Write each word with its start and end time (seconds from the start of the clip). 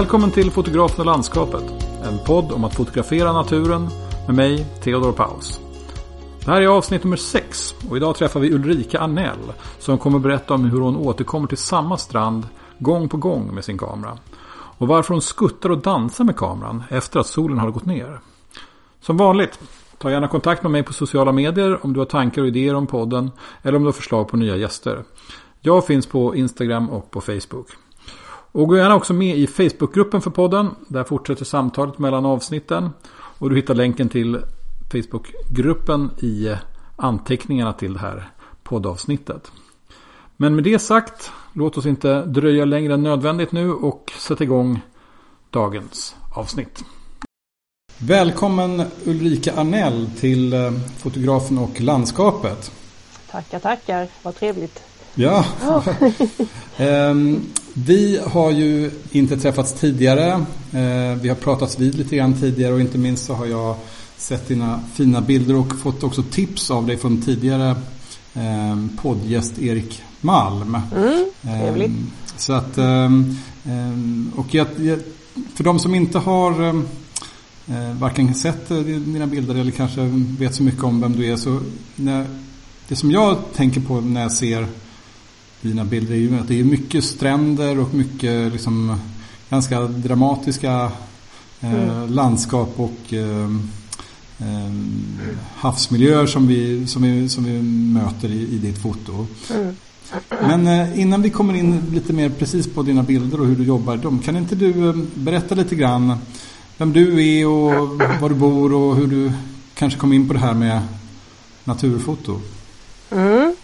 Välkommen 0.00 0.30
till 0.30 0.50
Fotografen 0.50 1.00
och 1.00 1.06
landskapet. 1.06 1.64
En 2.04 2.18
podd 2.26 2.52
om 2.52 2.64
att 2.64 2.74
fotografera 2.74 3.32
naturen 3.32 3.88
med 4.26 4.36
mig, 4.36 4.66
Theodor 4.82 5.12
Paus. 5.12 5.60
Det 6.44 6.50
här 6.50 6.62
är 6.62 6.66
avsnitt 6.66 7.04
nummer 7.04 7.16
6 7.16 7.74
och 7.90 7.96
idag 7.96 8.16
träffar 8.16 8.40
vi 8.40 8.52
Ulrika 8.52 9.00
Arnell 9.00 9.52
som 9.78 9.98
kommer 9.98 10.18
berätta 10.18 10.54
om 10.54 10.64
hur 10.64 10.80
hon 10.80 10.96
återkommer 10.96 11.48
till 11.48 11.58
samma 11.58 11.98
strand 11.98 12.48
gång 12.78 13.08
på 13.08 13.16
gång 13.16 13.54
med 13.54 13.64
sin 13.64 13.78
kamera. 13.78 14.18
Och 14.52 14.88
varför 14.88 15.14
hon 15.14 15.22
skuttar 15.22 15.70
och 15.70 15.78
dansar 15.78 16.24
med 16.24 16.36
kameran 16.36 16.82
efter 16.90 17.20
att 17.20 17.26
solen 17.26 17.58
har 17.58 17.70
gått 17.70 17.86
ner. 17.86 18.20
Som 19.00 19.16
vanligt, 19.16 19.60
ta 19.98 20.10
gärna 20.10 20.28
kontakt 20.28 20.62
med 20.62 20.72
mig 20.72 20.82
på 20.82 20.92
sociala 20.92 21.32
medier 21.32 21.84
om 21.84 21.92
du 21.92 22.00
har 22.00 22.06
tankar 22.06 22.42
och 22.42 22.48
idéer 22.48 22.74
om 22.74 22.86
podden 22.86 23.30
eller 23.62 23.76
om 23.76 23.82
du 23.82 23.88
har 23.88 23.92
förslag 23.92 24.28
på 24.28 24.36
nya 24.36 24.56
gäster. 24.56 25.04
Jag 25.60 25.86
finns 25.86 26.06
på 26.06 26.36
Instagram 26.36 26.90
och 26.90 27.10
på 27.10 27.20
Facebook. 27.20 27.66
Och 28.52 28.68
gå 28.68 28.76
gärna 28.76 28.94
också 28.94 29.12
med 29.12 29.36
i 29.36 29.46
Facebookgruppen 29.46 30.20
för 30.20 30.30
podden. 30.30 30.70
Där 30.88 31.04
fortsätter 31.04 31.44
samtalet 31.44 31.98
mellan 31.98 32.26
avsnitten. 32.26 32.90
Och 33.12 33.50
du 33.50 33.56
hittar 33.56 33.74
länken 33.74 34.08
till 34.08 34.38
Facebookgruppen 34.92 36.10
i 36.18 36.54
anteckningarna 36.96 37.72
till 37.72 37.92
det 37.92 38.00
här 38.00 38.30
poddavsnittet. 38.62 39.52
Men 40.36 40.54
med 40.54 40.64
det 40.64 40.78
sagt, 40.78 41.30
låt 41.52 41.78
oss 41.78 41.86
inte 41.86 42.24
dröja 42.24 42.64
längre 42.64 42.94
än 42.94 43.02
nödvändigt 43.02 43.52
nu 43.52 43.72
och 43.72 44.12
sätta 44.18 44.44
igång 44.44 44.80
dagens 45.50 46.16
avsnitt. 46.34 46.84
Välkommen 47.98 48.82
Ulrika 49.06 49.52
Arnell 49.52 50.10
till 50.18 50.52
eh, 50.52 50.72
Fotografen 50.98 51.58
och 51.58 51.80
landskapet. 51.80 52.72
Tackar, 53.30 53.58
tackar. 53.58 54.08
Vad 54.22 54.36
trevligt. 54.36 54.89
Ja. 55.14 55.44
Ehm, 56.76 57.40
vi 57.74 58.20
har 58.26 58.50
ju 58.50 58.90
inte 59.12 59.36
träffats 59.36 59.72
tidigare. 59.72 60.44
Ehm, 60.72 61.18
vi 61.18 61.28
har 61.28 61.36
pratats 61.36 61.78
vid 61.78 61.94
lite 61.94 62.16
grann 62.16 62.34
tidigare 62.40 62.72
och 62.72 62.80
inte 62.80 62.98
minst 62.98 63.24
så 63.24 63.34
har 63.34 63.46
jag 63.46 63.76
sett 64.16 64.48
dina 64.48 64.80
fina 64.94 65.20
bilder 65.20 65.56
och 65.56 65.78
fått 65.82 66.02
också 66.02 66.22
tips 66.22 66.70
av 66.70 66.86
dig 66.86 66.96
från 66.96 67.22
tidigare 67.22 67.76
ehm, 68.34 68.90
poddgäst 69.02 69.58
Erik 69.58 70.02
Malm. 70.20 70.78
Mm, 70.96 71.24
trevligt. 71.42 71.92
Så 72.36 72.52
att, 72.52 72.78
och 74.34 74.54
jag, 74.54 74.66
för 75.54 75.64
de 75.64 75.78
som 75.78 75.94
inte 75.94 76.18
har 76.18 76.74
eh, 77.70 77.92
varken 77.98 78.34
sett 78.34 78.68
dina 78.68 79.26
bilder 79.26 79.54
eller 79.54 79.70
kanske 79.70 80.00
vet 80.38 80.54
så 80.54 80.62
mycket 80.62 80.84
om 80.84 81.00
vem 81.00 81.16
du 81.16 81.26
är 81.26 81.36
så 81.36 81.60
när, 81.96 82.26
det 82.88 82.96
som 82.96 83.10
jag 83.10 83.36
tänker 83.54 83.80
på 83.80 84.00
när 84.00 84.22
jag 84.22 84.32
ser 84.32 84.66
dina 85.62 85.84
bilder 85.84 86.14
är 86.14 86.18
ju 86.18 86.38
att 86.38 86.48
det 86.48 86.60
är 86.60 86.64
mycket 86.64 87.04
stränder 87.04 87.78
och 87.78 87.94
mycket 87.94 88.52
liksom 88.52 89.00
ganska 89.50 89.80
dramatiska 89.80 90.92
eh, 91.60 91.74
mm. 91.74 92.12
landskap 92.12 92.74
och 92.76 93.14
eh, 93.14 93.50
havsmiljöer 95.56 96.26
som 96.26 96.46
vi, 96.46 96.86
som 96.86 97.02
vi, 97.02 97.28
som 97.28 97.44
vi 97.44 97.62
möter 97.92 98.28
i, 98.28 98.54
i 98.54 98.58
ditt 98.58 98.78
foto. 98.78 99.26
Mm. 99.54 99.76
Men 100.40 100.66
eh, 100.66 101.00
innan 101.00 101.22
vi 101.22 101.30
kommer 101.30 101.54
in 101.54 101.82
lite 101.92 102.12
mer 102.12 102.28
precis 102.28 102.68
på 102.74 102.82
dina 102.82 103.02
bilder 103.02 103.40
och 103.40 103.46
hur 103.46 103.56
du 103.56 103.64
jobbar 103.64 103.96
dem, 103.96 104.18
kan 104.18 104.36
inte 104.36 104.54
du 104.54 104.88
eh, 104.88 104.94
berätta 105.14 105.54
lite 105.54 105.74
grann 105.74 106.18
vem 106.76 106.92
du 106.92 107.26
är 107.26 107.46
och 107.46 107.72
var 108.20 108.28
du 108.28 108.34
bor 108.34 108.74
och 108.74 108.96
hur 108.96 109.06
du 109.06 109.32
kanske 109.74 109.98
kom 109.98 110.12
in 110.12 110.28
på 110.28 110.34
det 110.34 110.40
här 110.40 110.54
med 110.54 110.80
naturfoto? 111.64 112.40
Mm. 113.10 113.54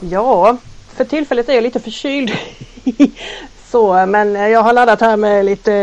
Ja, 0.00 0.58
för 0.96 1.04
tillfället 1.04 1.48
är 1.48 1.52
jag 1.52 1.62
lite 1.62 1.80
förkyld. 1.80 2.32
så, 3.70 4.06
men 4.06 4.34
jag 4.34 4.62
har 4.62 4.72
laddat 4.72 5.00
här 5.00 5.16
med 5.16 5.44
lite 5.44 5.74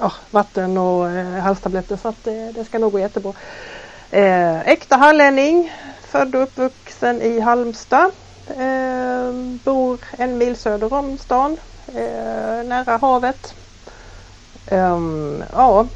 äh, 0.00 0.12
vatten 0.30 0.78
och 0.78 1.10
äh, 1.10 1.26
halstabletter 1.26 1.96
så 1.96 2.08
att 2.08 2.24
det, 2.24 2.52
det 2.52 2.64
ska 2.64 2.78
nog 2.78 2.92
gå 2.92 2.98
jättebra. 2.98 3.32
Äh, 4.10 4.68
äkta 4.68 4.96
hallänning, 4.96 5.72
född 6.08 6.34
och 6.34 6.42
uppvuxen 6.42 7.22
i 7.22 7.40
Halmstad. 7.40 8.10
Bor 9.64 9.98
en 10.18 10.38
mil 10.38 10.56
söder 10.56 10.92
om 10.92 11.18
stan, 11.18 11.56
nära 12.64 12.96
havet. 12.96 13.54
Ja, 15.52 15.86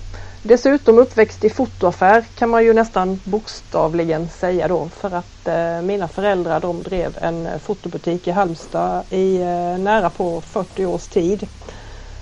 Dessutom 0.43 0.99
uppväxt 0.99 1.45
i 1.45 1.51
fotoaffär 1.51 2.25
kan 2.34 2.51
man 2.51 2.65
ju 2.65 2.73
nästan 2.73 3.21
bokstavligen 3.25 4.28
säga 4.28 4.69
då 4.69 4.89
för 4.89 5.11
att 5.11 5.49
eh, 5.49 5.83
mina 5.83 6.09
föräldrar 6.09 6.61
de 6.61 6.83
drev 6.83 7.19
en 7.21 7.49
fotobutik 7.61 8.28
i 8.28 8.31
Halmstad 8.31 9.05
i 9.11 9.37
eh, 9.37 9.79
nära 9.79 10.11
på 10.11 10.41
40 10.41 10.87
års 10.87 11.06
tid. 11.06 11.47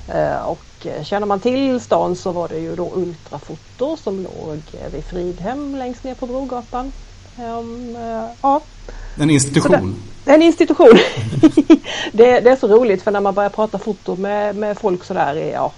Eh, 0.09 0.49
och 0.49 0.87
eh, 0.87 1.03
känner 1.05 1.27
man 1.27 1.41
till 1.41 1.81
stan 1.81 2.17
så 2.17 2.33
var 2.33 2.49
det 2.49 2.59
ju 2.59 2.77
då 2.77 2.91
Ultrafoto 2.95 3.97
som 3.97 4.23
låg 4.23 4.63
vid 4.93 5.05
Fridhem 5.05 5.77
längst 5.77 6.05
ner 6.05 6.15
på 6.15 6.27
Brogatan. 6.27 6.93
Um, 7.39 7.97
ja. 8.43 8.61
En 9.17 9.31
institution? 9.31 10.03
Det, 10.25 10.33
en 10.33 10.43
institution. 10.43 10.93
det, 12.13 12.41
det, 12.41 12.51
är 12.51 12.57
så 12.57 12.69
roligt 12.69 13.03
för 13.03 13.11
när 13.11 13.21
man 13.21 13.35
börjar 13.35 13.51
prata 13.51 13.79
foto 13.79 14.17
med, 14.17 14.57
med 14.57 14.79
folk 14.79 15.05
sådär 15.05 15.35
ja, 15.55 15.73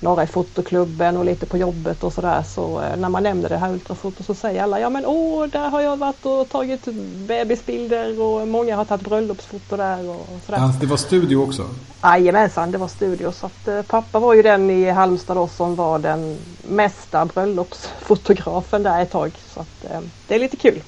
några 0.00 0.22
i 0.22 0.26
fotoklubben 0.26 1.16
och 1.16 1.24
lite 1.24 1.46
på 1.46 1.58
jobbet 1.58 2.04
och 2.04 2.12
sådär 2.12 2.42
så 2.42 2.82
eh, 2.82 2.96
när 2.96 3.08
man 3.08 3.22
nämner 3.22 3.48
det 3.48 3.56
här 3.56 3.72
ultrafoto 3.72 4.22
så 4.22 4.34
säger 4.34 4.62
alla 4.62 4.80
ja 4.80 4.90
men 4.90 5.06
åh 5.06 5.46
där 5.46 5.68
har 5.68 5.80
jag 5.80 5.96
varit 5.96 6.26
och 6.26 6.48
tagit 6.48 6.84
bebisbilder 7.28 8.20
och 8.20 8.48
många 8.48 8.76
har 8.76 8.84
tagit 8.84 9.04
bröllopsfoto 9.04 9.76
där 9.76 10.08
och 10.08 10.26
sådär. 10.46 10.58
Ja, 10.58 10.74
det 10.80 10.86
var 10.86 10.96
studio 10.96 11.36
också? 11.36 11.66
Jajamensan 12.02 12.70
det 12.70 12.78
var 12.78 12.88
studio 12.88 13.32
så 13.32 13.46
att 13.46 13.68
eh, 13.68 13.82
pappa 13.82 14.18
var 14.18 14.34
ju 14.34 14.42
den 14.42 14.70
i 14.70 14.90
Halmstad 14.90 15.36
då 15.36 15.48
som 15.48 15.74
var 15.74 15.98
den 15.98 16.38
mesta 16.68 17.24
bröllopsfotografen 17.24 18.82
där 18.82 19.02
ett 19.02 19.10
tag 19.10 19.32
så 19.54 19.60
att 19.60 19.84
eh, 19.90 20.00
det 20.28 20.34
är 20.34 20.38
lite 20.38 20.56
kul. 20.56 20.82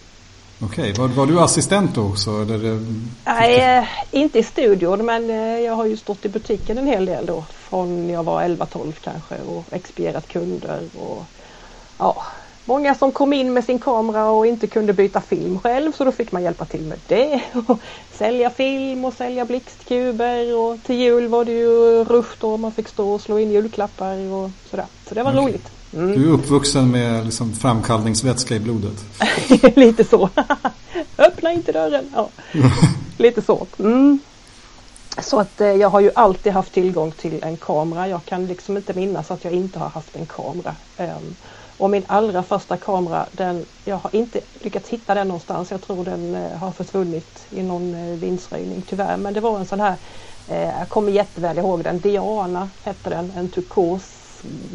Okej, 0.60 0.92
var, 0.92 1.08
var, 1.08 1.26
du 1.26 1.40
assistent 1.40 1.94
då 1.94 2.02
också? 2.02 2.30
Eller? 2.30 2.86
Nej, 3.24 3.88
inte 4.10 4.38
i 4.38 4.42
studion 4.42 5.06
men 5.06 5.28
jag 5.64 5.74
har 5.74 5.86
ju 5.86 5.96
stått 5.96 6.24
i 6.24 6.28
butiken 6.28 6.78
en 6.78 6.86
hel 6.86 7.06
del 7.06 7.26
då 7.26 7.44
från 7.50 8.10
jag 8.10 8.22
var 8.22 8.42
11-12 8.42 8.92
kanske 8.92 9.34
och 9.46 9.64
expedierat 9.70 10.28
kunder. 10.28 10.80
Och, 10.98 11.24
ja, 11.98 12.22
många 12.64 12.94
som 12.94 13.12
kom 13.12 13.32
in 13.32 13.52
med 13.52 13.64
sin 13.64 13.78
kamera 13.78 14.30
och 14.30 14.46
inte 14.46 14.66
kunde 14.66 14.92
byta 14.92 15.20
film 15.20 15.58
själv 15.58 15.92
så 15.92 16.04
då 16.04 16.12
fick 16.12 16.32
man 16.32 16.42
hjälpa 16.42 16.64
till 16.64 16.82
med 16.82 16.98
det. 17.06 17.40
Och 17.66 17.78
sälja 18.12 18.50
film 18.50 19.04
och 19.04 19.14
sälja 19.14 19.44
blixtkuber 19.44 20.56
och 20.56 20.82
till 20.82 20.96
jul 20.96 21.28
var 21.28 21.44
det 21.44 21.52
ju 21.52 22.04
rush 22.04 22.36
då 22.40 22.56
man 22.56 22.72
fick 22.72 22.88
stå 22.88 23.10
och 23.10 23.20
slå 23.20 23.38
in 23.38 23.52
julklappar 23.52 24.32
och 24.32 24.50
sådär. 24.70 24.86
Så 25.08 25.14
det 25.14 25.22
var 25.22 25.32
okay. 25.32 25.44
roligt. 25.44 25.77
Mm. 25.92 26.20
Du 26.20 26.28
är 26.28 26.32
uppvuxen 26.32 26.90
med 26.90 27.24
liksom 27.24 27.52
framkallningsvätska 27.52 28.54
i 28.54 28.60
blodet? 28.60 29.04
Lite 29.76 30.04
så. 30.04 30.30
Öppna 31.18 31.52
inte 31.52 31.72
dörren. 31.72 32.04
Ja. 32.14 32.28
Lite 33.16 33.42
så. 33.42 33.66
Mm. 33.78 34.18
Så 35.22 35.40
att 35.40 35.60
eh, 35.60 35.68
jag 35.68 35.90
har 35.90 36.00
ju 36.00 36.10
alltid 36.14 36.52
haft 36.52 36.72
tillgång 36.72 37.10
till 37.10 37.42
en 37.42 37.56
kamera. 37.56 38.08
Jag 38.08 38.24
kan 38.24 38.46
liksom 38.46 38.76
inte 38.76 38.94
minnas 38.94 39.30
att 39.30 39.44
jag 39.44 39.52
inte 39.52 39.78
har 39.78 39.88
haft 39.88 40.16
en 40.16 40.26
kamera. 40.26 40.74
Um, 40.98 41.36
och 41.78 41.90
min 41.90 42.02
allra 42.06 42.42
första 42.42 42.76
kamera, 42.76 43.26
den, 43.32 43.64
jag 43.84 43.96
har 43.96 44.16
inte 44.16 44.40
lyckats 44.60 44.88
hitta 44.88 45.14
den 45.14 45.28
någonstans. 45.28 45.70
Jag 45.70 45.82
tror 45.82 46.04
den 46.04 46.34
uh, 46.34 46.56
har 46.56 46.72
försvunnit 46.72 47.46
i 47.50 47.62
någon 47.62 47.94
uh, 47.94 48.18
vindsröjning 48.18 48.82
tyvärr. 48.88 49.16
Men 49.16 49.34
det 49.34 49.40
var 49.40 49.58
en 49.58 49.66
sån 49.66 49.80
här, 49.80 49.94
uh, 50.50 50.78
jag 50.78 50.88
kommer 50.88 51.12
jätteväl 51.12 51.58
ihåg 51.58 51.84
den, 51.84 51.98
Diana 51.98 52.68
hette 52.84 53.10
den, 53.10 53.32
en 53.36 53.48
turkos 53.48 54.27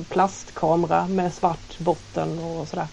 plastkamera 0.09 1.07
med 1.07 1.33
svart 1.33 1.79
botten 1.79 2.39
och 2.39 2.67
sådär. 2.67 2.87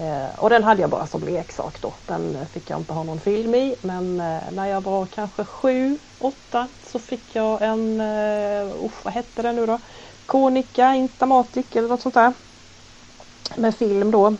Eh, 0.00 0.38
och 0.38 0.50
den 0.50 0.64
hade 0.64 0.80
jag 0.80 0.90
bara 0.90 1.06
som 1.06 1.24
leksak 1.24 1.80
då. 1.80 1.92
Den 2.06 2.46
fick 2.52 2.70
jag 2.70 2.80
inte 2.80 2.92
ha 2.92 3.02
någon 3.02 3.20
film 3.20 3.54
i. 3.54 3.76
Men 3.80 4.20
eh, 4.20 4.42
när 4.52 4.66
jag 4.66 4.80
var 4.80 5.06
kanske 5.06 5.44
sju, 5.44 5.98
åtta 6.18 6.68
så 6.86 6.98
fick 6.98 7.24
jag 7.32 7.62
en, 7.62 8.00
eh, 8.00 8.84
usch, 8.84 9.04
vad 9.04 9.14
hette 9.14 9.42
den 9.42 9.56
nu 9.56 9.66
då? 9.66 9.78
Konica 10.26 10.94
Instamatic 10.94 11.66
eller 11.72 11.88
något 11.88 12.00
sånt 12.00 12.14
där. 12.14 12.32
Med 13.56 13.74
film 13.74 14.10
då. 14.10 14.34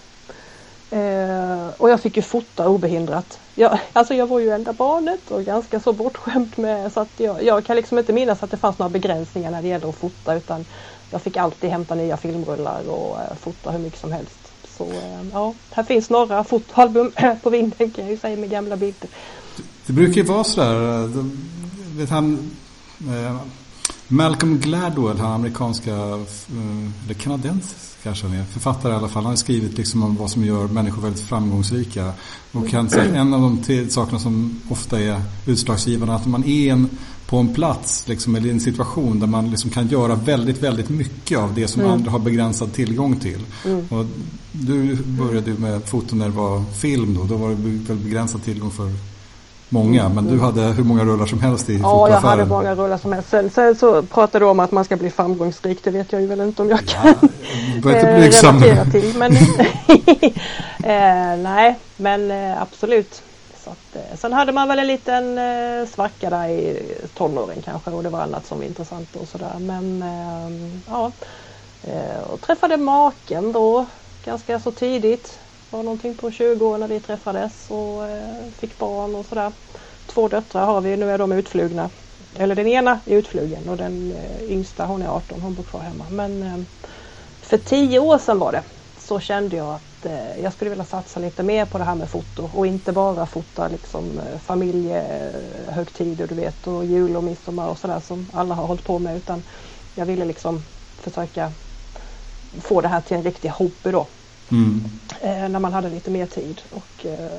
Eh, 0.90 1.68
och 1.76 1.90
jag 1.90 2.00
fick 2.00 2.16
ju 2.16 2.22
fota 2.22 2.68
obehindrat. 2.68 3.40
Jag, 3.54 3.78
alltså 3.92 4.14
jag 4.14 4.26
var 4.26 4.38
ju 4.38 4.50
enda 4.50 4.72
barnet 4.72 5.30
och 5.30 5.44
ganska 5.44 5.80
så 5.80 5.92
bortskämd 5.92 6.58
med 6.58 6.92
så 6.92 7.00
att 7.00 7.20
jag, 7.20 7.42
jag 7.42 7.64
kan 7.64 7.76
liksom 7.76 7.98
inte 7.98 8.12
minnas 8.12 8.42
att 8.42 8.50
det 8.50 8.56
fanns 8.56 8.78
några 8.78 8.90
begränsningar 8.90 9.50
när 9.50 9.62
det 9.62 9.68
gäller 9.68 9.88
att 9.88 9.94
fota 9.94 10.34
utan 10.34 10.64
jag 11.10 11.22
fick 11.22 11.36
alltid 11.36 11.70
hämta 11.70 11.94
nya 11.94 12.16
filmrullar 12.16 12.88
och 12.88 13.20
eh, 13.20 13.36
fota 13.40 13.70
hur 13.70 13.78
mycket 13.78 14.00
som 14.00 14.12
helst. 14.12 14.38
Så 14.78 14.84
eh, 14.84 15.22
ja, 15.32 15.54
här 15.70 15.82
finns 15.82 16.10
några 16.10 16.44
fotoalbum 16.44 17.12
på 17.42 17.50
vinden 17.50 17.90
kan 17.90 18.04
jag 18.04 18.10
ju 18.10 18.18
säga 18.18 18.36
med 18.36 18.50
gamla 18.50 18.76
bilder. 18.76 19.10
Det 19.86 19.92
brukar 19.92 20.14
ju 20.14 20.22
vara 20.22 20.44
sådär, 20.44 21.02
eh, 21.02 21.24
vet 21.96 22.10
han, 22.10 22.50
eh, 23.00 23.36
Malcolm 24.08 24.58
Gladwell, 24.58 25.18
han 25.18 25.32
amerikanska, 25.32 25.90
eh, 25.90 27.04
eller 27.04 27.14
kanadens 27.14 27.96
kanske 28.02 28.26
han 28.26 28.36
är, 28.36 28.44
författare 28.44 28.92
i 28.92 28.96
alla 28.96 29.08
fall. 29.08 29.22
Han 29.22 29.32
har 29.32 29.36
skrivit 29.36 29.78
liksom 29.78 30.02
om 30.02 30.16
vad 30.16 30.30
som 30.30 30.44
gör 30.44 30.68
människor 30.68 31.02
väldigt 31.02 31.22
framgångsrika. 31.22 32.12
Och 32.52 32.68
kan 32.68 32.88
en 32.88 33.34
av 33.34 33.40
de 33.40 33.90
sakerna 33.90 34.18
som 34.18 34.60
ofta 34.68 35.00
är 35.00 35.22
utslagsgivande 35.46 36.14
att 36.14 36.26
man 36.26 36.44
är 36.44 36.72
en 36.72 36.88
på 37.26 37.36
en 37.36 37.54
plats 37.54 38.08
liksom, 38.08 38.36
eller 38.36 38.48
i 38.48 38.50
en 38.50 38.60
situation 38.60 39.20
där 39.20 39.26
man 39.26 39.50
liksom 39.50 39.70
kan 39.70 39.88
göra 39.88 40.14
väldigt, 40.14 40.62
väldigt 40.62 40.88
mycket 40.88 41.38
av 41.38 41.54
det 41.54 41.68
som 41.68 41.82
mm. 41.82 41.92
andra 41.92 42.10
har 42.10 42.18
begränsad 42.18 42.72
tillgång 42.72 43.16
till. 43.16 43.40
Mm. 43.64 43.86
Och 43.90 44.06
du 44.52 44.96
började 44.96 45.50
ju 45.50 45.58
med 45.58 45.84
foto 45.84 46.16
när 46.16 46.24
det 46.24 46.32
var 46.36 46.62
film 46.72 47.14
då. 47.14 47.24
Då 47.24 47.36
var 47.36 47.48
det 47.48 47.54
väl 47.54 47.96
begränsad 47.96 48.44
tillgång 48.44 48.70
för 48.70 48.90
många. 49.68 50.00
Mm. 50.00 50.14
Men 50.14 50.26
du 50.26 50.40
hade 50.40 50.62
hur 50.62 50.84
många 50.84 51.04
rullar 51.04 51.26
som 51.26 51.40
helst 51.40 51.70
i 51.70 51.78
Ja, 51.78 52.08
jag 52.08 52.20
hade 52.20 52.44
många 52.44 52.74
rullar 52.74 52.98
som 52.98 53.12
helst. 53.12 53.28
Sen, 53.28 53.50
sen, 53.50 53.76
så 53.76 54.02
pratade 54.02 54.44
du 54.44 54.48
om 54.48 54.60
att 54.60 54.72
man 54.72 54.84
ska 54.84 54.96
bli 54.96 55.10
framgångsrik. 55.10 55.78
Det 55.82 55.90
vet 55.90 56.12
jag 56.12 56.20
ju 56.20 56.26
väl 56.26 56.40
inte 56.40 56.62
om 56.62 56.70
jag 56.70 56.86
kan 56.86 57.14
ja, 57.84 57.90
eh, 57.90 58.20
relatera 58.20 58.84
till. 58.84 59.14
Men, 59.18 59.32
eh, 60.82 61.42
nej, 61.42 61.78
men 61.96 62.30
eh, 62.30 62.62
absolut. 62.62 63.22
Så 63.66 63.72
att, 63.72 63.96
eh, 63.96 64.18
sen 64.18 64.32
hade 64.32 64.52
man 64.52 64.68
väl 64.68 64.78
en 64.78 64.86
liten 64.86 65.38
eh, 65.38 65.86
svacka 65.86 66.30
där 66.30 66.48
i 66.48 66.94
tonåren 67.14 67.62
kanske 67.64 67.90
och 67.90 68.02
det 68.02 68.08
var 68.08 68.20
annat 68.20 68.46
som 68.46 68.58
var 68.58 68.64
intressant 68.64 69.16
och 69.16 69.28
sådär. 69.28 69.56
Men 69.60 70.02
eh, 70.02 70.80
ja, 70.86 71.12
och 72.26 72.40
träffade 72.40 72.76
maken 72.76 73.52
då 73.52 73.86
ganska 74.24 74.60
så 74.60 74.70
tidigt. 74.70 75.38
Var 75.70 75.82
någonting 75.82 76.14
på 76.14 76.30
20 76.30 76.66
år 76.66 76.78
när 76.78 76.88
vi 76.88 77.00
träffades 77.00 77.70
och 77.70 78.02
fick 78.58 78.78
barn 78.78 79.14
och 79.14 79.26
sådär. 79.26 79.52
Två 80.06 80.28
döttrar 80.28 80.66
har 80.66 80.80
vi, 80.80 80.96
nu 80.96 81.10
är 81.10 81.18
de 81.18 81.32
utflugna. 81.32 81.90
Eller 82.38 82.54
den 82.54 82.66
ena 82.66 83.00
är 83.06 83.16
utflugen 83.16 83.68
och 83.68 83.76
den 83.76 84.14
yngsta 84.48 84.86
hon 84.86 85.02
är 85.02 85.08
18, 85.08 85.40
hon 85.40 85.54
bor 85.54 85.62
kvar 85.62 85.80
hemma. 85.80 86.04
Men 86.10 86.66
för 87.40 87.58
tio 87.58 87.98
år 87.98 88.18
sedan 88.18 88.38
var 88.38 88.52
det 88.52 88.62
så 89.06 89.20
kände 89.20 89.56
jag 89.56 89.74
att 89.74 90.06
eh, 90.06 90.40
jag 90.42 90.52
skulle 90.52 90.70
vilja 90.70 90.84
satsa 90.84 91.20
lite 91.20 91.42
mer 91.42 91.64
på 91.64 91.78
det 91.78 91.84
här 91.84 91.94
med 91.94 92.10
foto 92.10 92.50
och 92.54 92.66
inte 92.66 92.92
bara 92.92 93.26
fota 93.26 93.68
liksom 93.68 94.18
eh, 94.18 94.38
familjehögtider 94.38 96.26
du 96.26 96.34
vet 96.34 96.66
och 96.66 96.84
jul 96.84 97.16
och 97.16 97.24
midsommar 97.24 97.68
och 97.68 97.78
sådär 97.78 98.00
som 98.00 98.26
alla 98.32 98.54
har 98.54 98.66
hållit 98.66 98.84
på 98.84 98.98
med 98.98 99.16
utan 99.16 99.42
jag 99.94 100.06
ville 100.06 100.24
liksom 100.24 100.62
försöka 101.00 101.52
få 102.60 102.80
det 102.80 102.88
här 102.88 103.00
till 103.00 103.16
en 103.16 103.22
riktig 103.22 103.48
hobby 103.48 103.90
då. 103.90 104.06
Mm. 104.50 104.84
Eh, 105.20 105.48
när 105.48 105.58
man 105.58 105.72
hade 105.72 105.90
lite 105.90 106.10
mer 106.10 106.26
tid 106.26 106.60
och 106.70 107.06
eh, 107.06 107.30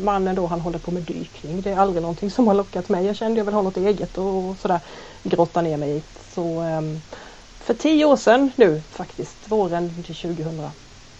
mannen 0.00 0.34
då 0.34 0.46
han 0.46 0.60
håller 0.60 0.78
på 0.78 0.90
med 0.90 1.02
dykning. 1.02 1.62
Det 1.62 1.70
är 1.70 1.76
aldrig 1.76 2.02
någonting 2.02 2.30
som 2.30 2.46
har 2.46 2.54
lockat 2.54 2.88
mig. 2.88 3.06
Jag 3.06 3.16
kände 3.16 3.40
jag 3.40 3.44
vill 3.44 3.54
ha 3.54 3.62
något 3.62 3.76
eget 3.76 4.18
och 4.18 4.56
sådär 4.58 4.80
grotta 5.22 5.62
ner 5.62 5.76
mig 5.76 5.96
i. 5.96 6.02
Så 6.34 6.62
eh, 6.62 6.80
för 7.60 7.74
tio 7.74 8.04
år 8.04 8.16
sedan 8.16 8.50
nu 8.56 8.82
faktiskt, 8.90 9.36
våren 9.44 9.94
2000 10.02 10.70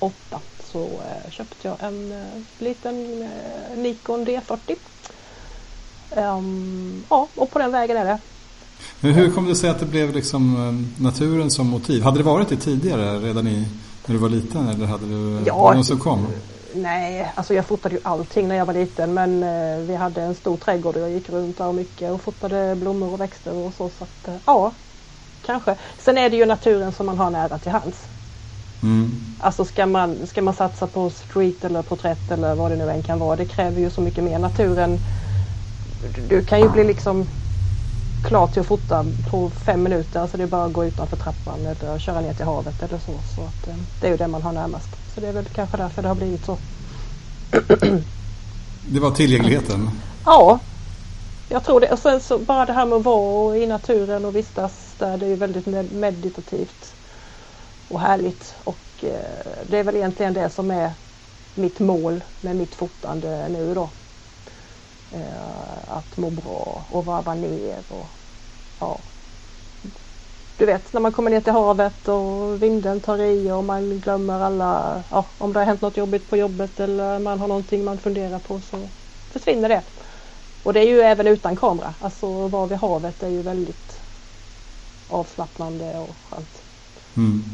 2008 0.00 0.40
så 0.72 0.82
eh, 0.82 1.30
köpte 1.30 1.68
jag 1.68 1.76
en 1.80 2.12
eh, 2.12 2.42
liten 2.58 3.22
eh, 3.22 3.78
Nikon 3.78 4.26
D40. 4.26 4.58
Um, 6.10 6.18
ehm, 6.18 7.04
ja, 7.08 7.28
och 7.34 7.50
på 7.50 7.58
den 7.58 7.72
vägen 7.72 7.96
är 7.96 8.04
det. 8.04 8.18
Men 9.00 9.14
hur 9.14 9.30
kom 9.30 9.46
det 9.46 9.56
sig 9.56 9.70
att 9.70 9.80
det 9.80 9.86
blev 9.86 10.14
liksom 10.14 10.86
naturen 10.98 11.50
som 11.50 11.66
motiv? 11.66 12.02
Hade 12.02 12.18
det 12.18 12.24
varit 12.24 12.48
det 12.48 12.56
tidigare 12.56 13.18
redan 13.18 13.46
i, 13.46 13.66
när 14.06 14.14
du 14.14 14.20
var 14.20 14.28
liten 14.28 14.68
eller 14.68 14.86
hade 14.86 15.06
du 15.06 15.42
ja, 15.46 15.72
någon 15.74 15.84
som 15.84 15.98
kom? 15.98 16.26
Nej, 16.74 17.32
alltså 17.34 17.54
jag 17.54 17.66
fotade 17.66 17.94
ju 17.94 18.00
allting 18.04 18.48
när 18.48 18.56
jag 18.56 18.66
var 18.66 18.74
liten 18.74 19.14
men 19.14 19.40
vi 19.86 19.96
hade 19.96 20.22
en 20.22 20.34
stor 20.34 20.56
trädgård 20.56 20.96
och 20.96 21.02
jag 21.02 21.10
gick 21.10 21.28
runt 21.28 21.58
där 21.58 21.72
mycket 21.72 22.12
och 22.12 22.20
fotade 22.20 22.76
blommor 22.76 23.12
och 23.12 23.20
växter 23.20 23.54
och 23.54 23.74
så. 23.74 23.90
så 23.98 24.04
att, 24.04 24.40
ja, 24.46 24.72
kanske. 25.46 25.76
Sen 25.98 26.18
är 26.18 26.30
det 26.30 26.36
ju 26.36 26.46
naturen 26.46 26.92
som 26.92 27.06
man 27.06 27.18
har 27.18 27.30
nära 27.30 27.58
till 27.58 27.72
hands. 27.72 28.09
Mm. 28.82 29.10
Alltså 29.40 29.64
ska 29.64 29.86
man, 29.86 30.26
ska 30.26 30.42
man 30.42 30.54
satsa 30.54 30.86
på 30.86 31.10
street 31.10 31.64
eller 31.64 31.82
porträtt 31.82 32.30
eller 32.30 32.54
vad 32.54 32.70
det 32.70 32.76
nu 32.76 32.90
än 32.90 33.02
kan 33.02 33.18
vara. 33.18 33.36
Det 33.36 33.44
kräver 33.44 33.80
ju 33.80 33.90
så 33.90 34.00
mycket 34.00 34.24
mer. 34.24 34.38
Naturen, 34.38 34.98
du 36.28 36.44
kan 36.44 36.60
ju 36.60 36.68
bli 36.68 36.84
liksom 36.84 37.26
klar 38.28 38.46
till 38.46 38.60
att 38.60 38.66
fota 38.66 39.06
på 39.30 39.50
fem 39.50 39.82
minuter. 39.82 40.20
Alltså 40.20 40.36
det 40.36 40.42
är 40.42 40.46
bara 40.46 40.64
att 40.64 40.72
gå 40.72 40.84
utanför 40.84 41.16
trappan 41.16 41.66
eller 41.66 41.98
köra 41.98 42.20
ner 42.20 42.34
till 42.34 42.44
havet 42.44 42.82
eller 42.82 42.98
så. 42.98 43.12
så 43.36 43.40
att, 43.42 43.68
eh, 43.68 43.74
det 44.00 44.06
är 44.06 44.10
ju 44.10 44.16
det 44.16 44.28
man 44.28 44.42
har 44.42 44.52
närmast. 44.52 44.88
Så 45.14 45.20
det 45.20 45.28
är 45.28 45.32
väl 45.32 45.44
kanske 45.44 45.76
därför 45.76 46.02
det 46.02 46.08
har 46.08 46.14
blivit 46.14 46.44
så. 46.44 46.58
Det 48.92 49.00
var 49.00 49.10
tillgängligheten? 49.10 49.90
Ja, 50.24 50.58
jag 51.48 51.64
tror 51.64 51.80
det. 51.80 51.92
Och 51.92 51.98
sen 51.98 52.20
så 52.20 52.38
bara 52.38 52.66
det 52.66 52.72
här 52.72 52.86
med 52.86 52.96
att 52.96 53.04
vara 53.04 53.56
i 53.56 53.66
naturen 53.66 54.24
och 54.24 54.36
vistas 54.36 54.72
där. 54.98 55.16
Det 55.16 55.26
är 55.26 55.30
ju 55.30 55.36
väldigt 55.36 55.92
meditativt 55.92 56.94
och 57.90 58.00
härligt. 58.00 58.54
Och 58.64 59.04
eh, 59.04 59.52
det 59.68 59.78
är 59.78 59.84
väl 59.84 59.96
egentligen 59.96 60.34
det 60.34 60.50
som 60.50 60.70
är 60.70 60.92
mitt 61.54 61.78
mål 61.78 62.24
med 62.40 62.56
mitt 62.56 62.74
fotande 62.74 63.48
nu 63.48 63.74
då. 63.74 63.88
Eh, 65.12 65.88
att 65.88 66.16
må 66.16 66.30
bra 66.30 66.84
och 66.90 67.04
varva 67.04 67.34
ner 67.34 67.82
och 67.88 68.06
ja. 68.80 68.98
Du 70.56 70.66
vet 70.66 70.92
när 70.92 71.00
man 71.00 71.12
kommer 71.12 71.30
ner 71.30 71.40
till 71.40 71.52
havet 71.52 72.08
och 72.08 72.62
vinden 72.62 73.00
tar 73.00 73.18
i 73.18 73.50
och 73.50 73.64
man 73.64 74.00
glömmer 74.00 74.40
alla, 74.40 75.02
ja, 75.10 75.24
om 75.38 75.52
det 75.52 75.58
har 75.58 75.66
hänt 75.66 75.80
något 75.80 75.96
jobbigt 75.96 76.30
på 76.30 76.36
jobbet 76.36 76.80
eller 76.80 77.18
man 77.18 77.40
har 77.40 77.48
någonting 77.48 77.84
man 77.84 77.98
funderar 77.98 78.38
på 78.38 78.60
så 78.60 78.88
försvinner 79.30 79.68
det. 79.68 79.82
Och 80.62 80.72
det 80.72 80.80
är 80.80 80.86
ju 80.86 81.00
även 81.00 81.26
utan 81.26 81.56
kamera. 81.56 81.94
Alltså 82.00 82.48
vara 82.48 82.66
vid 82.66 82.78
havet 82.78 83.22
är 83.22 83.28
ju 83.28 83.42
väldigt 83.42 84.00
avslappnande 85.08 85.98
och 85.98 86.16
skönt. 86.30 86.62
Mm. 87.16 87.44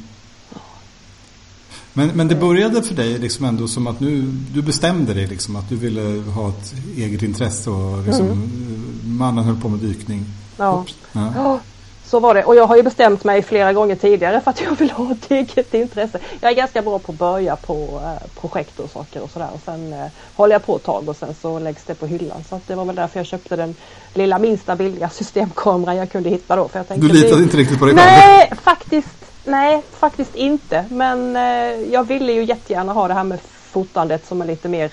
Men, 1.96 2.08
men 2.14 2.28
det 2.28 2.34
började 2.34 2.82
för 2.82 2.94
dig 2.94 3.18
liksom 3.18 3.44
ändå 3.44 3.68
som 3.68 3.86
att 3.86 4.00
nu, 4.00 4.22
du 4.54 4.62
bestämde 4.62 5.14
dig 5.14 5.26
liksom 5.26 5.56
att 5.56 5.68
du 5.68 5.76
ville 5.76 6.30
ha 6.30 6.48
ett 6.48 6.74
eget 6.96 7.22
intresse 7.22 7.70
och 7.70 8.04
liksom, 8.06 8.26
mm. 8.26 9.00
mannen 9.04 9.44
höll 9.44 9.60
på 9.60 9.68
med 9.68 9.80
dykning. 9.80 10.24
Ja. 10.56 10.84
ja. 11.12 11.32
ja. 11.36 11.60
så 12.04 12.20
var 12.20 12.34
det. 12.34 12.44
Och 12.44 12.56
jag 12.56 12.66
har 12.66 12.76
ju 12.76 12.82
bestämt 12.82 13.24
mig 13.24 13.42
flera 13.42 13.72
gånger 13.72 13.96
tidigare 13.96 14.40
för 14.40 14.50
att 14.50 14.60
jag 14.60 14.78
vill 14.78 14.90
ha 14.90 15.12
ett 15.12 15.30
eget 15.30 15.74
intresse. 15.74 16.18
Jag 16.40 16.50
är 16.50 16.56
ganska 16.56 16.82
bra 16.82 16.98
på 16.98 17.12
att 17.12 17.18
börja 17.18 17.56
på 17.56 18.00
eh, 18.04 18.40
projekt 18.40 18.80
och 18.80 18.90
saker 18.90 19.22
och 19.22 19.30
sådär. 19.30 19.50
Sen 19.64 19.92
eh, 19.92 20.06
håller 20.34 20.54
jag 20.54 20.66
på 20.66 20.76
ett 20.76 20.84
tag 20.84 21.08
och 21.08 21.16
sen 21.16 21.34
så 21.42 21.58
läggs 21.58 21.84
det 21.84 21.94
på 21.94 22.06
hyllan. 22.06 22.44
Så 22.48 22.60
det 22.66 22.74
var 22.74 22.84
väl 22.84 22.96
därför 22.96 23.18
jag 23.18 23.26
köpte 23.26 23.56
den 23.56 23.74
lilla 24.14 24.38
minsta 24.38 24.76
billiga 24.76 25.08
systemkameran 25.10 25.96
jag 25.96 26.10
kunde 26.12 26.28
hitta 26.28 26.56
då. 26.56 26.68
För 26.68 26.78
jag 26.78 26.88
tänkte, 26.88 27.08
du 27.08 27.12
litade 27.12 27.42
inte 27.42 27.56
riktigt 27.56 27.78
på 27.78 27.84
dig 27.84 27.96
själv? 27.96 28.06
Nej, 28.06 28.52
faktiskt 28.62 29.25
Nej, 29.46 29.82
faktiskt 29.90 30.34
inte. 30.34 30.84
Men 30.90 31.36
eh, 31.36 31.92
jag 31.92 32.04
ville 32.04 32.32
ju 32.32 32.44
jättegärna 32.44 32.92
ha 32.92 33.08
det 33.08 33.14
här 33.14 33.24
med 33.24 33.40
fotandet 33.40 34.26
som 34.26 34.40
en 34.40 34.46
lite 34.46 34.68
mer 34.68 34.90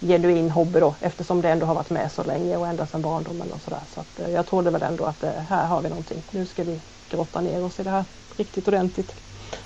genuin 0.00 0.50
hobby 0.50 0.80
då 0.80 0.94
eftersom 1.00 1.42
det 1.42 1.50
ändå 1.50 1.66
har 1.66 1.74
varit 1.74 1.90
med 1.90 2.12
så 2.12 2.24
länge 2.24 2.56
och 2.56 2.66
ända 2.66 2.86
sedan 2.86 3.02
barndomen 3.02 3.52
och 3.52 3.60
sådär. 3.60 3.80
Så 3.94 4.00
att, 4.00 4.20
eh, 4.20 4.30
jag 4.30 4.46
trodde 4.46 4.70
väl 4.70 4.82
ändå 4.82 5.04
att 5.04 5.22
eh, 5.22 5.30
här 5.48 5.66
har 5.66 5.80
vi 5.82 5.88
någonting. 5.88 6.22
Nu 6.30 6.46
ska 6.46 6.64
vi 6.64 6.80
grotta 7.10 7.40
ner 7.40 7.64
oss 7.64 7.80
i 7.80 7.82
det 7.82 7.90
här 7.90 8.04
riktigt 8.36 8.68
ordentligt. 8.68 9.14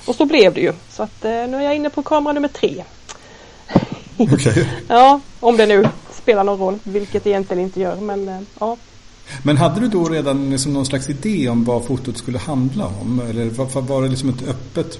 Och 0.06 0.14
så 0.14 0.24
blev 0.24 0.54
det 0.54 0.60
ju. 0.60 0.72
Så 0.90 1.02
att 1.02 1.24
eh, 1.24 1.30
nu 1.30 1.56
är 1.56 1.60
jag 1.60 1.76
inne 1.76 1.90
på 1.90 2.02
kamera 2.02 2.32
nummer 2.32 2.48
tre. 2.48 2.84
Okay. 4.18 4.64
ja, 4.88 5.20
om 5.40 5.56
det 5.56 5.66
nu 5.66 5.88
spelar 6.12 6.44
någon 6.44 6.58
roll, 6.58 6.78
vilket 6.82 7.24
det 7.24 7.30
egentligen 7.30 7.62
inte 7.62 7.80
gör. 7.80 7.96
Men 7.96 8.28
eh, 8.28 8.40
ja, 8.58 8.76
men 9.42 9.56
hade 9.56 9.80
du 9.80 9.88
då 9.88 10.04
redan 10.04 10.50
liksom 10.50 10.72
någon 10.72 10.86
slags 10.86 11.08
idé 11.08 11.48
om 11.48 11.64
vad 11.64 11.84
fotot 11.84 12.18
skulle 12.18 12.38
handla 12.38 12.86
om? 12.86 13.22
Eller 13.30 13.50
var, 13.50 13.80
var 13.80 14.02
det 14.02 14.08
liksom 14.08 14.28
ett 14.28 14.48
öppet, 14.48 14.98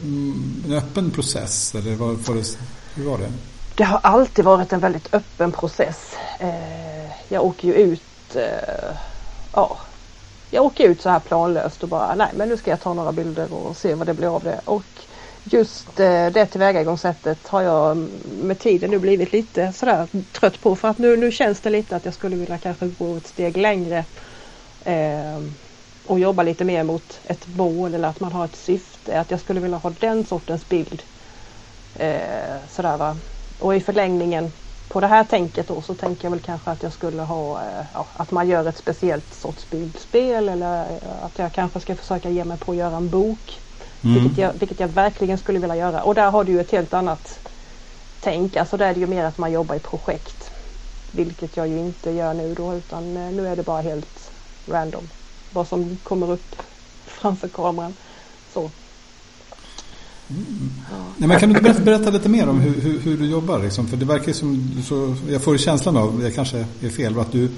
en 0.66 0.72
öppen 0.72 1.10
process? 1.10 1.75
Eller 1.75 1.96
var, 1.96 2.06
var 2.06 2.34
det, 2.34 2.58
hur 2.94 3.04
var 3.04 3.18
det? 3.18 3.32
Det 3.75 3.84
har 3.84 4.00
alltid 4.02 4.44
varit 4.44 4.72
en 4.72 4.80
väldigt 4.80 5.14
öppen 5.14 5.52
process. 5.52 6.14
Eh, 6.38 7.12
jag 7.28 7.44
åker 7.44 7.68
ju 7.68 7.75
ut 7.75 8.37
eh, 8.37 8.96
ja, 9.54 9.78
jag 10.50 10.64
åker 10.64 10.84
ut 10.84 11.02
så 11.02 11.08
här 11.08 11.20
planlöst 11.20 11.82
och 11.82 11.88
bara 11.88 12.14
nej 12.14 12.28
men 12.37 12.49
nu 12.49 12.56
ska 12.56 12.70
jag 12.70 12.80
ta 12.80 12.94
några 12.94 13.12
bilder 13.12 13.52
och 13.52 13.76
se 13.76 13.94
vad 13.94 14.06
det 14.06 14.14
blir 14.14 14.37
av 14.37 14.42
det. 14.42 14.60
Och 14.64 14.84
just 15.52 16.00
eh, 16.00 16.26
det 16.26 16.47
tillvägagångssättet 16.47 17.49
har 17.49 17.62
jag 17.62 18.09
med 18.42 18.59
tiden 18.59 18.90
nu 18.90 18.99
blivit 18.99 19.33
lite 19.33 19.73
sådär 19.73 20.09
trött 20.33 20.61
på 20.61 20.76
för 20.76 20.88
att 20.88 20.99
nu, 20.99 21.16
nu 21.16 21.33
känns 21.33 21.61
det 21.61 21.71
lite 21.71 21.97
att 21.97 22.04
jag 22.04 22.14
skulle 22.14 22.37
vilja 22.37 22.59
kanske 22.59 22.87
gå 22.99 23.16
ett 23.16 23.26
steg 23.26 23.57
längre 23.57 24.04
eh, 24.85 25.40
och 26.07 26.19
jobba 26.19 26.42
lite 26.42 26.64
mer 26.64 26.83
mot 26.83 27.21
ett 27.26 27.47
mål 27.57 27.95
eller 27.95 28.09
att 28.09 28.21
man 28.21 28.33
har 28.33 28.45
ett 28.45 28.57
syfte. 28.57 29.21
Att 29.21 29.30
jag 29.30 29.40
skulle 29.40 29.61
vilja 29.61 29.76
ha 29.76 29.90
den 30.00 30.26
sortens 30.26 30.69
bild. 30.69 31.02
Eh, 31.99 32.57
sådär 32.71 32.97
va. 32.97 33.16
Och 33.59 33.76
i 33.76 33.80
förlängningen 33.80 34.52
på 34.88 35.00
det 35.00 35.07
här 35.07 35.25
tänket 35.25 35.69
då 35.69 35.83
så 35.83 35.95
tänker 35.95 36.25
jag 36.25 36.30
väl 36.30 36.40
kanske 36.40 36.71
att 36.71 36.83
jag 36.83 36.92
skulle 36.92 37.23
ha 37.23 37.61
eh, 37.61 37.85
ja, 37.95 38.07
att 38.16 38.30
man 38.30 38.49
gör 38.49 38.69
ett 38.69 38.76
speciellt 38.76 39.35
sorts 39.35 39.71
bildspel 39.71 40.49
eller 40.49 40.80
eh, 40.80 41.25
att 41.25 41.38
jag 41.38 41.52
kanske 41.52 41.80
ska 41.80 41.97
försöka 41.97 42.30
ge 42.30 42.45
mig 42.45 42.59
på 42.59 42.73
att 42.73 42.78
göra 42.78 42.97
en 42.97 43.09
bok 43.11 43.61
Mm. 44.02 44.23
Vilket, 44.23 44.38
jag, 44.38 44.52
vilket 44.52 44.80
jag 44.80 44.88
verkligen 44.88 45.38
skulle 45.38 45.59
vilja 45.59 45.76
göra. 45.76 46.02
Och 46.02 46.14
där 46.14 46.30
har 46.30 46.45
du 46.45 46.52
ju 46.52 46.61
ett 46.61 46.71
helt 46.71 46.95
annat 46.95 47.38
tänk. 48.21 48.57
Alltså 48.57 48.76
där 48.76 48.87
är 48.87 48.95
det 48.95 49.00
ju 49.00 49.07
mer 49.07 49.25
att 49.25 49.38
man 49.38 49.52
jobbar 49.52 49.75
i 49.75 49.78
projekt. 49.78 50.50
Vilket 51.12 51.57
jag 51.57 51.69
ju 51.69 51.78
inte 51.78 52.11
gör 52.11 52.35
nu 52.35 52.54
då 52.54 52.75
utan 52.75 53.16
eh, 53.16 53.33
nu 53.33 53.49
är 53.49 53.57
det 53.57 53.62
bara 53.62 53.83
helt 53.83 54.30
random. 54.69 55.09
Vad 55.52 55.69
som 55.69 55.97
kommer 56.02 56.30
upp 56.30 56.57
framför 57.07 57.49
kameran. 57.49 57.95
Så. 58.54 58.71
Mm. 60.30 60.71
Ja. 60.90 61.26
men 61.26 61.40
kan 61.40 61.52
du 61.52 61.61
berätta, 61.61 61.83
berätta, 61.83 62.11
lite 62.11 62.28
mer 62.28 62.49
om 62.49 62.61
hur, 62.61 62.80
hur, 62.80 63.00
hur 63.00 63.19
du 63.19 63.26
jobbar? 63.26 63.59
Liksom? 63.59 63.88
För 63.88 63.97
det 63.97 64.04
verkar 64.04 64.33
som, 64.33 64.83
så, 64.88 65.16
jag 65.28 65.42
får 65.42 65.59
känslan 65.59 65.97
av, 65.97 66.23
jag 66.23 66.35
kanske 66.35 66.66
är 66.83 66.88
fel, 66.88 67.19
att 67.19 67.33
du 67.33 67.49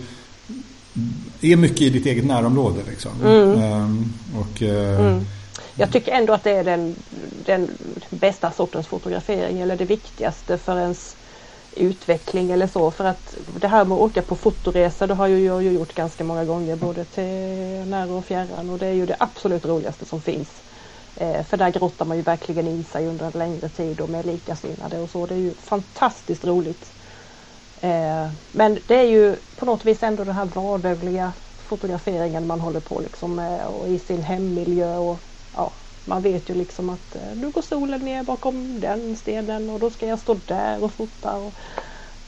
är 1.41 1.57
mycket 1.57 1.81
i 1.81 1.91
ditt 1.91 2.07
eget 2.07 2.25
närområde. 2.25 2.81
Liksom. 2.89 3.13
Mm. 3.25 3.73
Um, 3.83 4.13
och, 4.39 4.63
uh, 4.63 5.01
mm. 5.01 5.25
Jag 5.75 5.93
tycker 5.93 6.12
ändå 6.12 6.33
att 6.33 6.45
det 6.45 6.50
är 6.50 6.64
den, 6.64 7.02
den 7.45 7.79
bästa 8.11 8.50
sortens 8.50 8.88
fotografering 8.88 9.61
eller 9.61 9.76
det 9.76 9.85
viktigaste 9.85 10.59
för 10.59 10.79
ens 10.79 11.17
utveckling 11.71 12.50
eller 12.50 12.67
så. 12.67 12.91
För 12.91 13.05
att 13.05 13.37
det 13.61 13.69
här 13.69 13.85
med 13.85 13.95
att 13.95 14.00
åka 14.00 14.23
på 14.23 14.37
fotoresa 14.37 15.07
det 15.07 15.14
har 15.14 15.26
ju 15.26 15.45
jag 15.45 15.62
ju 15.62 15.73
gjort 15.73 15.95
ganska 15.95 16.25
många 16.25 16.45
gånger 16.45 16.76
både 16.76 17.05
till 17.05 17.23
nära 17.87 18.14
och 18.14 18.25
fjärran 18.25 18.71
och 18.71 18.79
det 18.79 18.87
är 18.87 18.93
ju 18.93 19.07
det 19.07 19.17
absolut 19.21 19.67
roligaste 19.67 20.05
som 20.05 20.23
finns. 20.23 20.64
Eh, 21.14 21.43
för 21.45 21.57
där 21.57 21.71
grottar 21.71 22.05
man 22.07 22.17
ju 22.17 22.23
verkligen 22.23 22.69
in 22.69 22.85
sig 22.85 23.07
under 23.07 23.26
en 23.26 23.33
längre 23.33 23.69
tid 23.69 24.00
och 24.00 24.11
med 24.11 24.26
likasinnade 24.26 25.00
och 25.00 25.11
så. 25.11 25.26
Det 25.26 25.35
är 25.35 25.38
ju 25.38 25.55
fantastiskt 25.55 26.45
roligt. 26.45 26.95
Eh, 27.76 28.31
men 28.50 28.79
det 28.87 28.95
är 28.97 29.09
ju 29.09 29.37
på 29.57 29.64
något 29.67 29.85
vis 29.85 30.02
ändå 30.02 30.25
den 30.25 30.35
här 30.35 30.45
vardagliga 30.45 31.33
fotograferingen 31.57 32.47
man 32.47 32.61
håller 32.61 32.81
på 32.81 33.00
liksom 33.00 33.35
med 33.35 33.67
och 33.67 33.88
i 33.88 33.99
sin 33.99 34.23
hemmiljö 34.23 34.97
och 34.97 35.21
ja, 35.57 35.71
man 36.05 36.23
vet 36.23 36.51
ju 36.51 36.55
liksom 36.55 36.91
att 36.91 37.15
eh, 37.15 37.37
nu 37.37 37.51
går 37.51 37.63
solen 37.63 38.01
ner 38.01 38.23
bakom 38.23 38.81
den 38.81 39.17
stenen 39.17 39.71
och 39.71 39.81
då 39.81 39.91
ska 39.91 40.07
jag 40.07 40.19
stå 40.19 40.37
där 40.47 40.85
och 40.85 40.93
fota. 40.93 41.37
Och, 41.37 41.53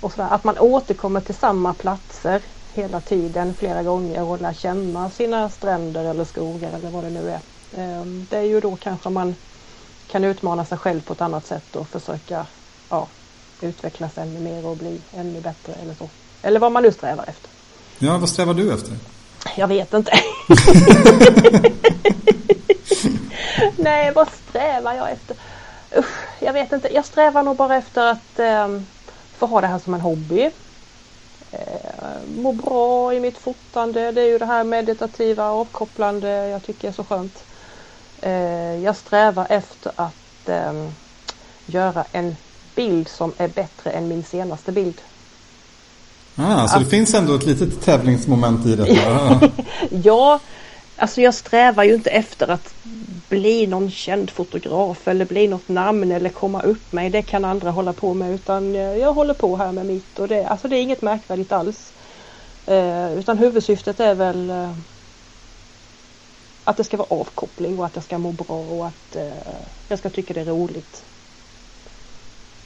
och 0.01 0.13
sådär. 0.13 0.29
Att 0.31 0.45
man 0.45 0.59
återkommer 0.59 1.21
till 1.21 1.35
samma 1.35 1.75
platser 1.75 2.43
hela 2.75 3.01
tiden 3.01 3.55
flera 3.55 3.83
gånger 3.83 4.23
och 4.23 4.41
lär 4.41 4.53
känna 4.53 5.11
sina 5.11 5.51
stränder 5.51 6.05
eller 6.05 6.25
skogar 6.25 6.73
eller 6.73 6.91
vad 6.91 7.05
det 7.05 7.11
nu 7.11 7.31
är. 7.31 7.41
Ehm, 7.77 8.27
det 8.31 8.37
är 8.37 8.43
ju 8.43 8.61
då 8.61 8.77
kanske 8.77 9.09
man 9.09 9.35
kan 10.11 10.25
utmana 10.25 10.65
sig 10.65 10.79
själv 10.79 11.01
på 11.01 11.13
ett 11.13 11.21
annat 11.21 11.47
sätt 11.47 11.77
och 11.77 11.89
försöka 11.89 12.47
ja, 12.91 13.07
utvecklas 13.61 14.19
ännu 14.19 14.41
mer 14.41 14.67
och 14.67 14.77
bli 14.77 15.01
ännu 15.15 15.41
bättre 15.41 15.73
eller 15.73 15.95
så. 15.95 16.09
Eller 16.43 16.61
vad 16.61 16.73
man 16.73 16.83
nu 16.83 16.93
strävar 16.93 17.25
efter. 17.29 17.51
Ja, 17.99 18.19
vad 18.19 18.29
strävar 18.29 18.55
du 18.55 18.73
efter? 18.73 18.93
Jag 19.57 19.69
vet 19.69 19.95
inte. 19.95 20.13
Nej, 23.77 24.13
vad 24.13 24.29
strävar 24.33 24.95
jag 24.95 25.11
efter? 25.11 25.37
Usch, 25.97 26.41
jag 26.41 26.53
vet 26.53 26.73
inte. 26.73 26.95
Jag 26.95 27.05
strävar 27.05 27.43
nog 27.43 27.57
bara 27.57 27.77
efter 27.77 28.07
att 28.07 28.39
eh, 28.39 28.81
få 29.39 29.47
ha 29.47 29.61
det 29.61 29.67
här 29.67 29.79
som 29.79 29.95
en 29.95 30.01
hobby. 30.01 30.51
Eh, 31.51 31.61
må 32.37 32.53
bra 32.53 33.15
i 33.15 33.21
mitt 33.21 33.39
fotande. 33.39 34.13
Det 34.13 34.21
är 34.21 34.27
ju 34.27 34.39
det 34.39 34.47
här 34.47 34.65
meditativa 34.65 35.45
avkopplande 35.45 36.29
jag 36.29 36.63
tycker 36.63 36.89
är 36.89 36.93
så 36.93 37.05
skönt. 37.05 37.45
Eh, 38.21 38.85
jag 38.85 38.97
strävar 38.97 39.47
efter 39.49 39.93
att 39.97 40.49
eh, 40.49 40.89
göra 41.67 42.05
en 42.13 42.37
bild 42.75 43.09
som 43.09 43.33
är 43.37 43.49
bättre 43.49 43.91
än 43.91 44.09
min 44.09 44.25
senaste 44.25 44.73
bild. 44.73 45.01
Ah, 46.37 46.69
så 46.69 46.77
att... 46.77 46.85
det 46.85 46.91
finns 46.91 47.15
ändå 47.15 47.35
ett 47.35 47.47
litet 47.47 47.83
tävlingsmoment 47.83 48.67
i 48.67 48.77
detta? 48.77 49.51
ja, 50.05 50.41
alltså 50.97 51.21
jag 51.21 51.35
strävar 51.35 51.85
ju 51.85 51.95
inte 51.95 52.11
efter 52.11 52.49
att 52.49 52.75
bli 53.29 53.67
någon 53.67 53.91
känd 53.91 54.31
fotograf 54.31 55.09
eller 55.09 55.25
bli 55.25 55.49
något 55.49 55.69
namn 55.69 56.13
eller 56.13 56.31
komma 56.31 56.63
upp 56.63 56.93
mig. 56.93 57.11
Det 57.11 57.23
kan 57.23 57.45
andra 57.45 57.71
hålla 57.71 57.93
på 57.93 58.15
med 58.15 58.35
utan 58.35 58.75
jag 58.75 59.13
håller 59.13 59.35
på 59.35 59.57
här 59.57 59.73
med 59.73 59.87
mitt 59.87 60.19
och 60.19 60.29
det, 60.29 60.47
alltså 60.47 60.69
det 60.69 60.77
är 60.77 60.83
inget 60.83 61.03
märkvärdigt 61.03 61.53
alls. 61.53 61.93
Eh, 62.67 63.13
utan 63.19 63.39
huvudsyftet 63.39 64.01
är 64.01 64.15
väl 64.15 64.51
eh, 64.51 64.73
att 66.65 66.77
det 66.77 66.85
ska 66.85 66.97
vara 66.97 67.21
avkoppling 67.21 67.79
och 67.79 67.87
att 67.87 67.95
jag 67.95 68.05
ska 68.05 68.19
må 68.19 68.33
bra 68.33 68.57
och 68.57 68.87
att 68.87 69.17
eh, 69.17 69.53
jag 69.89 69.99
ska 69.99 70.11
tycka 70.11 70.35
det 70.35 70.41
är 70.41 70.45
roligt. 70.45 71.05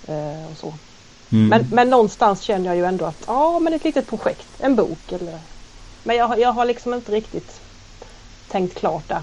Eh, 0.07 0.51
och 0.53 0.59
så. 0.59 0.75
Mm. 1.33 1.49
Men, 1.49 1.67
men 1.73 1.91
någonstans 1.91 2.41
känner 2.43 2.67
jag 2.67 2.77
ju 2.77 2.85
ändå 2.85 3.05
att 3.05 3.25
ja 3.27 3.59
men 3.59 3.75
ett 3.75 3.85
litet 3.85 4.07
projekt, 4.07 4.49
en 4.59 4.77
bok 4.77 5.13
eller 5.13 5.39
Men 6.03 6.17
jag, 6.17 6.41
jag 6.41 6.53
har 6.53 6.65
liksom 6.65 6.95
inte 6.95 7.13
riktigt 7.13 7.61
tänkt 8.49 8.79
klart 8.79 9.09
där. 9.09 9.23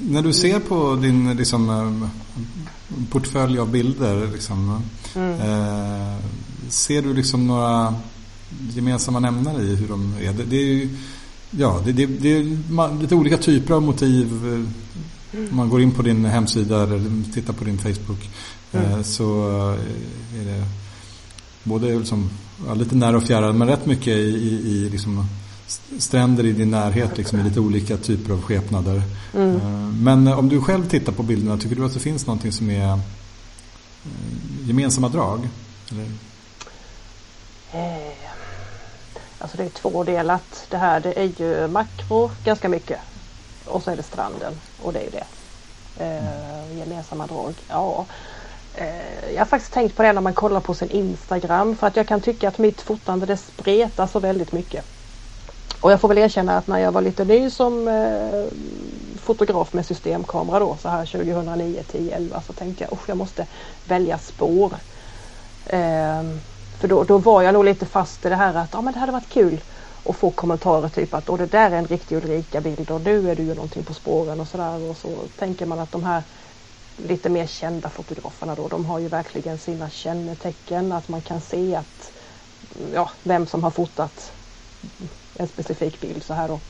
När 0.00 0.22
du 0.22 0.32
ser 0.32 0.60
på 0.60 0.96
din 0.96 1.36
liksom, 1.36 1.70
eh, 1.70 2.08
portfölj 3.10 3.58
av 3.58 3.70
bilder, 3.70 4.28
liksom, 4.32 4.82
mm. 5.14 5.40
eh, 5.40 6.16
ser 6.68 7.02
du 7.02 7.14
liksom 7.14 7.46
några 7.46 7.94
gemensamma 8.70 9.20
nämnare 9.20 9.62
i 9.62 9.76
hur 9.76 9.88
de 9.88 10.14
är? 10.20 10.32
Det, 10.32 10.44
det 10.44 10.56
är 10.56 10.64
ju, 10.64 10.88
ja, 11.50 11.82
det, 11.84 11.92
det, 11.92 12.06
det, 12.06 12.32
är 12.32 13.00
lite 13.00 13.14
olika 13.14 13.38
typer 13.38 13.74
av 13.74 13.82
motiv. 13.82 14.28
Om 15.50 15.56
man 15.56 15.68
går 15.68 15.82
in 15.82 15.90
på 15.90 16.02
din 16.02 16.24
hemsida 16.24 16.82
eller 16.82 17.32
tittar 17.32 17.52
på 17.52 17.64
din 17.64 17.78
Facebook 17.78 18.30
mm. 18.72 18.92
eh, 18.92 19.02
så 19.02 19.48
är 20.40 20.44
det 20.44 20.64
både 21.64 21.98
liksom, 21.98 22.30
ja, 22.66 22.74
lite 22.74 22.94
nära 22.94 23.16
och 23.16 23.22
fjärran 23.22 23.58
men 23.58 23.68
rätt 23.68 23.86
mycket 23.86 24.16
i, 24.16 24.20
i, 24.20 24.70
i 24.70 24.88
liksom, 24.90 25.26
stränder 25.98 26.46
i 26.46 26.52
din 26.52 26.70
närhet 26.70 27.18
liksom, 27.18 27.40
i 27.40 27.42
lite 27.42 27.60
olika 27.60 27.96
typer 27.96 28.32
av 28.32 28.42
skepnader. 28.42 29.02
Mm. 29.34 29.56
Eh, 29.56 29.62
men 30.02 30.28
om 30.28 30.48
du 30.48 30.60
själv 30.60 30.88
tittar 30.88 31.12
på 31.12 31.22
bilderna, 31.22 31.58
tycker 31.58 31.76
du 31.76 31.84
att 31.84 31.94
det 31.94 32.00
finns 32.00 32.26
någonting 32.26 32.52
som 32.52 32.70
är 32.70 32.92
eh, 32.92 32.98
gemensamma 34.64 35.08
drag? 35.08 35.48
Eller? 35.90 36.06
Eh, 37.72 38.12
alltså 39.38 39.56
det 39.56 39.64
är 39.64 39.68
tvådelat. 39.68 40.66
Det 40.70 40.76
här 40.76 41.00
det 41.00 41.12
är 41.12 41.32
ju 41.40 41.68
makro 41.68 42.30
ganska 42.44 42.68
mycket. 42.68 42.98
Och 43.64 43.82
så 43.82 43.90
är 43.90 43.96
det 43.96 44.02
stranden 44.02 44.52
och 44.82 44.92
det 44.92 44.98
är 44.98 45.04
ju 45.04 45.10
det. 45.10 45.24
Eh, 46.04 46.78
gemensamma 46.78 47.26
drag. 47.26 47.54
Ja. 47.68 48.06
Eh, 48.74 49.32
jag 49.32 49.40
har 49.40 49.46
faktiskt 49.46 49.72
tänkt 49.72 49.96
på 49.96 50.02
det 50.02 50.12
när 50.12 50.20
man 50.20 50.34
kollar 50.34 50.60
på 50.60 50.74
sin 50.74 50.90
Instagram 50.90 51.76
för 51.76 51.86
att 51.86 51.96
jag 51.96 52.08
kan 52.08 52.20
tycka 52.20 52.48
att 52.48 52.58
mitt 52.58 52.80
fotande 52.80 53.26
det 53.26 53.36
spretar 53.36 54.06
så 54.06 54.20
väldigt 54.20 54.52
mycket. 54.52 54.84
Och 55.82 55.92
jag 55.92 56.00
får 56.00 56.08
väl 56.08 56.18
erkänna 56.18 56.58
att 56.58 56.66
när 56.66 56.78
jag 56.78 56.92
var 56.92 57.02
lite 57.02 57.24
ny 57.24 57.50
som 57.50 57.88
eh, 57.88 58.44
fotograf 59.16 59.72
med 59.72 59.86
systemkamera 59.86 60.58
då 60.58 60.76
så 60.82 60.88
här 60.88 61.06
2009, 61.06 61.82
10, 61.90 62.16
11 62.16 62.42
så 62.46 62.52
tänkte 62.52 62.84
jag 62.84 62.92
att 62.92 63.08
jag 63.08 63.16
måste 63.16 63.46
välja 63.88 64.18
spår. 64.18 64.72
Eh, 65.66 66.22
för 66.80 66.88
då, 66.88 67.04
då 67.04 67.18
var 67.18 67.42
jag 67.42 67.54
nog 67.54 67.64
lite 67.64 67.86
fast 67.86 68.26
i 68.26 68.28
det 68.28 68.36
här 68.36 68.54
att 68.54 68.74
ah, 68.74 68.82
men 68.82 68.92
det 68.92 69.00
hade 69.00 69.12
varit 69.12 69.28
kul 69.28 69.60
att 70.04 70.16
få 70.16 70.30
kommentarer 70.30 70.88
typ 70.88 71.14
att 71.14 71.26
det 71.26 71.46
där 71.46 71.70
är 71.70 71.76
en 71.76 71.86
riktig 71.86 72.16
Ulrika-bild 72.16 72.90
och 72.90 73.00
nu 73.00 73.30
är 73.30 73.36
du 73.36 73.42
ju 73.42 73.54
någonting 73.54 73.84
på 73.84 73.94
spåren 73.94 74.40
och 74.40 74.48
sådär 74.48 74.90
och 74.90 74.96
så 74.96 75.08
tänker 75.38 75.66
man 75.66 75.78
att 75.78 75.92
de 75.92 76.04
här 76.04 76.22
lite 76.96 77.28
mer 77.28 77.46
kända 77.46 77.88
fotograferna 77.88 78.54
då 78.54 78.68
de 78.68 78.84
har 78.86 78.98
ju 78.98 79.08
verkligen 79.08 79.58
sina 79.58 79.90
kännetecken 79.90 80.92
att 80.92 81.08
man 81.08 81.22
kan 81.22 81.40
se 81.40 81.76
att 81.76 82.12
ja, 82.94 83.10
vem 83.22 83.46
som 83.46 83.62
har 83.62 83.70
fotat 83.70 84.32
en 85.36 85.48
specifik 85.48 86.00
bild 86.00 86.22
så 86.22 86.34
här 86.34 86.48
då. 86.48 86.60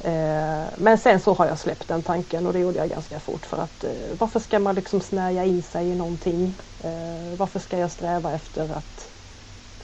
Eh, 0.00 0.64
men 0.76 0.98
sen 0.98 1.20
så 1.20 1.34
har 1.34 1.46
jag 1.46 1.58
släppt 1.58 1.88
den 1.88 2.02
tanken 2.02 2.46
och 2.46 2.52
det 2.52 2.58
gjorde 2.58 2.78
jag 2.78 2.88
ganska 2.88 3.20
fort 3.20 3.46
för 3.46 3.56
att 3.56 3.84
eh, 3.84 3.90
varför 4.18 4.40
ska 4.40 4.58
man 4.58 4.74
liksom 4.74 5.00
snärja 5.00 5.44
in 5.44 5.62
sig 5.62 5.88
i 5.88 5.94
någonting? 5.94 6.54
Eh, 6.82 7.36
varför 7.36 7.60
ska 7.60 7.78
jag 7.78 7.90
sträva 7.90 8.32
efter 8.32 8.62
att 8.62 9.08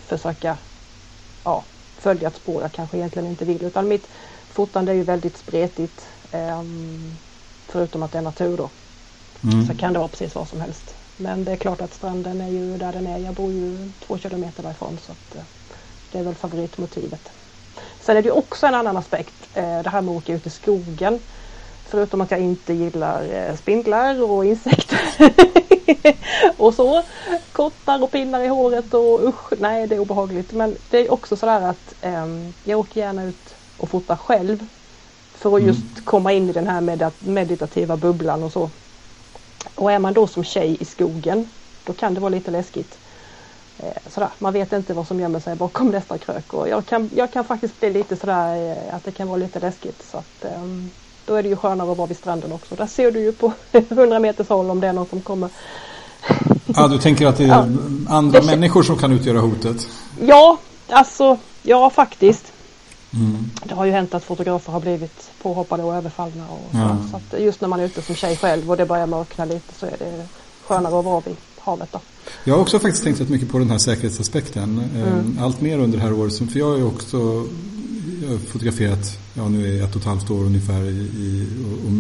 försöka 0.07 0.59
ja, 1.45 1.65
följa 1.99 2.29
ett 2.29 2.37
spår 2.37 2.63
jag 2.63 2.73
kanske 2.73 2.97
egentligen 2.97 3.29
inte 3.29 3.45
vill 3.45 3.65
utan 3.65 3.89
mitt 3.89 4.09
fotande 4.53 4.93
är 4.93 4.97
ju 4.97 5.03
väldigt 5.03 5.37
spretigt 5.37 6.07
ehm, 6.33 7.17
förutom 7.67 8.03
att 8.03 8.13
det 8.13 8.19
är 8.19 8.23
natur 8.23 8.57
då. 8.57 8.71
Mm. 9.45 9.67
Så 9.67 9.75
kan 9.75 9.93
det 9.93 9.99
vara 9.99 10.09
precis 10.09 10.35
vad 10.35 10.49
som 10.49 10.61
helst. 10.61 10.95
Men 11.17 11.45
det 11.45 11.53
är 11.53 11.57
klart 11.57 11.81
att 11.81 11.95
stranden 11.95 12.41
är 12.41 12.49
ju 12.49 12.79
där 12.79 12.93
den 12.93 13.07
är. 13.07 13.19
Jag 13.19 13.35
bor 13.35 13.53
ju 13.53 13.93
två 14.07 14.19
kilometer 14.19 14.63
därifrån 14.63 14.99
så 15.07 15.13
att 15.13 15.47
det 16.13 16.19
är 16.19 16.23
väl 16.23 16.35
favoritmotivet. 16.35 17.31
Sen 18.03 18.17
är 18.17 18.23
det 18.23 18.31
också 18.31 18.67
en 18.67 18.75
annan 18.75 18.97
aspekt, 18.97 19.35
eh, 19.55 19.83
det 19.83 19.91
här 19.91 20.01
med 20.01 20.13
att 20.13 20.23
åka 20.23 20.33
ut 20.33 20.47
i 20.47 20.51
skogen. 20.51 21.21
Förutom 21.87 22.21
att 22.21 22.31
jag 22.31 22.41
inte 22.41 22.73
gillar 22.73 23.35
eh, 23.35 23.57
spindlar 23.57 24.23
och 24.23 24.45
insekter 24.45 25.01
och 26.57 26.75
så. 26.75 27.03
Kottar 27.53 28.03
och 28.03 28.11
pinnar 28.11 28.41
i 28.41 28.47
håret 28.47 28.95
och 28.95 29.29
usch, 29.29 29.53
nej 29.59 29.87
det 29.87 29.95
är 29.95 29.99
obehagligt. 29.99 30.53
Men 30.53 30.77
det 30.91 30.99
är 30.99 31.13
också 31.13 31.37
sådär 31.37 31.61
att 31.61 31.95
um, 32.03 32.55
jag 32.65 32.79
åker 32.79 33.01
gärna 33.01 33.25
ut 33.25 33.55
och 33.77 33.89
fotar 33.89 34.17
själv. 34.17 34.67
För 35.35 35.49
att 35.49 35.63
mm. 35.63 35.67
just 35.67 36.05
komma 36.05 36.33
in 36.33 36.51
i 36.51 36.53
den 36.53 36.67
här 36.67 37.11
meditativa 37.19 37.97
bubblan 37.97 38.43
och 38.43 38.53
så. 38.53 38.71
Och 39.75 39.93
är 39.93 39.99
man 39.99 40.13
då 40.13 40.27
som 40.27 40.45
tjej 40.45 40.77
i 40.81 40.85
skogen, 40.85 41.49
då 41.85 41.93
kan 41.93 42.15
det 42.15 42.21
vara 42.21 42.31
lite 42.31 42.51
läskigt. 42.51 42.99
Eh, 43.83 44.11
sådär. 44.11 44.29
Man 44.39 44.53
vet 44.53 44.73
inte 44.73 44.95
vad 44.95 45.07
som 45.07 45.21
gömmer 45.21 45.41
sig 45.41 45.57
bakom 45.57 45.91
nästa 45.91 46.19
krök 46.19 46.55
och 46.55 46.69
jag 46.69 46.87
kan, 46.87 47.11
jag 47.15 47.33
kan 47.33 47.45
faktiskt 47.45 47.81
bli 47.81 47.93
lite 47.93 48.17
sådär 48.17 48.71
eh, 48.71 48.95
att 48.95 49.05
det 49.05 49.13
kan 49.13 49.29
vara 49.29 49.37
lite 49.37 49.61
läskigt. 49.61 50.05
Så 50.11 50.17
att, 50.17 50.45
um, 50.57 50.91
då 51.27 51.35
är 51.35 51.43
det 51.43 51.49
ju 51.49 51.57
skönare 51.57 51.91
att 51.91 51.99
vara 51.99 52.07
vid 52.07 52.17
stranden 52.17 52.53
också. 52.53 52.75
Där 52.75 52.87
ser 52.87 53.11
du 53.11 53.21
ju 53.21 53.33
på 53.33 53.53
100 53.73 54.19
meters 54.19 54.49
håll 54.49 54.71
om 54.71 54.81
det 54.81 54.87
är 54.87 54.93
någon 54.93 55.07
som 55.07 55.21
kommer. 55.21 55.51
Ja, 56.67 56.89
du 56.89 56.99
tänker 56.99 57.27
att 57.27 57.37
det 57.37 57.45
är 57.45 57.49
ja. 57.49 57.67
andra 58.09 58.41
det 58.41 58.47
människor 58.47 58.83
som 58.83 58.99
kan 58.99 59.13
utgöra 59.13 59.41
hotet? 59.41 59.89
Ja, 60.21 60.59
alltså 60.89 61.39
ja 61.63 61.91
faktiskt. 61.91 62.53
Mm. 63.15 63.51
Det 63.65 63.75
har 63.75 63.85
ju 63.85 63.93
hänt 63.93 64.15
att 64.15 64.25
fotografer 64.25 64.73
har 64.73 64.81
blivit 64.81 65.31
påhoppade 65.43 65.83
och 65.83 65.95
överfallna. 65.95 66.45
Och 66.51 66.71
så, 66.73 66.79
ja. 66.79 67.21
så 67.31 67.39
just 67.39 67.61
när 67.61 67.69
man 67.69 67.81
är 67.81 67.85
ute 67.85 68.03
som 68.03 68.15
tjej 68.15 68.37
själv 68.37 68.71
och 68.71 68.77
det 68.77 68.87
börjar 68.87 69.07
mörkna 69.07 69.45
lite 69.45 69.75
så 69.75 69.87
är 69.87 69.97
det 69.99 70.27
skönare 70.67 70.99
att 70.99 71.05
vara 71.05 71.21
vid 71.21 71.37
havet. 71.65 71.89
Då. 71.93 72.01
Jag 72.45 72.55
har 72.55 72.61
också 72.61 72.79
faktiskt 72.79 73.05
tänkt 73.05 73.21
rätt 73.21 73.29
mycket 73.29 73.51
på 73.51 73.59
den 73.59 73.71
här 73.71 73.79
säkerhetsaspekten. 73.79 74.85
Mm. 74.97 75.39
Allt 75.41 75.61
mer 75.61 75.79
under 75.79 75.99
det 75.99 76.05
här 76.05 76.13
året. 76.13 76.39
För 76.39 76.59
jag 76.59 76.79
är 76.79 76.87
också 76.87 77.47
jag 78.23 78.31
har 78.31 78.39
fotograferat, 78.39 79.19
ja 79.35 79.49
nu 79.49 79.79
är 79.79 79.85
ett 79.85 79.95
och 79.95 80.01
ett 80.01 80.07
halvt 80.07 80.31
år 80.31 80.45
ungefär 80.45 80.83
i, 80.85 80.99
i, 80.99 81.49
och, 81.87 81.93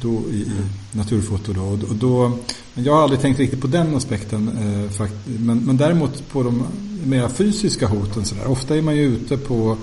då, 0.00 0.30
i, 0.30 0.36
i 0.36 0.50
naturfoto. 0.92 1.52
Då, 1.52 1.62
och 1.62 1.94
då, 1.94 2.32
men 2.74 2.84
jag 2.84 2.92
har 2.92 3.02
aldrig 3.02 3.20
tänkt 3.20 3.38
riktigt 3.38 3.60
på 3.60 3.66
den 3.66 3.96
aspekten. 3.96 4.48
Eh, 4.48 4.90
fakt, 4.90 5.14
men, 5.24 5.58
men 5.58 5.76
däremot 5.76 6.28
på 6.28 6.42
de 6.42 6.66
mera 7.04 7.28
fysiska 7.28 7.86
hoten. 7.86 8.24
Så 8.24 8.34
där. 8.34 8.46
Ofta 8.46 8.76
är 8.76 8.82
man 8.82 8.96
ju 8.96 9.02
ute 9.02 9.36
på 9.36 9.76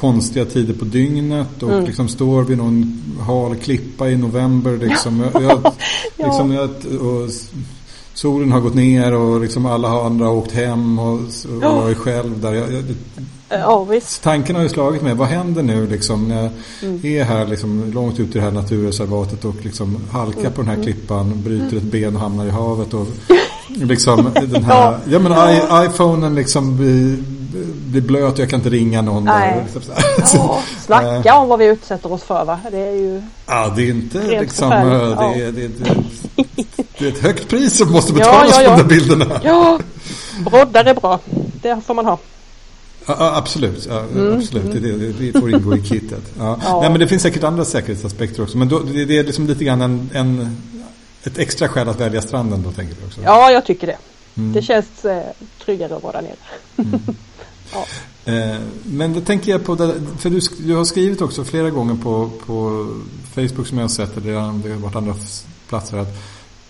konstiga 0.00 0.44
tider 0.44 0.74
på 0.74 0.84
dygnet 0.84 1.62
och 1.62 1.72
mm. 1.72 1.84
liksom 1.84 2.08
står 2.08 2.42
vid 2.42 2.58
någon 2.58 3.02
hal 3.26 3.56
klippa 3.56 4.10
i 4.10 4.16
november. 4.16 4.76
Liksom. 4.76 5.20
Jag, 5.32 5.42
jag, 5.42 5.72
liksom, 6.16 6.52
jag, 6.52 6.70
och 7.00 7.30
solen 8.14 8.52
har 8.52 8.60
gått 8.60 8.74
ner 8.74 9.14
och 9.14 9.40
liksom 9.40 9.66
alla 9.66 9.88
andra 9.88 10.26
har 10.26 10.34
åkt 10.34 10.52
hem 10.52 10.98
och, 10.98 11.14
och 11.14 11.62
jag 11.62 11.90
är 11.90 11.94
själv 11.94 12.40
där. 12.40 12.52
Jag, 12.52 12.72
jag, 12.72 12.84
Ja. 13.52 13.86
Tanken 14.22 14.56
har 14.56 14.62
ju 14.62 14.68
slagit 14.68 15.02
mig, 15.02 15.14
vad 15.14 15.28
händer 15.28 15.62
nu 15.62 15.86
liksom 15.86 16.28
när 16.28 16.42
jag 16.42 16.50
mm. 16.82 17.00
är 17.04 17.24
här 17.24 17.46
liksom, 17.46 17.92
långt 17.94 18.20
ute 18.20 18.38
i 18.38 18.40
det 18.40 18.40
här 18.40 18.50
naturreservatet 18.50 19.44
och 19.44 19.54
liksom 19.62 19.98
halkar 20.10 20.40
mm. 20.40 20.52
på 20.52 20.60
den 20.60 20.68
här 20.68 20.74
mm. 20.74 20.86
klippan, 20.86 21.42
bryter 21.44 21.76
ett 21.76 21.82
ben 21.82 22.14
och 22.14 22.20
hamnar 22.20 22.46
i 22.46 22.50
havet 22.50 22.94
och 22.94 23.06
liksom 23.68 24.30
den 24.34 24.64
här, 24.64 24.98
ja, 25.08 25.18
men 25.18 25.32
I, 25.32 25.86
iPhonen 25.86 26.34
liksom 26.34 26.76
blir, 26.76 27.16
blir 27.86 28.00
blöt 28.00 28.32
och 28.32 28.38
jag 28.38 28.50
kan 28.50 28.58
inte 28.58 28.70
ringa 28.70 29.02
någon. 29.02 29.24
Nej. 29.24 29.64
Ja, 30.34 30.62
snacka 30.80 31.34
om 31.34 31.48
vad 31.48 31.58
vi 31.58 31.64
utsätter 31.64 32.12
oss 32.12 32.22
för 32.22 32.44
va? 32.44 32.60
Det 32.70 32.78
är 32.78 32.92
ju 32.92 33.22
Ja, 33.46 33.72
det 33.76 33.82
är 33.82 33.90
inte 33.90 34.40
liksom, 34.40 34.70
det, 34.70 34.76
är, 34.76 35.52
det, 35.52 35.68
det, 35.68 35.94
det, 36.98 37.06
är 37.06 37.08
ett 37.08 37.18
högt 37.18 37.48
pris 37.48 37.76
som 37.76 37.92
måste 37.92 38.12
betalas 38.14 38.56
ja, 38.56 38.62
ja, 38.62 38.70
ja. 38.70 38.76
för 38.76 38.84
de 38.84 38.88
där 38.88 39.00
bilderna. 39.00 39.40
Ja, 39.44 39.78
broddar 40.50 40.84
är 40.84 40.94
bra. 40.94 41.20
Det 41.62 41.80
får 41.86 41.94
man 41.94 42.06
ha. 42.06 42.18
Ja, 43.06 43.36
absolut, 43.36 43.86
ja, 43.90 44.00
mm. 44.00 44.38
absolut. 44.38 44.72
Det, 44.72 44.80
det, 44.80 45.32
det 45.32 45.40
får 45.40 45.50
ingå 45.54 45.76
i 45.76 45.82
kittet. 45.82 46.22
Ja. 46.38 46.58
ja. 46.64 46.80
Nej, 46.80 46.90
men 46.90 47.00
det 47.00 47.08
finns 47.08 47.22
säkert 47.22 47.44
andra 47.44 47.64
säkerhetsaspekter 47.64 48.42
också. 48.42 48.58
Men 48.58 48.68
då, 48.68 48.78
det, 48.78 49.04
det 49.04 49.18
är 49.18 49.24
liksom 49.24 49.46
lite 49.46 49.64
grann 49.64 49.82
en, 49.82 50.10
en, 50.14 50.56
ett 51.22 51.38
extra 51.38 51.68
skäl 51.68 51.88
att 51.88 52.00
välja 52.00 52.22
stranden 52.22 52.62
då 52.62 52.72
tänker 52.72 52.94
du 53.00 53.06
också? 53.06 53.20
Ja, 53.24 53.50
jag 53.50 53.66
tycker 53.66 53.86
det. 53.86 53.96
Mm. 54.36 54.52
Det 54.52 54.62
känns 54.62 55.04
eh, 55.04 55.22
tryggare 55.64 55.96
att 55.96 56.02
vara 56.02 56.20
där 56.20 56.22
nere. 56.22 57.00
Ja. 57.72 57.86
eh, 58.32 58.60
men 58.84 59.12
då 59.12 59.20
tänker 59.20 59.52
jag 59.52 59.64
på, 59.64 59.74
det, 59.74 59.94
för 60.18 60.30
du, 60.30 60.40
du, 60.58 60.74
har 60.74 60.84
skrivit 60.84 61.20
också 61.20 61.44
flera 61.44 61.70
gånger 61.70 61.94
på, 61.94 62.30
på 62.46 62.88
Facebook 63.34 63.66
som 63.66 63.78
jag 63.78 63.84
har 63.84 63.88
sett, 63.88 64.16
eller 64.16 64.32
det 64.32 64.72
har 64.72 64.80
varit 64.80 64.96
andra 64.96 65.14
platser, 65.68 65.98
att 65.98 66.16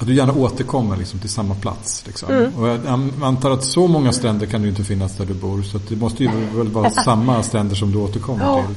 att 0.01 0.07
du 0.07 0.15
gärna 0.15 0.33
återkommer 0.33 0.97
liksom 0.97 1.21
till 1.21 1.31
samma 1.31 1.55
plats. 1.55 2.07
Liksom. 2.07 2.31
Mm. 2.31 2.55
Och 2.55 2.69
jag 2.69 2.81
antar 3.23 3.51
att 3.51 3.65
så 3.65 3.87
många 3.87 4.13
stränder 4.13 4.47
kan 4.47 4.63
du 4.63 4.69
inte 4.69 4.85
finnas 4.85 5.17
där 5.17 5.25
du 5.25 5.35
bor. 5.35 5.63
Så 5.63 5.79
det 5.89 5.97
måste 5.97 6.25
ju 6.25 6.31
väl 6.55 6.69
vara 6.69 6.91
samma 7.05 7.43
stränder 7.43 7.77
som 7.77 7.93
du 7.93 7.99
återkommer 7.99 8.45
ja. 8.45 8.65
till. 8.67 8.75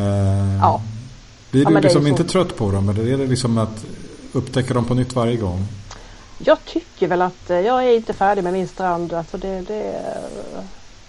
Eh, 0.00 0.56
ja. 0.60 0.82
Blir 1.50 1.64
du 1.64 1.72
ja, 1.72 1.80
liksom 1.80 2.06
inte 2.06 2.24
trött 2.24 2.56
på 2.56 2.70
dem? 2.70 2.88
Eller 2.88 3.06
är 3.06 3.18
det 3.18 3.26
liksom 3.26 3.58
att 3.58 3.84
upptäcka 4.32 4.74
dem 4.74 4.84
på 4.84 4.94
nytt 4.94 5.14
varje 5.14 5.36
gång? 5.36 5.66
Jag 6.38 6.64
tycker 6.64 7.08
väl 7.08 7.22
att 7.22 7.50
eh, 7.50 7.60
jag 7.60 7.84
är 7.84 7.96
inte 7.96 8.12
färdig 8.12 8.44
med 8.44 8.52
min 8.52 8.68
strand. 8.68 9.12
Alltså 9.12 9.38
det, 9.38 9.60
det, 9.60 10.00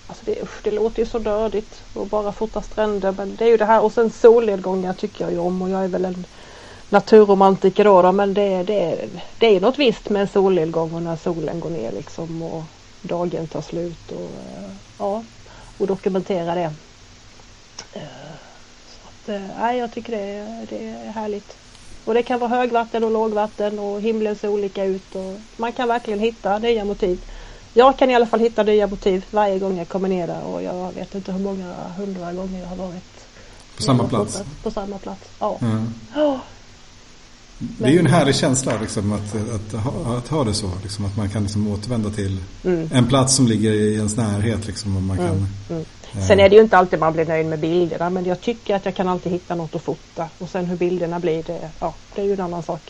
alltså 0.07 0.25
det, 0.25 0.41
usch, 0.43 0.63
det 0.63 0.71
låter 0.71 0.99
ju 0.99 1.05
så 1.05 1.19
dödigt 1.19 1.83
att 1.95 2.09
bara 2.09 2.31
fota 2.31 2.61
stränder. 2.61 3.11
Men 3.11 3.35
det 3.35 3.45
är 3.45 3.49
ju 3.49 3.57
det 3.57 3.65
här 3.65 3.81
och 3.83 3.91
sen 3.91 4.09
solnedgångar 4.09 4.93
tycker 4.93 5.23
jag 5.23 5.31
ju 5.33 5.39
om 5.39 5.61
och 5.61 5.69
jag 5.69 5.83
är 5.83 5.87
väl 5.87 6.05
en 6.05 6.25
naturromantiker 6.89 7.83
då, 7.83 8.01
då 8.01 8.11
men 8.11 8.33
det, 8.33 8.63
det, 8.63 9.09
det 9.39 9.55
är 9.55 9.61
något 9.61 9.79
visst 9.79 10.09
med 10.09 10.21
en 10.21 10.27
solnedgång 10.27 10.93
och 10.93 11.01
när 11.01 11.15
solen 11.15 11.59
går 11.59 11.69
ner 11.69 11.91
liksom 11.91 12.41
och 12.41 12.63
dagen 13.01 13.47
tar 13.47 13.61
slut 13.61 14.11
och 14.11 14.21
eh, 14.21 14.69
ja, 14.99 15.23
och 15.77 15.87
dokumentera 15.87 16.55
det. 16.55 16.73
Eh, 17.93 18.31
så 18.87 18.99
att, 19.07 19.29
eh, 19.29 19.47
nej, 19.59 19.77
jag 19.77 19.91
tycker 19.91 20.11
det, 20.11 20.65
det 20.69 20.87
är 20.87 21.11
härligt. 21.11 21.57
Och 22.05 22.13
det 22.13 22.23
kan 22.23 22.39
vara 22.39 22.49
högvatten 22.49 23.03
och 23.03 23.11
lågvatten 23.11 23.79
och 23.79 24.01
himlen 24.01 24.35
ser 24.35 24.47
olika 24.47 24.83
ut 24.83 25.15
och 25.15 25.39
man 25.57 25.71
kan 25.71 25.87
verkligen 25.87 26.19
hitta 26.19 26.59
nya 26.59 26.85
motiv. 26.85 27.21
Jag 27.77 27.97
kan 27.97 28.09
i 28.09 28.15
alla 28.15 28.25
fall 28.25 28.39
hitta 28.39 28.63
nya 28.63 28.87
motiv 28.87 29.25
varje 29.31 29.59
gång 29.59 29.77
jag 29.77 29.87
kommer 29.87 30.09
ner 30.09 30.27
där 30.27 30.43
och 30.43 30.63
jag 30.63 30.91
vet 30.91 31.15
inte 31.15 31.31
hur 31.31 31.39
många 31.39 31.73
hundra 31.97 32.33
gånger 32.33 32.59
jag 32.59 32.67
har 32.67 32.75
varit. 32.75 33.27
På 33.75 33.83
samma 33.83 34.07
plats? 34.07 34.43
På 34.63 34.71
samma 34.71 34.97
plats, 34.97 35.21
ja. 35.39 35.57
Mm. 35.61 35.93
Oh. 36.15 36.37
Det 37.59 37.85
är 37.85 37.89
ju 37.89 37.99
en 37.99 38.07
härlig 38.07 38.35
känsla 38.35 38.73
liksom, 38.81 39.13
att, 39.13 39.35
att, 39.55 39.83
ha, 39.83 40.17
att 40.17 40.27
ha 40.27 40.43
det 40.43 40.53
så. 40.53 40.71
Liksom, 40.83 41.05
att 41.05 41.17
man 41.17 41.29
kan 41.29 41.43
liksom, 41.43 41.67
återvända 41.67 42.09
till 42.09 42.37
mm. 42.63 42.89
en 42.93 43.07
plats 43.07 43.35
som 43.35 43.47
ligger 43.47 43.71
i 43.71 43.95
ens 43.95 44.17
närhet. 44.17 44.67
Liksom, 44.67 44.95
och 44.95 45.01
man 45.01 45.17
kan, 45.17 45.27
mm. 45.27 45.45
Mm. 45.69 45.85
Sen 46.27 46.39
är 46.39 46.49
det 46.49 46.55
ju 46.55 46.61
inte 46.61 46.77
alltid 46.77 46.99
man 46.99 47.13
blir 47.13 47.25
nöjd 47.25 47.45
med 47.45 47.59
bilderna 47.59 48.09
men 48.09 48.25
jag 48.25 48.41
tycker 48.41 48.75
att 48.75 48.85
jag 48.85 48.95
kan 48.95 49.07
alltid 49.07 49.31
hitta 49.31 49.55
något 49.55 49.75
att 49.75 49.81
fota. 49.81 50.29
Och 50.37 50.49
sen 50.49 50.65
hur 50.65 50.77
bilderna 50.77 51.19
blir, 51.19 51.43
det, 51.43 51.69
ja, 51.79 51.93
det 52.15 52.21
är 52.21 52.25
ju 52.25 52.33
en 52.33 52.41
annan 52.41 52.63
sak. 52.63 52.81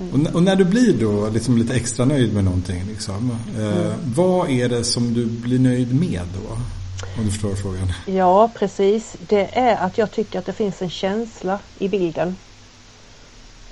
Mm. 0.00 0.26
Och, 0.26 0.34
och, 0.34 0.42
när 0.42 0.56
du 0.56 0.64
blir 0.64 0.92
då 0.92 1.28
liksom 1.28 1.58
lite 1.58 1.74
extra 1.74 2.04
nöjd 2.04 2.34
med 2.34 2.44
någonting, 2.44 2.84
liksom, 2.88 3.38
eh, 3.56 3.86
mm. 3.86 3.92
vad 4.14 4.50
är 4.50 4.68
det 4.68 4.84
som 4.84 5.14
du 5.14 5.26
blir 5.26 5.58
nöjd 5.58 6.00
med 6.00 6.22
då? 6.34 6.58
Om 7.18 7.24
du 7.24 7.30
förstår 7.30 7.54
frågan. 7.54 7.92
Ja, 8.06 8.50
precis. 8.54 9.16
Det 9.28 9.58
är 9.58 9.76
att 9.76 9.98
jag 9.98 10.10
tycker 10.10 10.38
att 10.38 10.46
det 10.46 10.52
finns 10.52 10.82
en 10.82 10.90
känsla 10.90 11.58
i 11.78 11.88
bilden. 11.88 12.36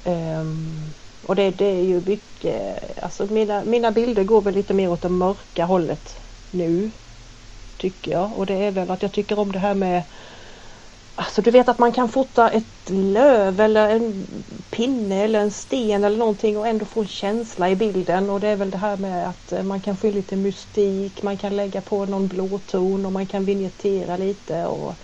Um, 0.05 0.83
och 1.27 1.37
det, 1.37 1.51
det, 1.51 1.65
är 1.65 1.83
ju 1.83 2.03
mycket, 2.07 2.79
alltså 3.03 3.27
mina, 3.31 3.65
mina 3.65 3.91
bilder 3.91 4.25
går 4.25 4.41
väl 4.41 4.55
lite 4.55 4.75
mer 4.75 4.89
åt 4.91 5.03
det 5.03 5.09
mörka 5.09 5.65
hållet 5.65 6.17
nu. 6.51 6.91
Tycker 7.77 8.11
jag. 8.13 8.31
Och 8.37 8.47
det 8.47 8.55
är 8.55 8.71
väl 8.71 8.91
att 8.91 9.03
jag 9.03 9.13
tycker 9.13 9.39
om 9.39 9.53
det 9.53 9.59
här 9.59 9.75
med 9.75 10.03
Alltså 11.19 11.43
du 11.43 11.51
vet 11.51 11.69
att 11.69 11.79
man 11.79 11.93
kan 11.93 12.09
fota 12.09 12.51
ett 12.51 12.91
löv 12.91 13.61
eller 13.61 13.89
en 13.89 14.27
pinne 14.71 15.25
eller 15.25 15.41
en 15.41 15.51
sten 15.51 16.05
eller 16.05 16.19
någonting 16.19 16.59
och 16.59 16.69
ändå 16.69 16.85
få 16.85 17.01
en 17.01 17.09
känsla 17.09 17.71
i 17.71 17.77
bilden 17.77 18.31
och 18.31 18.41
det 18.41 18.49
är 18.49 18.57
väl 18.57 18.71
det 18.71 18.79
här 18.79 18.97
med 18.97 19.29
att 19.29 19.53
eh, 19.53 19.63
man 19.63 19.81
kan 19.81 19.97
få 19.97 20.11
lite 20.11 20.37
mystik, 20.37 21.23
man 21.23 21.39
kan 21.39 21.57
lägga 21.57 21.81
på 21.81 22.07
någon 22.07 22.29
blåton 22.29 23.07
och 23.07 23.13
man 23.13 23.27
kan 23.27 23.45
vignettera 23.45 24.17
lite 24.17 24.67
och 24.67 24.95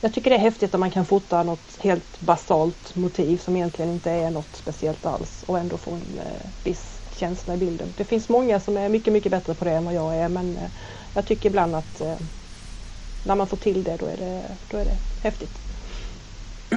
jag 0.00 0.14
tycker 0.14 0.30
det 0.30 0.36
är 0.36 0.40
häftigt 0.40 0.74
att 0.74 0.80
man 0.80 0.90
kan 0.90 1.06
fota 1.06 1.42
något 1.42 1.78
helt 1.80 2.20
basalt 2.20 2.94
motiv 2.94 3.38
som 3.38 3.56
egentligen 3.56 3.90
inte 3.90 4.10
är 4.10 4.30
något 4.30 4.56
speciellt 4.56 5.06
alls 5.06 5.42
och 5.46 5.58
ändå 5.58 5.78
få 5.78 5.90
en 5.92 6.18
eh, 6.18 6.50
viss 6.64 7.00
känsla 7.16 7.54
i 7.54 7.56
bilden. 7.56 7.94
Det 7.96 8.04
finns 8.04 8.28
många 8.28 8.60
som 8.60 8.76
är 8.76 8.88
mycket, 8.88 9.12
mycket 9.12 9.32
bättre 9.32 9.54
på 9.54 9.64
det 9.64 9.72
än 9.72 9.84
vad 9.84 9.94
jag 9.94 10.16
är 10.16 10.28
men 10.28 10.56
eh, 10.56 10.70
jag 11.14 11.26
tycker 11.26 11.48
ibland 11.48 11.74
att 11.74 12.00
eh, 12.00 12.16
när 13.24 13.34
man 13.34 13.46
får 13.46 13.56
till 13.56 13.84
det 13.84 13.96
då 13.96 14.06
är 14.06 14.16
det, 14.16 14.56
då 14.70 14.76
är 14.76 14.84
det 14.84 14.98
häftigt. 15.22 15.61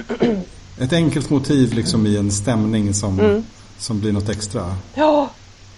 Ett 0.80 0.94
enkelt 0.94 1.30
motiv 1.30 1.74
liksom 1.74 2.08
i 2.08 2.18
en 2.18 2.32
stämning 2.32 2.94
som, 2.94 3.20
mm. 3.20 3.44
som 3.78 4.00
blir 4.00 4.12
något 4.12 4.30
extra. 4.30 4.76
Ja, 4.94 5.30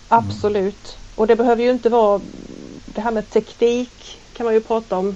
absolut. 0.08 0.98
Mm. 0.98 1.16
Och 1.16 1.28
det 1.28 1.36
behöver 1.36 1.64
ju 1.64 1.72
inte 1.72 1.90
vara 1.90 2.22
det 2.86 3.02
här 3.02 3.12
med 3.12 3.30
teknik 3.30 4.20
kan 4.34 4.46
man 4.46 4.54
ju 4.54 4.62
prata 4.62 4.98
om 4.98 5.16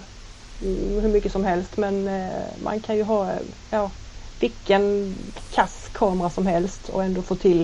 hur 1.01 1.07
mycket 1.07 1.31
som 1.31 1.43
helst 1.43 1.77
men 1.77 2.07
eh, 2.07 2.29
man 2.63 2.79
kan 2.79 2.97
ju 2.97 3.03
ha 3.03 3.33
ja, 3.69 3.91
vilken 4.39 5.15
kass 5.53 5.89
kamera 5.93 6.29
som 6.29 6.45
helst 6.45 6.89
och 6.89 7.03
ändå 7.03 7.21
få 7.21 7.35
till 7.35 7.61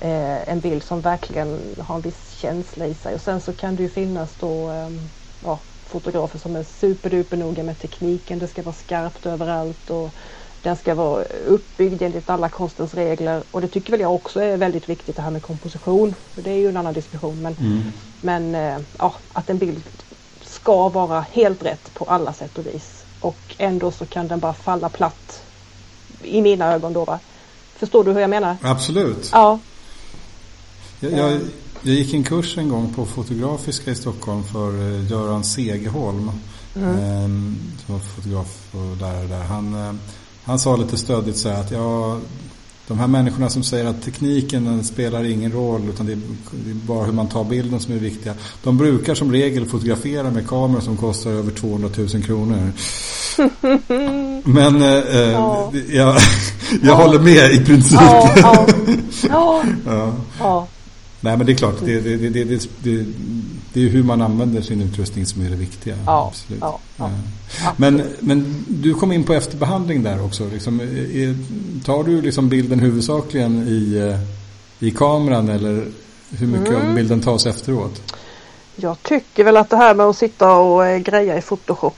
eh, 0.00 0.48
en 0.48 0.60
bild 0.60 0.82
som 0.82 1.00
verkligen 1.00 1.58
har 1.78 1.94
en 1.94 2.00
viss 2.00 2.36
känsla 2.40 2.86
i 2.86 2.94
sig 2.94 3.14
och 3.14 3.20
sen 3.20 3.40
så 3.40 3.52
kan 3.52 3.76
det 3.76 3.82
ju 3.82 3.88
finnas 3.88 4.30
då 4.40 4.70
ja, 5.44 5.58
fotografer 5.92 6.38
som 6.38 6.56
är 6.56 6.64
superduper 6.80 7.36
noga 7.36 7.62
med 7.62 7.78
tekniken. 7.78 8.38
Det 8.38 8.48
ska 8.48 8.62
vara 8.62 8.74
skarpt 8.74 9.26
överallt 9.26 9.90
och 9.90 10.10
den 10.62 10.76
ska 10.76 10.94
vara 10.94 11.24
uppbyggd 11.46 12.02
enligt 12.02 12.30
alla 12.30 12.48
konstens 12.48 12.94
regler 12.94 13.42
och 13.50 13.60
det 13.60 13.68
tycker 13.68 13.90
väl 13.90 14.00
jag 14.00 14.14
också 14.14 14.40
är 14.40 14.56
väldigt 14.56 14.88
viktigt 14.88 15.16
det 15.16 15.22
här 15.22 15.30
med 15.30 15.42
komposition. 15.42 16.14
Det 16.34 16.50
är 16.50 16.56
ju 16.56 16.68
en 16.68 16.76
annan 16.76 16.94
diskussion 16.94 17.42
men, 17.42 17.56
mm. 17.60 17.82
men 18.20 18.54
eh, 18.54 18.84
ja, 18.98 19.14
att 19.32 19.50
en 19.50 19.58
bild 19.58 19.82
ska 20.42 20.88
vara 20.88 21.20
helt 21.32 21.64
rätt 21.64 21.94
på 21.94 22.04
alla 22.04 22.32
sätt 22.32 22.58
och 22.58 22.66
vis. 22.66 23.04
Och 23.20 23.54
ändå 23.58 23.90
så 23.90 24.06
kan 24.06 24.28
den 24.28 24.40
bara 24.40 24.54
falla 24.54 24.88
platt 24.88 25.42
i 26.22 26.42
mina 26.42 26.72
ögon 26.72 26.92
då 26.92 27.04
va. 27.04 27.18
Förstår 27.76 28.04
du 28.04 28.12
hur 28.12 28.20
jag 28.20 28.30
menar? 28.30 28.56
Absolut. 28.62 29.30
Ja. 29.32 29.58
Jag, 31.02 31.12
jag, 31.12 31.40
jag 31.82 31.94
gick 31.94 32.14
en 32.14 32.24
kurs 32.24 32.58
en 32.58 32.68
gång 32.68 32.92
på 32.94 33.06
Fotografiska 33.06 33.90
i 33.90 33.94
Stockholm 33.94 34.42
för 34.42 34.68
eh, 34.68 35.10
Göran 35.10 35.44
Segerholm. 35.44 36.30
Mm. 36.76 36.88
Eh, 36.88 37.22
som 37.86 37.94
var 37.94 37.98
fotograf 37.98 38.74
och 38.74 38.96
lärare 39.00 39.26
där. 39.26 39.42
Han, 39.42 39.74
eh, 39.74 39.92
han 40.44 40.58
sa 40.58 40.76
lite 40.76 40.96
stödigt 40.96 41.36
så 41.36 41.48
här 41.48 41.60
att 41.60 41.70
ja, 41.70 42.18
de 42.86 42.98
här 42.98 43.06
människorna 43.06 43.50
som 43.50 43.62
säger 43.62 43.84
att 43.84 44.02
tekniken 44.02 44.84
spelar 44.84 45.24
ingen 45.24 45.52
roll 45.52 45.88
utan 45.88 46.06
det 46.06 46.12
är 46.12 46.18
bara 46.74 47.04
hur 47.04 47.12
man 47.12 47.28
tar 47.28 47.44
bilden 47.44 47.80
som 47.80 47.94
är 47.94 47.98
viktiga. 47.98 48.34
De 48.62 48.78
brukar 48.78 49.14
som 49.14 49.32
regel 49.32 49.66
fotografera 49.66 50.30
med 50.30 50.48
kameror 50.48 50.80
som 50.80 50.96
kostar 50.96 51.30
över 51.30 51.50
200 51.50 51.88
000 51.96 52.08
kronor. 52.08 52.72
Men 54.48 54.82
eh, 54.82 55.32
ja. 55.32 55.72
jag, 55.72 55.84
jag 55.92 56.18
ja. 56.82 56.94
håller 56.94 57.18
med 57.18 57.52
i 57.52 57.64
princip. 57.64 58.00
Ja, 59.28 59.62
ja. 60.38 60.66
Nej 61.24 61.36
men 61.36 61.46
det 61.46 61.52
är 61.52 61.56
klart, 61.56 61.74
det, 61.84 62.00
det, 62.00 62.28
det, 62.28 62.68
det 62.82 63.04
det 63.72 63.80
är 63.80 63.88
hur 63.88 64.02
man 64.02 64.22
använder 64.22 64.62
sin 64.62 64.82
utrustning 64.82 65.26
som 65.26 65.46
är 65.46 65.50
det 65.50 65.56
viktiga. 65.56 65.96
Ja, 66.06 66.28
Absolut. 66.28 66.60
Ja, 66.60 66.80
ja. 66.96 67.10
Men, 67.76 68.02
men 68.20 68.64
du 68.68 68.94
kom 68.94 69.12
in 69.12 69.24
på 69.24 69.32
efterbehandling 69.32 70.02
där 70.02 70.24
också. 70.24 70.48
Liksom, 70.52 70.80
är, 70.80 71.36
tar 71.84 72.04
du 72.04 72.22
liksom 72.22 72.48
bilden 72.48 72.78
huvudsakligen 72.78 73.68
i, 73.68 74.14
i 74.78 74.90
kameran 74.90 75.48
eller 75.48 75.86
hur 76.30 76.46
mycket 76.46 76.74
mm. 76.74 76.88
av 76.88 76.94
bilden 76.94 77.20
tas 77.20 77.46
efteråt? 77.46 78.14
Jag 78.76 79.02
tycker 79.02 79.44
väl 79.44 79.56
att 79.56 79.70
det 79.70 79.76
här 79.76 79.94
med 79.94 80.06
att 80.06 80.16
sitta 80.16 80.52
och 80.52 80.86
eh, 80.86 80.98
greja 80.98 81.38
i 81.38 81.42
Photoshop 81.42 81.96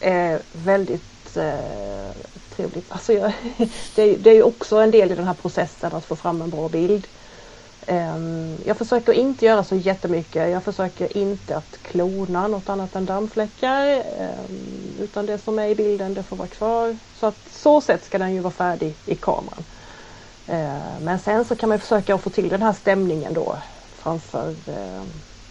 är 0.00 0.40
väldigt 0.52 1.36
eh, 1.36 1.52
trevligt. 2.56 2.92
Alltså 2.92 3.12
jag, 3.12 3.32
det, 3.94 4.16
det 4.16 4.30
är 4.30 4.34
ju 4.34 4.42
också 4.42 4.76
en 4.76 4.90
del 4.90 5.12
i 5.12 5.14
den 5.14 5.26
här 5.26 5.34
processen 5.34 5.92
att 5.92 6.04
få 6.04 6.16
fram 6.16 6.42
en 6.42 6.50
bra 6.50 6.68
bild. 6.68 7.06
Ehm, 7.90 8.56
jag 8.64 8.76
försöker 8.76 9.12
inte 9.12 9.46
göra 9.46 9.64
så 9.64 9.76
jättemycket. 9.76 10.50
Jag 10.50 10.64
försöker 10.64 11.16
inte 11.16 11.56
att 11.56 11.78
klona 11.82 12.48
något 12.48 12.68
annat 12.68 12.96
än 12.96 13.04
dammfläckar. 13.04 13.86
Ehm, 13.86 14.96
utan 15.00 15.26
det 15.26 15.38
som 15.38 15.58
är 15.58 15.68
i 15.68 15.74
bilden 15.74 16.14
det 16.14 16.22
får 16.22 16.36
vara 16.36 16.48
kvar. 16.48 16.96
Så 17.20 17.26
att 17.26 17.38
så 17.50 17.80
sätt 17.80 18.04
ska 18.04 18.18
den 18.18 18.34
ju 18.34 18.40
vara 18.40 18.52
färdig 18.52 18.94
i 19.06 19.14
kameran. 19.14 19.64
Ehm, 20.46 20.80
men 21.02 21.18
sen 21.18 21.44
så 21.44 21.56
kan 21.56 21.68
man 21.68 21.78
försöka 21.78 22.14
att 22.14 22.20
få 22.20 22.30
till 22.30 22.48
den 22.48 22.62
här 22.62 22.72
stämningen 22.72 23.34
då 23.34 23.56
framför 23.98 24.54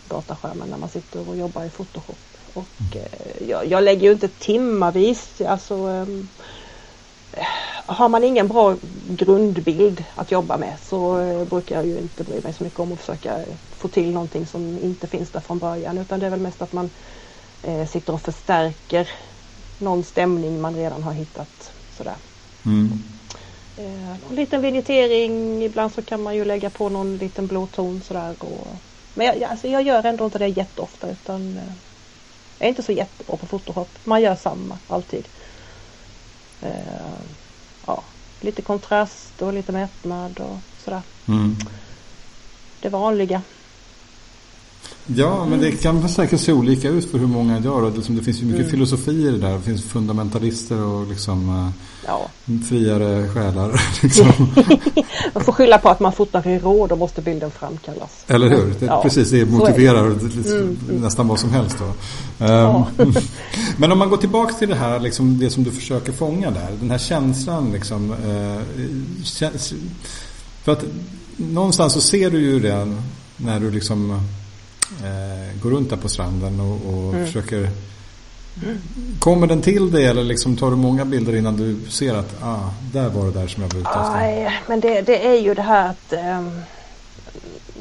dataskärmen 0.10 0.70
när 0.70 0.78
man 0.78 0.90
sitter 0.90 1.30
och 1.30 1.38
jobbar 1.38 1.64
i 1.64 1.70
Photoshop. 1.70 2.18
Och 2.54 2.96
eh, 2.96 3.50
jag, 3.50 3.66
jag, 3.66 3.84
lägger 3.84 4.08
ju 4.08 4.12
inte 4.14 4.28
timmavis. 4.28 5.42
Alltså, 5.42 6.06
har 7.86 8.10
man 8.10 8.24
ingen 8.24 8.48
bra 8.48 8.76
grundbild 9.08 10.04
att 10.16 10.32
jobba 10.32 10.58
med 10.58 10.74
så 10.84 11.20
eh, 11.20 11.48
brukar 11.48 11.76
jag 11.76 11.86
ju 11.86 11.98
inte 11.98 12.24
bry 12.24 12.42
mig 12.42 12.54
så 12.54 12.64
mycket 12.64 12.80
om 12.80 12.92
att 12.92 13.00
försöka 13.00 13.40
få 13.72 13.88
till 13.88 14.12
någonting 14.12 14.46
som 14.46 14.80
inte 14.84 15.08
finns 15.08 15.30
där 15.30 15.40
från 15.40 15.60
början 15.60 15.98
utan 15.98 16.20
det 16.20 16.26
är 16.26 16.30
väl 16.30 16.40
mest 16.40 16.62
att 16.62 16.74
man 16.74 16.90
eh, 17.64 17.88
sitter 17.88 18.14
och 18.14 18.22
förstärker 18.22 19.10
någon 19.80 20.04
stämning 20.04 20.62
man 20.62 20.76
redan 20.76 21.04
har 21.04 21.14
hittat. 21.14 21.72
Sådär. 21.98 22.16
Mm. 22.66 23.04
Eh, 23.78 24.12
en 24.30 24.36
liten 24.36 24.62
vignettering, 24.62 25.64
ibland 25.64 25.94
så 25.94 26.02
kan 26.02 26.24
man 26.24 26.36
ju 26.36 26.46
lägga 26.46 26.70
på 26.70 26.90
någon 26.90 27.18
liten 27.18 27.48
blå 27.48 27.66
ton 27.66 28.02
sådär. 28.08 28.36
Och, 28.40 28.68
men 29.14 29.26
jag, 29.26 29.44
alltså 29.44 29.68
jag 29.68 29.82
gör 29.82 30.06
ändå 30.06 30.26
inte 30.26 30.40
det 30.40 30.48
jätteofta 30.48 31.10
utan 31.10 31.60
jag 32.60 32.66
är 32.66 32.70
inte 32.70 32.84
så 32.84 32.92
jättebra 32.92 33.38
på 33.38 33.46
Photoshop. 33.46 33.90
Man 34.04 34.22
gör 34.22 34.36
samma 34.36 34.78
alltid. 34.88 35.28
Eh, 36.62 37.20
ja, 37.88 38.04
lite 38.42 38.62
kontrast 38.62 39.42
och 39.42 39.54
lite 39.54 39.72
mättnad 39.72 40.40
och 40.40 40.58
sådär. 40.78 41.02
Mm. 41.28 41.56
Det 42.82 42.90
vanliga. 42.90 43.42
Ja, 45.16 45.46
men 45.46 45.60
det 45.60 45.72
kan 45.72 46.10
säkert 46.10 46.40
se 46.40 46.54
olika 46.54 46.90
ut 46.90 47.12
för 47.12 47.18
hur 47.18 47.28
många 47.28 47.60
gör. 47.60 47.82
Och 47.82 47.96
liksom, 47.96 48.16
det 48.16 48.24
finns 48.24 48.42
ju 48.42 48.46
mycket 48.46 48.60
mm. 48.60 48.72
filosofi 48.72 49.12
i 49.12 49.32
det 49.32 49.38
där. 49.38 49.54
Det 49.54 49.62
finns 49.62 49.84
fundamentalister 49.84 50.84
och 50.84 51.08
liksom, 51.08 51.50
eh, 51.50 51.70
ja. 52.08 52.30
friare 52.70 53.30
själar. 53.30 53.82
Liksom. 54.04 54.28
man 55.34 55.44
får 55.44 55.52
skylla 55.52 55.78
på 55.78 55.90
att 55.90 56.00
man 56.00 56.14
fotar 56.14 56.48
i 56.48 56.60
råd 56.60 56.92
och 56.92 56.98
måste 56.98 57.22
bilden 57.22 57.52
framkallas. 57.52 58.26
Eller 58.28 58.50
hur? 58.50 58.76
Det, 58.80 58.86
ja. 58.86 59.02
Precis, 59.02 59.30
det 59.32 59.46
motiverar 59.46 60.10
det. 60.10 60.52
Mm, 60.52 60.78
mm. 60.90 61.02
nästan 61.02 61.28
vad 61.28 61.40
som 61.40 61.52
helst. 61.52 61.78
Då. 61.80 61.94
Ja. 62.46 62.88
Ehm, 62.98 63.14
men 63.78 63.92
om 63.92 63.98
man 63.98 64.10
går 64.10 64.18
tillbaka 64.18 64.54
till 64.54 64.70
det 64.70 64.76
här, 64.76 65.00
liksom, 65.00 65.40
det 65.40 65.50
som 65.50 65.64
du 65.64 65.72
försöker 65.72 66.12
fånga 66.12 66.52
där. 66.52 66.70
Den 66.80 66.92
här 66.92 66.98
känslan. 66.98 67.72
Liksom, 67.72 68.12
eh, 68.12 68.62
för 70.64 70.72
att 70.72 70.84
någonstans 71.38 71.94
så 71.94 72.02
ser 72.02 72.30
du 72.30 72.40
ju 72.40 72.60
det 72.60 72.96
när 73.38 73.60
du 73.60 73.72
liksom 73.72 74.22
eh, 75.04 75.62
går 75.62 75.70
runt 75.70 75.90
där 75.90 75.98
på 75.98 76.10
stranden 76.10 76.60
och, 76.60 76.94
och 76.94 77.14
mm. 77.14 77.26
försöker 77.26 77.70
Kommer 79.20 79.48
den 79.48 79.62
till 79.62 79.92
dig 79.92 80.06
eller 80.06 80.24
liksom 80.24 80.58
tar 80.58 80.70
du 80.70 80.76
många 80.76 81.06
bilder 81.06 81.36
innan 81.36 81.58
du 81.58 81.90
ser 81.90 82.14
att 82.14 82.44
ah, 82.44 82.70
där 82.94 83.10
var 83.10 83.26
det 83.26 83.32
där 83.32 83.48
som 83.48 83.64
jag 83.64 83.74
var 83.74 83.80
ute 83.80 83.90
efter? 83.90 84.12
Nej, 84.12 84.62
men 84.68 84.80
det, 84.80 85.02
det, 85.02 85.28
är 85.28 85.40
ju 85.40 85.54
det 85.54 85.62
här 85.62 85.90
att 85.90 86.14
eh, 86.14 86.48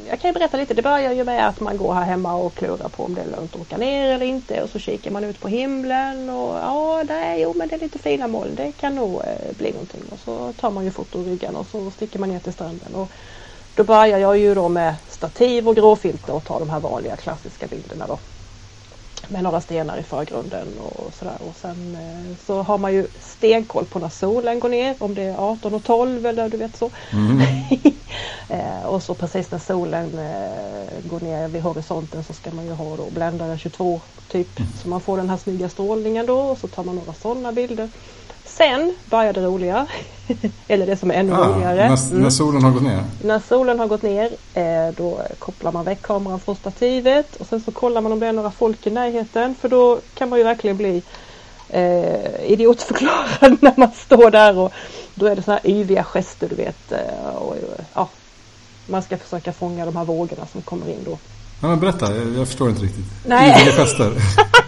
Jag 0.08 0.20
kan 0.20 0.30
ju 0.30 0.32
berätta 0.32 0.56
lite. 0.56 0.74
Det 0.74 0.82
börjar 0.82 1.12
ju 1.12 1.24
med 1.24 1.48
att 1.48 1.60
man 1.60 1.76
går 1.76 1.94
här 1.94 2.04
hemma 2.04 2.34
och 2.34 2.54
klurar 2.54 2.88
på 2.88 3.04
om 3.04 3.14
det 3.14 3.20
är 3.20 3.26
lönt 3.26 3.54
att 3.54 3.60
åka 3.60 3.76
ner 3.76 4.08
eller 4.08 4.26
inte 4.26 4.62
och 4.62 4.70
så 4.70 4.78
kikar 4.78 5.10
man 5.10 5.24
ut 5.24 5.40
på 5.40 5.48
himlen 5.48 6.30
och 6.30 6.54
ja, 6.56 7.04
där, 7.06 7.36
jo 7.36 7.54
men 7.56 7.68
det 7.68 7.74
är 7.74 7.80
lite 7.80 7.98
fina 7.98 8.28
moln. 8.28 8.54
Det 8.54 8.72
kan 8.72 8.94
nog 8.94 9.14
eh, 9.14 9.56
bli 9.58 9.72
någonting 9.72 10.02
och 10.10 10.18
så 10.24 10.52
tar 10.52 10.70
man 10.70 10.84
ju 10.84 10.90
fotoryggen 10.90 11.56
och 11.56 11.66
så 11.72 11.90
sticker 11.90 12.18
man 12.18 12.28
ner 12.28 12.38
till 12.38 12.52
stranden. 12.52 12.94
Och, 12.94 13.10
då 13.76 13.84
börjar 13.84 14.18
jag 14.18 14.38
ju 14.38 14.54
då 14.54 14.68
med 14.68 14.94
stativ 15.08 15.68
och 15.68 15.76
gråfilter 15.76 16.32
och 16.34 16.44
tar 16.44 16.60
de 16.60 16.70
här 16.70 16.80
vanliga 16.80 17.16
klassiska 17.16 17.66
bilderna 17.66 18.06
då. 18.06 18.18
Med 19.28 19.42
några 19.42 19.60
stenar 19.60 19.98
i 19.98 20.02
förgrunden 20.02 20.66
och 20.78 21.14
sådär. 21.14 21.36
Och 21.48 21.56
sen 21.56 21.94
eh, 21.94 22.36
så 22.46 22.62
har 22.62 22.78
man 22.78 22.94
ju 22.94 23.06
stenkoll 23.20 23.84
på 23.84 23.98
när 23.98 24.08
solen 24.08 24.60
går 24.60 24.68
ner. 24.68 24.96
Om 24.98 25.14
det 25.14 25.22
är 25.22 25.36
18 25.36 25.74
och 25.74 25.84
12 25.84 26.26
eller 26.26 26.48
du 26.48 26.56
vet 26.56 26.76
så. 26.76 26.90
Mm. 27.12 27.40
eh, 28.48 28.86
och 28.86 29.02
så 29.02 29.14
precis 29.14 29.50
när 29.50 29.58
solen 29.58 30.18
eh, 30.18 31.10
går 31.10 31.20
ner 31.20 31.48
vid 31.48 31.62
horisonten 31.62 32.24
så 32.24 32.32
ska 32.32 32.50
man 32.50 32.66
ju 32.66 32.72
ha 32.72 32.96
då 32.96 33.10
bländare 33.10 33.58
22 33.58 34.00
typ. 34.28 34.58
Mm. 34.58 34.70
Så 34.82 34.88
man 34.88 35.00
får 35.00 35.16
den 35.16 35.30
här 35.30 35.36
snygga 35.36 35.68
strålningen 35.68 36.26
då 36.26 36.38
och 36.38 36.58
så 36.58 36.68
tar 36.68 36.84
man 36.84 36.96
några 36.96 37.14
sådana 37.14 37.52
bilder. 37.52 37.90
Sen 38.56 38.94
börjar 39.10 39.32
det 39.32 39.40
roliga. 39.40 39.86
Eller 40.68 40.86
det 40.86 40.96
som 40.96 41.10
är 41.10 41.14
ännu 41.14 41.32
ah, 41.32 41.48
roligare. 41.48 41.88
När, 41.88 42.10
mm. 42.10 42.22
när, 42.22 42.30
solen 42.30 42.62
har 42.62 42.70
gått 42.70 42.82
ner? 42.82 43.04
När 43.22 43.40
solen 43.48 43.78
har 43.78 43.86
gått 43.86 44.02
ner 44.02 44.30
eh, 44.54 44.94
då 44.96 45.20
kopplar 45.38 45.72
man 45.72 45.84
väck 45.84 46.02
kameran 46.02 46.40
från 46.40 46.56
stativet 46.56 47.36
och 47.36 47.46
sen 47.46 47.60
så 47.60 47.72
kollar 47.72 48.00
man 48.00 48.12
om 48.12 48.20
det 48.20 48.26
är 48.26 48.32
några 48.32 48.50
folk 48.50 48.86
i 48.86 48.90
närheten 48.90 49.54
för 49.60 49.68
då 49.68 49.98
kan 50.14 50.28
man 50.28 50.38
ju 50.38 50.44
verkligen 50.44 50.76
bli 50.76 51.02
eh, 51.68 52.50
idiotförklarad 52.50 53.58
när 53.62 53.74
man 53.76 53.90
står 53.94 54.30
där 54.30 54.58
och 54.58 54.72
då 55.14 55.26
är 55.26 55.36
det 55.36 55.42
sådana 55.42 55.60
här 55.64 55.70
yviga 55.70 56.04
gester 56.04 56.48
du 56.48 56.54
vet. 56.54 56.92
Eh, 56.92 57.36
och, 57.36 57.56
ja, 57.94 58.08
man 58.86 59.02
ska 59.02 59.16
försöka 59.16 59.52
fånga 59.52 59.84
de 59.84 59.96
här 59.96 60.04
vågorna 60.04 60.46
som 60.52 60.62
kommer 60.62 60.88
in 60.88 61.04
då. 61.04 61.18
Ja, 61.60 61.68
men 61.68 61.80
berätta, 61.80 62.16
jag, 62.16 62.28
jag 62.38 62.46
förstår 62.46 62.70
inte 62.70 62.82
riktigt. 62.82 63.04
Nej. 63.26 63.62
Yviga 63.62 63.76
gester. 63.76 64.12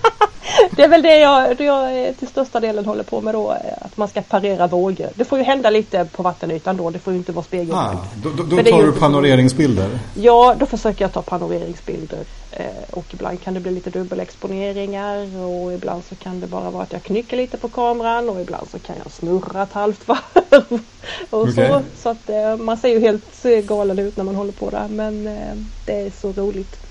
Det 0.79 0.85
är 0.85 0.89
väl 0.89 1.03
det 1.03 1.19
jag, 1.19 1.61
jag 1.61 2.17
till 2.17 2.29
största 2.29 2.61
delen 2.61 2.85
håller 2.85 3.03
på 3.03 3.21
med 3.21 3.35
då. 3.35 3.57
Att 3.81 3.97
man 3.97 4.09
ska 4.09 4.21
parera 4.23 4.67
vågor. 4.67 5.09
Det 5.15 5.25
får 5.25 5.39
ju 5.39 5.45
hända 5.45 5.71
lite 5.71 6.05
på 6.05 6.23
vattenytan 6.23 6.77
då. 6.77 6.91
Det 6.91 6.99
får 6.99 7.13
ju 7.13 7.19
inte 7.19 7.33
vara 7.33 7.45
spegelbild. 7.45 7.79
Ah, 7.79 8.05
då, 8.23 8.31
då, 8.31 8.43
då 8.43 8.57
tar 8.63 8.83
du 8.83 8.93
panoreringsbilder? 8.93 9.99
Ja, 10.15 10.55
då 10.59 10.67
försöker 10.67 11.05
jag 11.05 11.13
ta 11.13 11.23
panoreringsbilder. 11.23 12.19
Eh, 12.53 12.67
och 12.91 13.05
ibland 13.13 13.43
kan 13.43 13.55
det 13.55 13.61
bli 13.61 13.73
lite 13.73 13.91
dubbelexponeringar. 13.91 15.39
Och 15.39 15.73
ibland 15.73 16.03
så 16.09 16.15
kan 16.15 16.41
det 16.41 16.47
bara 16.47 16.71
vara 16.71 16.83
att 16.83 16.93
jag 16.93 17.03
knycker 17.03 17.37
lite 17.37 17.57
på 17.57 17.69
kameran. 17.69 18.29
Och 18.29 18.41
ibland 18.41 18.69
så 18.71 18.79
kan 18.79 18.97
jag 19.05 19.13
snurra 19.13 19.63
ett 19.63 19.73
halvt 19.73 20.09
varv. 20.09 20.81
och 21.31 21.41
okay. 21.41 21.69
så 21.69 21.83
så 22.03 22.09
att 22.09 22.31
eh, 22.31 22.57
man 22.57 22.77
ser 22.77 22.89
ju 22.89 23.01
helt 23.01 23.43
galen 23.67 23.99
ut 23.99 24.17
när 24.17 24.25
man 24.25 24.35
håller 24.35 24.53
på 24.53 24.71
där. 24.71 24.89
Men 24.89 25.27
eh, 25.27 25.55
det 25.87 26.01
är 26.01 26.11
så 26.21 26.33
roligt. 26.33 26.88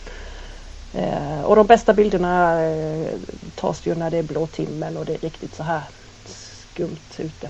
Eh, 0.98 1.42
och 1.42 1.56
de 1.56 1.68
bästa 1.68 1.94
bilderna 1.94 2.64
eh, 2.64 3.08
tas 3.56 3.86
ju 3.86 3.96
när 3.96 4.12
det 4.12 4.18
är 4.18 4.24
blåtimmen 4.24 4.98
och 4.98 5.06
det 5.06 5.14
är 5.14 5.18
riktigt 5.18 5.56
så 5.56 5.64
här 5.64 5.82
skumt 6.74 6.98
ute. 7.18 7.50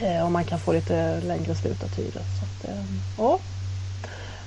Eh, 0.00 0.24
och 0.24 0.32
man 0.32 0.44
kan 0.44 0.58
få 0.58 0.72
lite 0.72 1.20
längre 1.20 1.54
slutartider. 1.54 2.22
Så 2.38 2.44
att, 2.44 2.76
ja. 3.18 3.38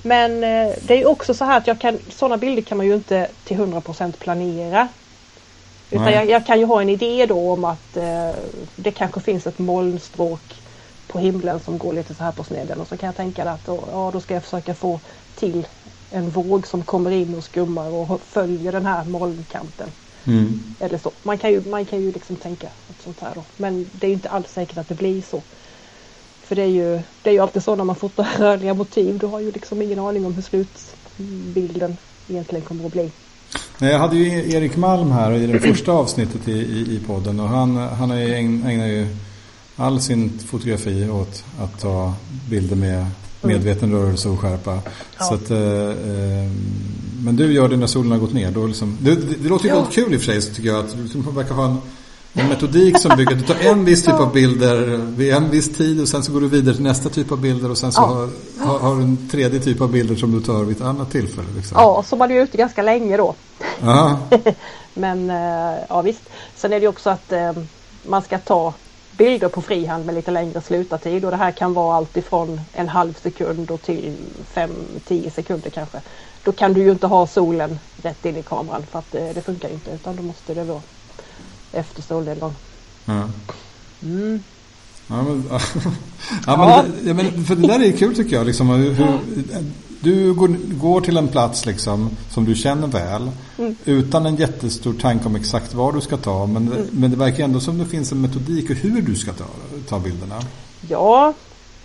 Men 0.02 0.40
det 0.80 1.02
är 1.02 1.06
också 1.06 1.34
så 1.34 1.44
här 1.44 1.58
att 1.58 1.66
jag 1.66 1.80
kan, 1.80 1.98
sådana 2.08 2.36
bilder 2.36 2.62
kan 2.62 2.78
man 2.78 2.86
ju 2.86 2.94
inte 2.94 3.28
till 3.44 3.56
100% 3.56 4.12
planera. 4.12 4.88
Utan 5.90 6.12
jag, 6.12 6.30
jag, 6.30 6.46
kan 6.46 6.58
ju 6.58 6.64
ha 6.64 6.82
en 6.82 6.88
idé 6.88 7.26
då 7.26 7.52
om 7.52 7.64
att 7.64 7.96
eh, 7.96 8.30
det 8.76 8.90
kanske 8.90 9.20
finns 9.20 9.46
ett 9.46 9.58
molnstråk 9.58 10.40
på 11.06 11.18
himlen 11.18 11.60
som 11.60 11.78
går 11.78 11.92
lite 11.92 12.14
så 12.14 12.24
här 12.24 12.32
på 12.32 12.44
snedden 12.44 12.80
och 12.80 12.88
så 12.88 12.96
kan 12.96 13.06
jag 13.06 13.16
tänka 13.16 13.50
att 13.50 13.60
ja, 13.66 14.10
då 14.12 14.20
ska 14.20 14.34
jag 14.34 14.42
försöka 14.42 14.74
få 14.74 15.00
till 15.36 15.66
en 16.10 16.30
våg 16.30 16.66
som 16.66 16.82
kommer 16.82 17.10
in 17.10 17.34
och 17.34 17.44
skummar 17.44 17.90
och 17.90 18.20
följer 18.20 18.72
den 18.72 18.86
här 18.86 19.04
molnkanten. 19.04 19.88
Mm. 20.24 20.60
Eller 20.80 20.98
så. 20.98 21.10
Man 21.22 21.38
kan 21.38 21.50
ju, 21.50 21.62
man 21.70 21.84
kan 21.84 22.02
ju 22.02 22.12
liksom 22.12 22.36
tänka 22.36 22.66
ett 22.66 23.02
sånt 23.04 23.20
här 23.20 23.32
då. 23.34 23.44
Men 23.56 23.90
det 23.92 24.06
är 24.06 24.12
inte 24.12 24.28
alls 24.28 24.52
säkert 24.52 24.78
att 24.78 24.88
det 24.88 24.94
blir 24.94 25.22
så. 25.22 25.42
För 26.42 26.56
det 26.56 26.62
är 26.62 26.66
ju, 26.66 27.00
det 27.22 27.30
är 27.30 27.34
ju 27.34 27.40
alltid 27.40 27.62
så 27.62 27.76
när 27.76 27.84
man 27.84 27.96
fotar 27.96 28.28
rörliga 28.38 28.74
motiv. 28.74 29.18
Du 29.18 29.26
har 29.26 29.40
ju 29.40 29.52
liksom 29.52 29.82
ingen 29.82 29.98
aning 29.98 30.26
om 30.26 30.34
hur 30.34 30.42
slutbilden 30.42 31.96
egentligen 32.28 32.64
kommer 32.64 32.86
att 32.86 32.92
bli. 32.92 33.10
Jag 33.78 33.98
hade 33.98 34.16
ju 34.16 34.52
Erik 34.54 34.76
Malm 34.76 35.10
här 35.10 35.32
i 35.32 35.46
det 35.46 35.60
första 35.60 35.92
avsnittet 35.92 36.48
i, 36.48 36.52
i, 36.52 36.96
i 36.96 37.00
podden 37.06 37.40
och 37.40 37.48
han, 37.48 37.76
han 37.76 38.10
ägnar 38.10 38.86
ju 38.86 39.16
all 39.76 40.00
sin 40.00 40.38
fotografi 40.38 41.08
åt 41.08 41.44
att 41.60 41.80
ta 41.80 42.14
bilder 42.50 42.76
med 42.76 43.06
medveten 43.42 43.92
rörelse 43.92 44.28
och 44.28 44.40
skärpa. 44.40 44.78
Ja. 45.18 45.24
Så 45.24 45.34
att, 45.34 45.50
eh, 45.50 45.58
eh, 45.58 46.50
men 47.24 47.36
du 47.36 47.52
gör 47.52 47.68
det 47.68 47.76
när 47.76 47.86
solen 47.86 48.10
har 48.12 48.18
gått 48.18 48.32
ner. 48.32 48.50
Då 48.50 48.66
liksom, 48.66 48.98
det, 49.00 49.14
det, 49.14 49.34
det 49.42 49.48
låter 49.48 49.64
ju 49.64 49.70
ja. 49.70 49.76
väldigt 49.76 49.94
kul 49.94 50.14
i 50.14 50.16
och 50.16 50.20
för 50.20 50.32
sig 50.32 50.42
så 50.42 50.54
tycker 50.54 50.68
jag. 50.68 50.78
Att 50.84 50.96
du 50.96 51.02
liksom 51.02 51.34
verkar 51.34 51.54
ha 51.54 51.64
en, 51.64 51.78
en 52.32 52.48
metodik 52.48 52.98
som 52.98 53.16
bygger, 53.16 53.34
du 53.34 53.42
tar 53.42 53.70
en 53.70 53.84
viss 53.84 54.04
typ 54.04 54.14
av 54.14 54.32
bilder 54.32 54.96
vid 55.16 55.32
en 55.32 55.50
viss 55.50 55.76
tid 55.76 56.00
och 56.00 56.08
sen 56.08 56.22
så 56.22 56.32
går 56.32 56.40
du 56.40 56.48
vidare 56.48 56.74
till 56.74 56.84
nästa 56.84 57.08
typ 57.08 57.32
av 57.32 57.40
bilder 57.40 57.70
och 57.70 57.78
sen 57.78 57.92
så 57.92 58.00
Ja. 58.58 58.66
har, 58.66 58.78
har, 58.78 58.96
du 58.96 59.02
en 59.02 59.28
tredje 59.30 59.60
typ 59.60 59.80
av 59.80 59.90
bilder 59.92 60.14
som 60.16 60.32
du 60.32 60.40
tar 60.40 60.64
vid 60.64 60.76
ett 60.76 60.82
annat 60.82 61.10
tillfälle. 61.10 61.48
Liksom. 61.56 61.76
Ja, 61.80 62.04
så 62.08 62.16
man 62.16 62.30
är 62.30 62.42
ute 62.42 62.56
ganska 62.56 62.82
länge 62.82 63.16
då. 63.16 63.34
Men 64.94 65.30
eh, 65.30 65.78
ja 65.88 66.02
visst. 66.02 66.22
Sen 66.56 66.72
är 66.72 66.76
det 66.76 66.82
ju 66.82 66.88
också 66.88 67.10
att 67.10 67.32
eh, 67.32 67.52
man 68.06 68.22
ska 68.22 68.38
ta 68.38 68.74
bilder 69.16 69.48
på 69.48 69.62
frihand 69.62 70.06
med 70.06 70.14
lite 70.14 70.30
längre 70.30 70.60
slutartid 70.60 71.24
och 71.24 71.30
det 71.30 71.36
här 71.36 71.52
kan 71.52 71.74
vara 71.74 71.96
allt 71.96 72.16
ifrån 72.16 72.60
en 72.72 72.88
halv 72.88 73.14
sekund 73.22 73.70
och 73.70 73.82
till 73.82 74.16
5-10 74.54 75.30
sekunder 75.30 75.70
kanske. 75.70 76.00
Då 76.44 76.52
kan 76.52 76.72
du 76.72 76.82
ju 76.82 76.90
inte 76.90 77.06
ha 77.06 77.26
solen 77.26 77.78
rätt 78.02 78.24
in 78.24 78.36
i 78.36 78.42
kameran 78.42 78.82
för 78.90 78.98
att 78.98 79.14
eh, 79.14 79.28
det 79.34 79.42
funkar 79.44 79.68
inte 79.68 79.90
utan 79.90 80.16
då 80.16 80.22
måste 80.22 80.54
det 80.54 80.64
vara 80.64 80.82
efter 81.72 82.02
solnedgång. 82.02 82.54
Mm. 84.02 84.42
Ja, 85.06 85.22
men, 85.22 85.44
ja, 85.50 86.56
men, 86.56 86.68
Ja. 86.68 86.84
ja, 87.04 87.14
men 87.14 87.44
för 87.44 87.56
det 87.56 87.68
där 87.68 87.82
är 87.82 87.92
kul 87.92 88.16
tycker 88.16 88.36
jag. 88.36 88.46
Liksom, 88.46 88.68
hur, 88.70 88.92
hur, 88.92 89.18
du 90.00 90.34
går, 90.34 90.48
går 90.78 91.00
till 91.00 91.16
en 91.16 91.28
plats 91.28 91.66
liksom, 91.66 92.10
som 92.30 92.44
du 92.44 92.54
känner 92.54 92.86
väl 92.86 93.30
Mm. 93.58 93.76
utan 93.84 94.26
en 94.26 94.36
jättestor 94.36 94.92
tanke 94.92 95.26
om 95.26 95.36
exakt 95.36 95.74
var 95.74 95.92
du 95.92 96.00
ska 96.00 96.16
ta. 96.16 96.46
Men, 96.46 96.66
Mm. 96.72 96.86
men 96.90 97.10
det 97.10 97.16
verkar 97.16 97.44
ändå 97.44 97.60
som 97.60 97.78
det 97.78 97.84
finns 97.86 98.12
en 98.12 98.20
metodik 98.20 98.70
och 98.70 98.76
hur 98.76 99.02
du 99.02 99.14
ska 99.14 99.32
ta, 99.32 99.44
ta 99.88 99.98
bilderna. 99.98 100.42
Ja, 100.88 101.32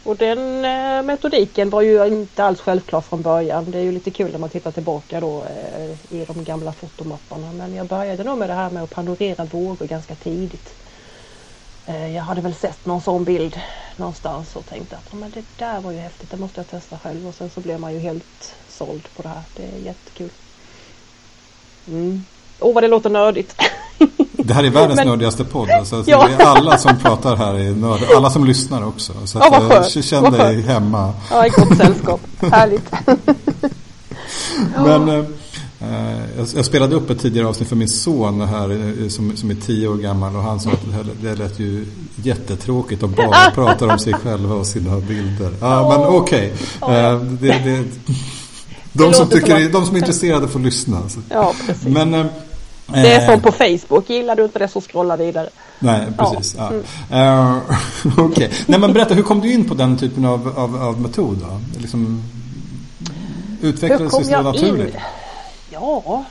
och 0.04 0.15
den 0.17 0.65
eh, 0.65 1.04
metodiken 1.04 1.69
var 1.69 1.82
ju 1.82 2.08
inte 2.08 2.43
alls 2.43 2.60
självklar 2.62 3.02
från 3.02 3.21
början. 3.21 3.71
Det 3.71 3.78
är 3.78 3.84
ju 3.84 3.91
lite 3.91 4.12
kul 4.12 4.32
när 4.32 4.39
man 4.39 4.50
tittar 4.50 4.71
tillbaka 4.71 5.19
då 5.19 5.43
eh, 5.43 6.15
i 6.17 6.26
de 6.28 6.43
gamla 6.43 6.71
fotomapparna. 6.74 7.52
Men 7.58 7.74
jag 7.76 7.88
började 7.88 8.24
nog 8.24 8.38
med 8.38 8.50
det 8.50 8.54
här 8.54 8.69
med 8.69 8.84
att 8.84 8.89
panorera 8.89 9.45
vågor 9.45 9.86
ganska 9.88 10.15
tidigt. 10.15 10.74
Eh, 11.86 12.15
jag 12.15 12.24
hade 12.24 12.41
väl 12.41 12.54
sett 12.56 12.86
någon 12.86 13.02
sån 13.02 13.24
bild 13.24 13.60
någonstans 13.98 14.56
och 14.56 14.65
tänkte 14.65 14.96
att 14.96 15.04
"Ja, 15.12 15.17
men 15.17 15.32
det 15.32 15.44
där 15.58 15.82
var 15.82 15.91
ju 15.91 15.98
häftigt, 16.00 16.32
det 16.32 16.38
måste 16.38 16.60
jag 16.60 16.70
testa 16.70 16.98
själv. 17.04 17.28
Och 17.28 17.36
sen 17.36 17.50
så 17.50 17.60
blev 17.60 17.80
man 17.80 17.94
ju 17.94 18.00
helt 18.00 18.54
såld 18.70 19.08
på 19.15 19.22
det 19.22 19.30
här. 19.30 19.41
Det 19.56 19.63
är 19.63 19.86
jättekul. 19.86 20.30
Mm. 21.88 22.26
Åh 22.60 22.74
vad 22.74 22.84
det 22.84 22.88
låter 22.88 23.10
nördigt. 23.10 23.56
Det 24.44 24.54
här 24.54 24.63
är 24.63 24.70
världens 24.70 24.96
Men- 24.96 25.08
nördigaste 25.08 25.44
podd. 25.44 25.70
Alltså, 25.72 26.04
Ja. 26.08 26.28
det 26.28 26.44
är 26.44 26.48
alla 26.48 26.78
som 26.78 26.98
pratar 27.00 27.36
här 27.36 27.54
är 27.54 27.72
nörd, 27.72 28.00
alla 28.17 28.30
som 28.30 28.46
lyssnar 28.46 28.88
också. 28.88 29.13
Så 29.28 29.38
Ja, 29.38 29.48
vad 29.52 29.62
att, 29.63 29.72
skönt. 29.72 29.96
eh, 29.96 30.02
känn 30.02 30.24
Vad 30.24 30.34
dig 30.34 30.62
hemma. 30.62 31.13
ja, 31.32 31.46
i 31.46 31.50
gott 31.50 31.78
sällskap. 31.78 32.22
Härligt. 32.52 32.91
Men 34.76 35.10
eh, 35.10 35.26
jag, 36.38 36.48
jag 36.56 36.65
spelade 36.65 36.96
upp 36.96 37.10
ett 37.10 37.20
tidigare 37.22 37.48
avsnitt 37.48 37.70
för 37.70 37.76
min 37.76 37.89
son 37.89 38.41
här 38.41 38.72
eh, 38.72 39.08
som, 39.10 39.38
som 39.38 39.52
är 39.52 39.56
tio 39.56 39.88
år 39.88 39.96
gammal 39.96 40.36
och 40.36 40.41
han 40.41 40.60
sa 40.60 40.70
att 40.70 40.86
det, 40.86 40.94
här, 40.94 41.06
det 41.22 41.36
lät 41.36 41.60
ju 41.60 41.86
jättetråkigt 42.15 43.04
att 43.04 43.15
bara 43.15 43.52
prata 43.56 43.88
om 43.88 44.00
sig 44.00 44.13
själva 44.13 44.56
och 44.56 44.65
sina 44.67 45.00
bilder. 45.00 45.52
Ja, 45.62 45.89
men 45.89 46.08
okej. 46.08 46.54
Ja. 46.82 46.98
Eh, 46.98 47.20
det, 47.22 47.48
det, 47.48 47.84
de, 48.94 49.13
som 49.13 49.28
tycker, 49.30 49.70
de 49.70 49.86
som 49.86 49.96
är 49.96 50.00
intresserade 50.00 50.48
får 50.48 50.60
lyssna. 50.60 51.02
Ja, 51.30 51.54
precis. 51.67 51.88
Men, 51.88 52.13
eh, 52.13 52.26
Det 52.88 53.13
är 53.13 53.22
eh, 53.22 53.30
som 53.34 53.41
på 53.41 53.52
Facebook, 53.52 54.10
gillar 54.10 54.36
du 54.36 54.44
inte 54.44 54.60
det 54.60 54.67
så 54.67 54.82
scrolla 54.82 55.17
vidare. 55.17 55.50
Nej, 55.80 56.08
Ja. 56.17 56.36
precis. 56.36 56.56
Ja. 56.58 56.72
Mm. 57.10 57.58
Eh, 57.58 57.58
Okej. 58.17 58.52
Nej, 58.65 58.80
men 58.80 58.94
berätta, 58.94 59.13
hur 59.13 59.24
kom 59.24 59.41
du 59.41 59.54
in 59.54 59.65
på 59.70 59.74
den 59.74 59.98
typen 59.98 60.26
av, 60.26 60.54
av, 60.56 60.82
av 60.84 61.02
metod? 61.02 61.38
Då? 61.38 61.80
Liksom, 61.80 62.24
utvecklades 63.62 64.28
det 64.28 64.41
naturligt? 64.41 64.96
in? 64.96 65.02
Ja. 65.82 66.24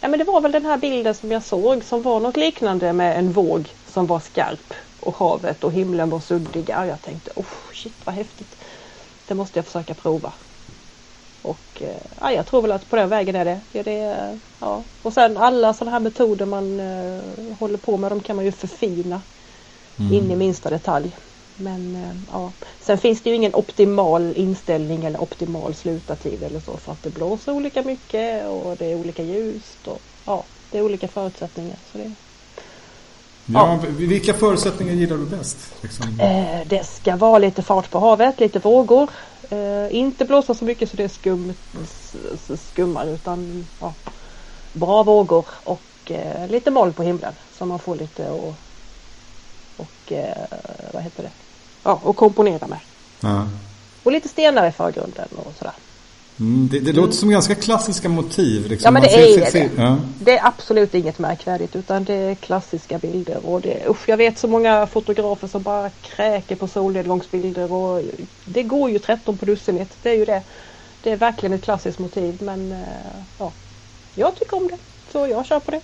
ja, 0.00 0.08
men 0.08 0.18
det 0.18 0.24
var 0.24 0.40
väl 0.40 0.52
den 0.52 0.66
här 0.66 0.78
bilden 0.78 1.14
som 1.14 1.32
jag 1.32 1.42
såg 1.42 1.84
som 1.84 2.02
var 2.02 2.20
något 2.20 2.36
liknande 2.36 2.92
med 2.92 3.18
en 3.18 3.32
våg 3.32 3.68
som 3.86 4.06
var 4.06 4.20
skarp 4.20 4.74
och 5.00 5.16
havet 5.16 5.64
och 5.64 5.72
himlen 5.72 6.10
var 6.10 6.20
suddiga. 6.20 6.86
Jag 6.86 7.02
tänkte, 7.02 7.30
oh 7.36 7.44
shit 7.72 7.94
vad 8.04 8.14
häftigt. 8.14 8.56
Det 9.28 9.34
måste 9.34 9.58
jag 9.58 9.66
försöka 9.66 9.94
prova. 9.94 10.32
Och 11.42 11.82
eh, 11.82 11.96
ja, 12.20 12.32
jag 12.32 12.46
tror 12.46 12.62
väl 12.62 12.72
att 12.72 12.90
på 12.90 12.96
den 12.96 13.08
vägen 13.08 13.36
är 13.36 13.44
det. 13.44 13.60
Ja, 13.72 13.82
det 13.82 14.38
ja. 14.60 14.82
Och 15.02 15.12
sen 15.12 15.36
alla 15.36 15.74
sådana 15.74 15.90
här 15.90 16.00
metoder 16.00 16.46
man 16.46 16.80
eh, 16.80 17.56
håller 17.58 17.78
på 17.78 17.96
med, 17.96 18.12
de 18.12 18.20
kan 18.20 18.36
man 18.36 18.44
ju 18.44 18.52
förfina 18.52 19.20
Mm. 19.98 20.12
in 20.12 20.30
i 20.30 20.36
minsta 20.36 20.70
detalj. 20.70 21.16
Men 21.54 21.96
eh, 21.96 22.14
ja, 22.28 22.52
sen 22.80 22.98
finns 22.98 23.22
det 23.22 23.30
ju 23.30 23.36
ingen 23.36 23.54
optimal 23.54 24.36
inställning 24.36 25.04
eller 25.04 25.20
optimal 25.22 25.74
slutartid 25.74 26.42
eller 26.42 26.60
så 26.60 26.76
för 26.76 26.92
att 26.92 27.02
det 27.02 27.10
blåser 27.10 27.52
olika 27.52 27.82
mycket 27.82 28.46
och 28.48 28.76
det 28.76 28.86
är 28.86 28.94
olika 28.94 29.22
ljust 29.22 29.88
och 29.88 30.02
ja, 30.24 30.46
det 30.70 30.78
är 30.78 30.82
olika 30.82 31.08
förutsättningar. 31.08 31.78
Så 31.84 31.98
det, 31.98 32.14
Ja, 33.46 33.80
vilka 33.88 34.34
förutsättningar 34.34 34.94
gillar 34.94 35.16
du 35.18 35.26
bäst? 35.26 35.82
Liksom? 35.82 36.06
eh, 36.18 36.66
det 36.66 36.84
ska 36.86 37.16
vara 37.16 37.38
lite 37.38 37.62
fart 37.62 37.90
på 37.90 37.98
havet, 37.98 38.40
lite 38.40 38.58
vågor. 38.58 39.10
Eh, 39.50 39.86
inte 39.96 40.24
blåsa 40.24 40.54
så 40.54 40.64
mycket 40.64 40.90
så 40.90 40.96
det 40.96 41.08
skum, 41.08 41.54
s- 41.82 42.16
s- 42.34 42.68
skummar 42.68 43.06
utan 43.06 43.68
ja, 43.78 43.94
bra 44.72 45.02
vågor 45.02 45.48
och 45.64 45.84
eh, 46.10 46.48
lite 46.48 46.70
moln 46.70 46.94
på 46.94 47.02
himlen 47.02 47.34
så 47.50 47.66
man 47.66 47.78
får 47.78 47.96
lite 47.96 48.30
och, 48.30 48.54
och 49.76 50.12
vad 50.92 51.02
heter 51.02 51.22
det? 51.22 51.32
Ja, 51.84 52.00
och 52.02 52.16
komponera 52.16 52.66
med. 52.66 52.78
Ja. 53.20 53.46
Och 54.02 54.12
lite 54.12 54.28
stenar 54.28 54.68
i 54.68 54.72
förgrunden 54.72 55.28
och 55.36 55.52
sådär. 55.58 55.72
Mm, 56.40 56.68
det, 56.72 56.80
det 56.80 56.92
låter 56.92 57.12
som 57.12 57.30
ganska 57.30 57.54
klassiska 57.54 58.08
motiv. 58.08 58.66
Liksom. 58.66 58.84
Ja, 58.86 58.90
men 58.90 59.02
det 59.02 59.08
ser- 59.08 59.42
är 59.46 59.50
ser- 59.50 59.60
det. 59.76 59.82
Ja. 59.82 59.96
Det 60.18 60.38
är 60.38 60.46
absolut 60.46 60.94
inget 60.94 61.18
märkvärdigt 61.18 61.76
utan 61.76 62.04
det 62.04 62.14
är 62.14 62.34
klassiska 62.34 62.98
bilder. 62.98 63.46
Och 63.46 63.60
det, 63.60 63.82
usch, 63.88 64.08
jag 64.08 64.16
vet 64.16 64.38
så 64.38 64.48
många 64.48 64.86
fotografer 64.86 65.48
som 65.48 65.62
bara 65.62 65.90
kräker 65.90 66.56
på 66.56 66.68
solnedgångsbilder 66.68 67.72
och 67.72 68.02
det 68.44 68.62
går 68.62 68.90
ju 68.90 68.98
13 68.98 69.36
på 69.38 69.44
dussinet. 69.44 69.88
Det 70.02 70.10
är 70.10 70.14
ju 70.14 70.24
det. 70.24 70.42
Det 71.02 71.10
är 71.10 71.16
verkligen 71.16 71.52
ett 71.52 71.62
klassiskt 71.64 71.98
motiv 71.98 72.38
men 72.42 72.72
eh, 72.72 72.78
ja, 73.38 73.52
jag 74.14 74.34
tycker 74.38 74.56
om 74.56 74.68
det. 74.68 74.78
Så 75.12 75.26
jag 75.26 75.46
kör 75.46 75.60
på 75.60 75.70
det. 75.70 75.80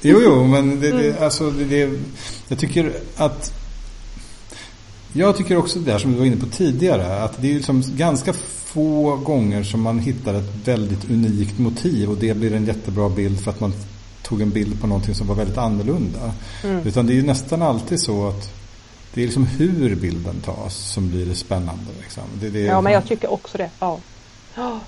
Jo, 0.00 0.20
jo, 0.24 0.44
men 0.44 0.80
det, 0.80 0.90
Mm. 0.90 1.02
det, 1.02 1.20
alltså, 1.24 1.50
det, 1.50 1.64
det, 1.64 1.98
jag 2.48 2.58
tycker 2.58 2.92
att... 3.16 3.52
Jag 5.12 5.36
tycker 5.36 5.56
också 5.56 5.78
det 5.78 5.90
där 5.92 5.98
som 5.98 6.12
du 6.12 6.18
var 6.18 6.26
inne 6.26 6.36
på 6.36 6.46
tidigare. 6.46 7.22
Att 7.22 7.42
det 7.42 7.50
är 7.50 7.54
liksom 7.54 7.82
ganska 7.86 8.32
få 8.32 9.16
gånger 9.16 9.62
som 9.62 9.82
man 9.82 9.98
hittar 9.98 10.34
ett 10.34 10.50
väldigt 10.64 11.10
unikt 11.10 11.58
motiv 11.58 12.10
och 12.10 12.16
det 12.16 12.36
blir 12.36 12.54
en 12.54 12.66
jättebra 12.66 13.08
bild 13.08 13.40
för 13.40 13.50
att 13.50 13.60
man 13.60 13.72
tog 14.22 14.42
en 14.42 14.50
bild 14.50 14.80
på 14.80 14.86
någonting 14.86 15.14
som 15.14 15.26
var 15.26 15.34
väldigt 15.34 15.58
annorlunda. 15.58 16.32
Mm. 16.64 16.86
Utan 16.86 17.06
det 17.06 17.12
är 17.12 17.14
ju 17.14 17.22
nästan 17.22 17.62
alltid 17.62 18.00
så 18.00 18.28
att 18.28 18.50
det 19.14 19.22
är 19.22 19.24
liksom 19.24 19.46
hur 19.46 19.94
bilden 19.94 20.40
tas 20.40 20.74
som 20.76 21.10
blir 21.10 21.26
det 21.26 21.34
spännande. 21.34 21.84
Liksom. 22.00 22.22
Det, 22.40 22.50
det, 22.50 22.60
Ja 22.60 22.80
men 22.80 22.92
jag 22.92 23.06
tycker 23.06 23.32
också 23.32 23.58
det. 23.58 23.70
Ja. 23.80 23.98
Ja. 24.54 24.80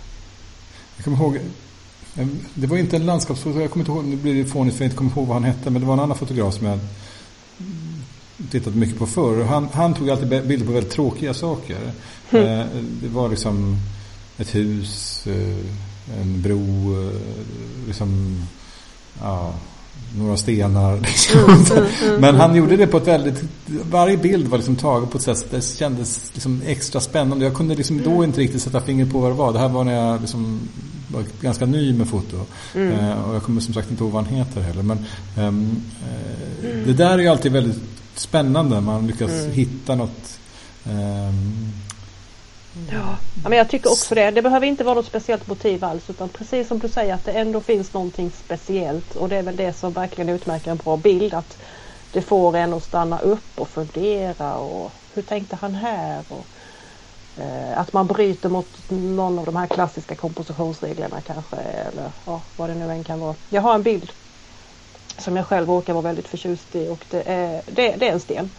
Jag 0.96 1.04
kommer 1.04 1.16
ihåg, 1.16 1.38
det 2.54 2.66
var 2.66 2.76
inte 2.76 2.96
en 2.96 3.06
landskapsfotograf, 3.06 3.62
jag 3.62 3.70
kommer 3.70 3.83
inte 3.83 3.92
ihåg, 3.92 4.04
nu 4.04 4.16
blir 4.16 4.35
det 4.35 4.50
fånigt 4.50 4.76
för 4.76 4.85
jag 4.85 4.87
inte 4.87 4.96
kommer 4.96 5.11
ihåg 5.11 5.26
vad 5.26 5.35
han 5.35 5.44
hette, 5.44 5.70
men 5.70 5.83
det 5.83 5.87
var 5.87 5.94
en 5.94 6.00
annan 6.00 6.18
fotograf 6.18 6.54
som 6.54 6.66
jag 6.66 6.78
tittat 8.50 8.74
mycket 8.74 8.98
på 8.98 9.06
förr. 9.06 9.44
Han, 9.44 9.68
han 9.72 9.94
tog 9.94 10.10
alltid 10.10 10.28
bilder 10.28 10.66
på 10.66 10.72
väldigt 10.72 10.92
tråkiga 10.92 11.34
saker. 11.34 11.76
Eh, 12.30 12.66
Det 13.02 13.08
var 13.08 13.28
liksom 13.28 13.76
ett 14.38 14.54
hus, 14.54 15.26
eh, 15.26 16.20
en 16.20 16.42
bro, 16.42 16.92
eh, 17.06 17.12
liksom, 17.86 18.42
ja, 19.20 19.54
några 20.16 20.36
stenar. 20.36 20.96
Liksom. 21.00 21.86
Men 22.18 22.34
han 22.34 22.56
gjorde 22.56 22.76
det 22.76 22.86
på 22.86 22.96
ett 22.96 23.06
väldigt, 23.06 23.42
varje 23.90 24.16
bild 24.16 24.48
var 24.48 24.58
liksom 24.58 24.76
tagen 24.76 25.08
på 25.08 25.18
ett 25.18 25.24
sätt 25.24 25.46
det 25.50 25.64
kändes 25.64 26.30
liksom 26.34 26.62
extra 26.66 27.00
spännande. 27.00 27.44
Jag 27.44 27.54
kunde 27.54 27.74
liksom 27.74 28.02
då 28.02 28.24
inte 28.24 28.40
riktigt 28.40 28.62
sätta 28.62 28.80
fingret 28.80 29.12
på 29.12 29.18
vad 29.18 29.30
det 29.30 29.34
var. 29.34 29.52
Det 29.52 29.58
här 29.58 29.68
var 29.68 29.84
när 29.84 29.94
jag 29.94 30.20
liksom 30.20 30.60
var 31.08 31.24
ganska 31.40 31.66
ny 31.66 31.92
med 31.92 32.08
foto. 32.08 32.36
Eh, 32.74 33.22
och 33.22 33.34
jag 33.34 33.42
kommer 33.42 33.60
som 33.60 33.74
sagt 33.74 33.90
inte 33.90 34.04
ihåg 34.04 34.12
vad 34.12 34.24
han 34.24 34.34
heter 34.34 34.60
heller. 34.60 34.82
Men 34.82 34.98
ehm, 35.36 35.82
eh, 36.62 36.68
det 36.86 36.92
där 36.92 37.10
är 37.10 37.18
ju 37.18 37.28
alltid 37.28 37.52
väldigt 37.52 37.78
spännande. 38.20 38.80
Man 38.80 39.06
lyckas 39.06 39.30
hitta 39.30 39.94
något 39.94 40.38
Ja. 42.90 43.16
ja, 43.42 43.48
men 43.48 43.59
jag 43.59 43.68
tycker 43.68 43.90
också 43.90 44.14
det. 44.14 44.30
Det 44.30 44.42
behöver 44.42 44.66
inte 44.66 44.85
vara 44.85 44.94
något 44.94 45.06
speciellt 45.06 45.46
motiv 45.46 45.85
alls 45.85 46.11
utan 46.11 46.28
precis 46.28 46.68
som 46.68 46.78
du 46.78 46.88
säger 46.88 47.14
att 47.14 47.24
det 47.24 47.33
ändå 47.33 47.61
finns 47.61 47.92
någonting 47.92 48.30
speciellt 48.44 49.16
och 49.16 49.28
det 49.28 49.37
är 49.37 49.42
väl 49.42 49.56
det 49.56 49.72
som 49.72 49.92
verkligen 49.92 50.28
utmärker 50.28 50.70
en 50.70 50.76
bra 50.76 50.96
bild. 50.96 51.35
Att 51.35 51.59
det 52.12 52.22
får 52.22 52.56
en 52.56 52.74
att 52.74 52.85
stanna 52.85 53.18
upp 53.18 53.61
och 53.61 53.68
fundera 53.68 54.54
och 54.54 54.92
hur 55.14 55.22
tänkte 55.22 55.56
han 55.56 55.74
här? 55.74 56.22
Och, 56.28 56.46
eh, 57.42 57.78
att 57.78 57.92
man 57.92 58.06
bryter 58.06 58.48
mot 58.48 58.68
någon 58.88 59.38
av 59.38 59.44
de 59.44 59.56
här 59.56 59.66
klassiska 59.66 60.14
kompositionsreglerna 60.14 61.20
kanske 61.20 61.56
eller 61.56 62.11
ja, 62.26 62.40
vad 62.56 62.70
det 62.70 62.74
nu 62.74 62.90
än 62.90 63.04
kan 63.04 63.20
vara. 63.20 63.35
Jag 63.48 63.62
har 63.62 63.74
en 63.74 63.83
bild 63.83 64.12
som 65.20 65.37
jag 65.37 65.46
själv 65.46 65.68
råkar 65.68 65.92
vara 65.92 66.02
väldigt 66.02 66.28
förtjust 66.28 66.74
i 66.76 66.88
och 66.88 67.04
det 67.11 67.22
är, 67.26 67.62
det, 67.66 67.96
det 67.96 68.09
är 68.09 68.12
en 68.12 68.20
sten. 68.20 68.50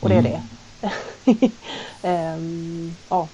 Och 0.00 0.08
det 0.08 0.14
är 0.14 0.18
Mm. 0.18 0.32
det. 0.32 0.90
Ehm, 2.02 2.96
ja, 3.08 3.28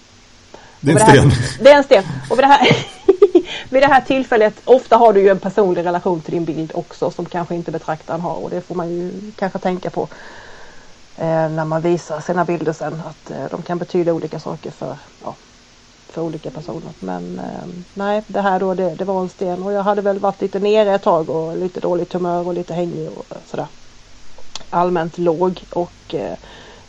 Det 0.81 0.91
är 0.91 0.93
en 0.93 0.99
det 0.99 1.05
här- 1.05 1.17
sten. 1.31 1.31
Det 1.65 1.71
är 1.71 1.77
en 1.77 1.85
sten. 1.85 2.05
Och 2.31 2.37
det 2.37 2.47
här, 2.47 2.69
vid 3.71 3.83
det 3.83 3.87
här 3.87 4.01
tillfället, 4.01 4.55
ofta 4.65 4.97
har 4.97 5.13
du 5.13 5.21
ju 5.21 5.29
en 5.29 5.39
personlig 5.39 5.85
relation 5.85 6.21
till 6.21 6.33
din 6.35 6.45
bild 6.45 6.73
också 6.75 7.11
som 7.11 7.25
kanske 7.27 7.55
inte 7.55 7.71
betraktaren 7.71 8.21
har 8.21 8.35
och 8.45 8.51
det 8.51 8.61
får 8.61 8.75
man 8.75 8.89
ju 8.91 9.33
kanske 9.39 9.59
tänka 9.59 9.91
på 9.91 10.09
eh, 11.17 11.49
när 11.49 11.65
man 11.65 11.81
visar 11.83 12.21
sina 12.21 12.45
bilder 12.45 12.73
sen 12.73 13.03
att 13.07 13.31
eh, 13.31 13.45
de 13.51 13.63
kan 13.63 13.79
betyda 13.79 14.13
olika 14.13 14.41
saker 14.41 14.71
för, 14.71 14.97
ja, 15.25 15.35
för 16.15 16.23
olika 16.23 16.51
personer. 16.51 16.93
Men 17.01 17.39
eh, 17.39 17.69
nej, 17.95 18.23
det 18.27 18.41
här 18.41 18.61
då 18.61 18.75
det, 18.75 18.95
det 18.95 19.05
var 19.05 19.21
en 19.21 19.29
sten 19.29 19.63
och 19.63 19.73
jag 19.73 19.83
hade 19.83 20.03
väl 20.03 20.19
varit 20.19 20.41
lite 20.41 20.59
nere 20.59 20.95
ett 20.95 21.03
tag 21.03 21.31
och 21.31 21.57
lite 21.57 21.81
dåligt 21.81 22.13
humör 22.13 22.47
och 22.47 22.55
lite 22.55 22.75
hängig 22.75 23.09
och 23.17 23.25
sådär. 23.47 23.67
Allmänt 24.71 25.19
låg 25.19 25.65
och 25.73 26.15
eh, 26.15 26.37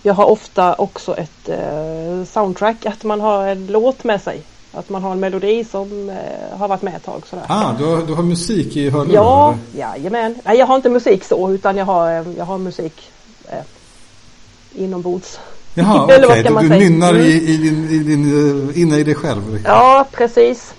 jag 0.01 0.13
har 0.13 0.25
ofta 0.25 0.73
också 0.73 1.17
ett 1.17 1.49
eh, 1.49 2.25
soundtrack, 2.25 2.85
att 2.85 3.03
man 3.03 3.21
har 3.21 3.47
en 3.47 3.67
låt 3.67 4.03
med 4.03 4.21
sig. 4.21 4.41
Att 4.71 4.89
man 4.89 5.03
har 5.03 5.11
en 5.11 5.19
melodi 5.19 5.63
som 5.63 6.09
eh, 6.09 6.57
har 6.57 6.67
varit 6.67 6.81
med 6.81 6.95
ett 6.95 7.03
tag. 7.03 7.27
Sådär. 7.27 7.45
Ah, 7.47 7.73
du 7.77 7.85
har, 7.85 8.01
du 8.01 8.13
har 8.13 8.23
musik 8.23 8.75
i 8.75 8.89
hörlurar? 8.89 9.15
Ja, 9.15 9.55
jajamän. 9.75 10.35
Nej, 10.43 10.57
jag 10.57 10.65
har 10.65 10.75
inte 10.75 10.89
musik 10.89 11.23
så 11.23 11.51
utan 11.51 11.77
jag 11.77 11.85
har, 11.85 12.11
eh, 12.11 12.25
jag 12.37 12.45
har 12.45 12.57
musik 12.57 13.11
eh, 13.47 13.63
inombords. 14.73 15.39
Jaha, 15.77 16.03
okej. 16.03 16.25
Okay. 16.25 16.43
Du, 16.43 16.69
du 16.69 16.69
nynnar 16.69 17.09
mm. 17.09 17.21
i, 17.21 17.33
i, 17.33 17.57
din, 17.57 17.89
i 17.89 17.99
din, 17.99 18.33
uh, 18.33 18.81
inne 18.81 18.97
i 18.97 19.03
dig 19.03 19.15
själv? 19.15 19.61
Ja, 19.65 20.05
precis. 20.11 20.73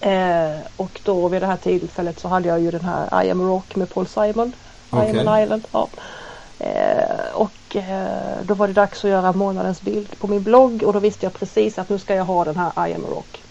Eh, 0.00 0.56
och 0.76 1.00
då 1.04 1.28
vid 1.28 1.42
det 1.42 1.46
här 1.46 1.56
tillfället 1.56 2.20
så 2.20 2.28
hade 2.28 2.48
jag 2.48 2.60
ju 2.60 2.70
den 2.70 2.80
här 2.80 3.24
I 3.24 3.30
am 3.30 3.42
rock 3.42 3.76
med 3.76 3.94
Paul 3.94 4.06
Simon. 4.06 4.52
Okay. 4.90 5.14
I 5.14 5.18
am 5.18 5.28
an 5.28 5.42
island. 5.42 5.62
Ja. 5.72 5.88
Eh, 6.58 7.34
och 7.34 7.76
eh, 7.76 8.42
då 8.42 8.54
var 8.54 8.66
det 8.66 8.72
dags 8.72 9.04
att 9.04 9.10
göra 9.10 9.32
månadens 9.32 9.82
bild 9.82 10.18
på 10.18 10.26
min 10.26 10.42
blogg 10.42 10.82
och 10.82 10.92
då 10.92 10.98
visste 10.98 11.26
jag 11.26 11.32
precis 11.32 11.78
att 11.78 11.88
nu 11.88 11.98
ska 11.98 12.14
jag 12.14 12.24
ha 12.24 12.44
den 12.44 12.56
här 12.56 12.88
I 12.88 12.94
am 12.94 13.06
rock. 13.10 13.42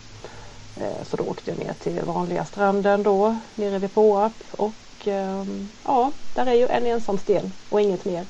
Eh, 0.77 1.05
så 1.09 1.17
då 1.17 1.23
åkte 1.23 1.51
jag 1.51 1.59
ner 1.59 1.73
till 1.73 2.01
vanliga 2.05 2.45
stranden 2.45 3.03
då 3.03 3.37
nere 3.55 3.79
vid 3.79 3.93
Påarp 3.93 4.43
och 4.51 5.07
ehm, 5.07 5.69
ja, 5.85 6.11
där 6.35 6.45
är 6.45 6.53
ju 6.53 6.67
en 6.67 6.85
ensam 6.85 7.17
sten 7.17 7.51
och 7.69 7.81
inget 7.81 8.05
mer. 8.05 8.25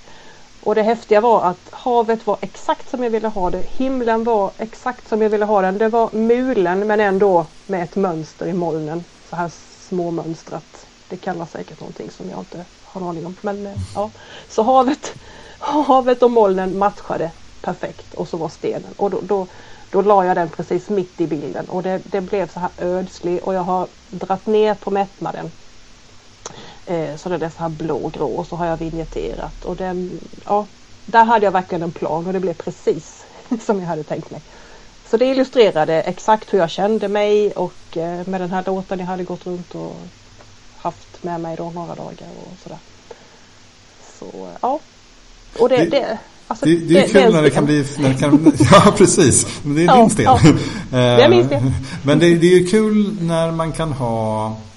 Och 0.63 0.75
det 0.75 0.83
häftiga 0.83 1.21
var 1.21 1.43
att 1.43 1.69
havet 1.71 2.27
var 2.27 2.37
exakt 2.41 2.89
som 2.89 3.03
jag 3.03 3.09
ville 3.09 3.27
ha 3.27 3.49
det. 3.49 3.61
Himlen 3.61 4.23
var 4.23 4.51
exakt 4.57 5.09
som 5.09 5.21
jag 5.21 5.29
ville 5.29 5.45
ha 5.45 5.61
den. 5.61 5.77
Det 5.77 5.89
var 5.89 6.09
mulen 6.11 6.87
men 6.87 6.99
ändå 6.99 7.45
med 7.67 7.83
ett 7.83 7.95
mönster 7.95 8.47
i 8.47 8.53
molnen. 8.53 9.03
Så 9.29 9.35
här 9.35 9.51
småmönstrat. 9.89 10.85
Det 11.09 11.17
kallas 11.17 11.51
säkert 11.51 11.79
någonting 11.79 12.09
som 12.11 12.29
jag 12.29 12.39
inte 12.39 12.65
har 12.83 13.01
någon 13.01 13.09
aning 13.09 13.25
om. 13.25 13.35
Men 13.41 13.67
eh, 13.67 13.73
ja. 13.95 14.09
Så 14.49 14.63
havet, 14.63 15.13
havet 15.59 16.23
och 16.23 16.31
molnen 16.31 16.77
matchade 16.77 17.31
perfekt 17.61 18.13
och 18.13 18.27
så 18.27 18.37
var 18.37 18.49
stenen. 18.49 18.93
Och 18.97 19.09
då, 19.09 19.19
då, 19.21 19.47
då 19.91 20.01
la 20.01 20.25
jag 20.25 20.37
den 20.37 20.49
precis 20.49 20.89
mitt 20.89 21.21
i 21.21 21.27
bilden 21.27 21.65
och 21.69 21.83
det, 21.83 22.01
det 22.05 22.21
blev 22.21 22.51
så 22.51 22.59
här 22.59 22.69
ödslig 22.77 23.43
och 23.43 23.53
jag 23.53 23.61
har 23.61 23.87
dratt 24.09 24.45
ner 24.45 24.73
på 24.73 24.91
mättnaden. 24.91 25.51
Eh, 26.89 27.15
så 27.17 27.29
det 27.29 27.45
är 27.45 27.49
så 27.49 27.59
här 27.59 27.69
blågrå 27.69 28.27
och 28.27 28.47
så 28.47 28.55
har 28.55 28.65
jag 28.65 28.77
vinjetterat 28.77 29.65
och 29.65 29.75
den, 29.75 30.19
ja, 30.45 30.65
där 31.05 31.23
hade 31.23 31.45
jag 31.45 31.51
verkligen 31.51 31.83
en 31.83 31.91
plan 31.91 32.27
och 32.27 32.33
det 32.33 32.39
blev 32.39 32.53
precis 32.53 33.25
som 33.65 33.79
jag 33.79 33.87
hade 33.87 34.03
tänkt 34.03 34.31
mig. 34.31 34.41
Så 35.09 35.17
det 35.17 35.25
illustrerade 35.25 36.01
exakt 36.01 36.53
hur 36.53 36.59
jag 36.59 36.69
kände 36.69 37.07
mig 37.07 37.51
och 37.51 37.97
eh, 37.97 38.27
med 38.27 38.41
den 38.41 38.51
här 38.51 38.63
låten 38.65 38.99
jag 38.99 39.05
hade 39.05 39.23
gått 39.23 39.45
runt 39.45 39.75
och 39.75 39.95
haft 40.77 41.23
med 41.23 41.41
mig 41.41 41.55
då 41.55 41.69
några 41.69 41.95
dagar 41.95 42.27
och 42.41 42.53
sådär. 42.63 42.79
Så 44.19 44.47
ja. 44.61 44.79
Och 45.59 45.69
det, 45.69 45.77
det, 45.77 45.89
det 45.89 46.17
Alltså, 46.47 46.65
det, 46.65 46.75
det, 46.75 46.97
är 46.97 47.01
det, 47.01 47.09
kul 47.09 47.33
när 47.33 47.41
det 47.41 47.49
kan 47.49 47.65
bli... 47.65 47.85
När 47.97 48.09
det 48.09 48.15
kan, 48.15 48.53
ja, 48.71 48.93
precis. 48.97 49.47
Men 49.63 49.75
det 49.75 49.81
är 49.81 49.85
ja, 49.85 50.09
din. 50.15 50.25
Ja. 50.25 50.39
Det 50.91 50.97
är 50.97 51.29
min 51.29 51.45
sten. 51.45 51.73
Men 52.03 52.19
det, 52.19 52.35
det 52.35 52.53
är 52.53 52.59
ju 52.59 52.67
kul 52.67 53.17
när 53.21 53.51
man 53.51 53.71
kan 53.71 53.91
ha 53.91 54.45
eh, 54.47 54.68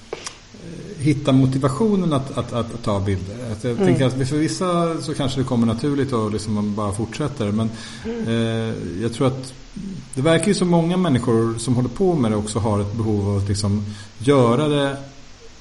hitta 1.03 1.31
motivationen 1.31 2.13
att, 2.13 2.37
att, 2.37 2.53
att, 2.53 2.73
att 2.73 2.83
ta 2.83 2.99
bilder. 2.99 3.35
Att 3.51 3.63
jag 3.63 3.73
mm. 3.73 3.85
tänker 3.85 4.05
att 4.05 4.29
för 4.29 4.37
vissa 4.37 5.01
så 5.01 5.13
kanske 5.13 5.39
det 5.39 5.43
kommer 5.43 5.67
naturligt 5.67 6.13
och 6.13 6.31
liksom 6.31 6.53
man 6.53 6.75
bara 6.75 6.93
fortsätter. 6.93 7.51
Men 7.51 7.69
mm. 8.05 8.27
eh, 8.27 9.01
jag 9.01 9.13
tror 9.13 9.27
att 9.27 9.53
det 10.13 10.21
verkar 10.21 10.47
ju 10.47 10.53
som 10.53 10.67
många 10.67 10.97
människor 10.97 11.57
som 11.57 11.75
håller 11.75 11.89
på 11.89 12.15
med 12.15 12.31
det 12.31 12.37
också 12.37 12.59
har 12.59 12.79
ett 12.79 12.93
behov 12.93 13.29
av 13.29 13.37
att 13.37 13.49
liksom 13.49 13.85
göra 14.17 14.67
det 14.67 14.97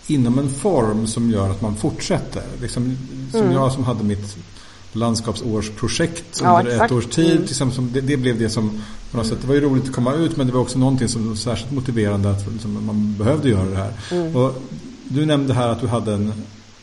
inom 0.06 0.38
en 0.38 0.50
form 0.50 1.06
som 1.06 1.30
gör 1.30 1.50
att 1.50 1.62
man 1.62 1.76
fortsätter. 1.76 2.42
Liksom, 2.60 2.96
som 3.30 3.40
mm. 3.40 3.52
jag 3.52 3.72
som 3.72 3.84
hade 3.84 4.04
mitt 4.04 4.36
landskapsårsprojekt 4.92 6.40
ja, 6.42 6.58
under 6.58 6.72
exakt. 6.72 6.92
ett 6.92 6.98
års 6.98 7.06
tid. 7.06 7.30
Mm. 7.30 7.42
Liksom, 7.42 7.72
som 7.72 7.92
det, 7.92 8.00
det, 8.00 8.16
blev 8.16 8.38
det 8.38 8.50
som 8.50 8.80
på 9.10 9.16
något 9.16 9.26
sätt, 9.26 9.38
det 9.40 9.46
var 9.46 9.54
ju 9.54 9.60
roligt 9.60 9.84
att 9.84 9.92
komma 9.92 10.14
ut 10.14 10.36
men 10.36 10.46
det 10.46 10.52
var 10.52 10.60
också 10.60 10.78
någonting 10.78 11.08
som 11.08 11.28
var 11.28 11.34
särskilt 11.34 11.72
motiverande 11.72 12.30
att 12.30 12.52
liksom, 12.52 12.86
man 12.86 13.14
behövde 13.18 13.48
göra 13.48 13.70
det 13.70 13.76
här. 13.76 13.92
Mm. 14.10 14.36
Och 14.36 14.62
du 15.14 15.26
nämnde 15.26 15.54
här 15.54 15.68
att 15.68 15.80
du 15.80 15.86
hade 15.86 16.12
en 16.12 16.32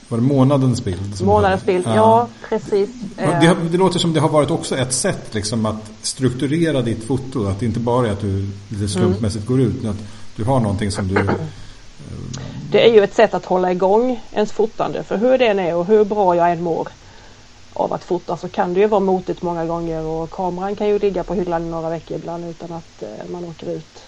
var 0.09 0.17
det 0.17 0.23
månadens 0.23 0.83
bild? 0.83 1.21
Månadens 1.21 1.65
bild, 1.65 1.85
ja, 1.87 1.95
ja 1.95 2.27
precis. 2.49 2.89
Det, 3.15 3.55
det, 3.71 3.77
låter 3.77 3.99
som 3.99 4.13
det 4.13 4.19
har 4.19 4.29
varit 4.29 4.51
också 4.51 4.77
ett 4.77 4.93
sätt 4.93 5.33
liksom, 5.33 5.65
att 5.65 5.91
strukturera 6.01 6.81
ditt 6.81 7.03
foto. 7.03 7.47
Att 7.47 7.59
det 7.59 7.65
inte 7.65 7.79
bara 7.79 8.07
är 8.07 8.11
att 8.11 8.21
du 8.21 8.49
lite 8.69 8.87
slumpmässigt 8.87 9.47
mm. 9.47 9.57
går 9.57 9.67
ut. 9.67 9.81
Men 9.81 9.91
att 9.91 10.03
du 10.35 10.43
har 10.43 10.59
någonting 10.59 10.91
som 10.91 11.07
du 11.07 11.29
det 12.71 12.89
är 12.89 12.93
ju 12.93 13.03
ett 13.03 13.15
sätt 13.15 13.33
att 13.33 13.45
hålla 13.45 13.71
igång 13.71 14.23
ens 14.31 14.51
fotande 14.51 15.03
för 15.03 15.17
hur 15.17 15.37
det 15.37 15.47
än 15.47 15.59
är 15.59 15.75
och 15.75 15.85
hur 15.85 16.05
bra 16.05 16.35
jag 16.35 16.51
än 16.51 16.63
mår 16.63 16.87
av 17.73 17.93
att 17.93 18.03
fota 18.03 18.37
så 18.37 18.49
kan 18.49 18.73
det 18.73 18.79
ju 18.79 18.87
vara 18.87 18.99
motigt 18.99 19.41
många 19.41 19.65
gånger 19.65 20.05
och 20.05 20.29
kameran 20.29 20.75
kan 20.75 20.87
ju 20.87 20.99
ligga 20.99 21.23
på 21.23 21.33
hyllan 21.33 21.65
i 21.65 21.69
några 21.69 21.89
veckor 21.89 22.17
ibland 22.17 22.45
utan 22.45 22.71
att 22.71 23.03
eh, 23.03 23.31
man 23.31 23.45
åker 23.45 23.69
ut. 23.69 24.03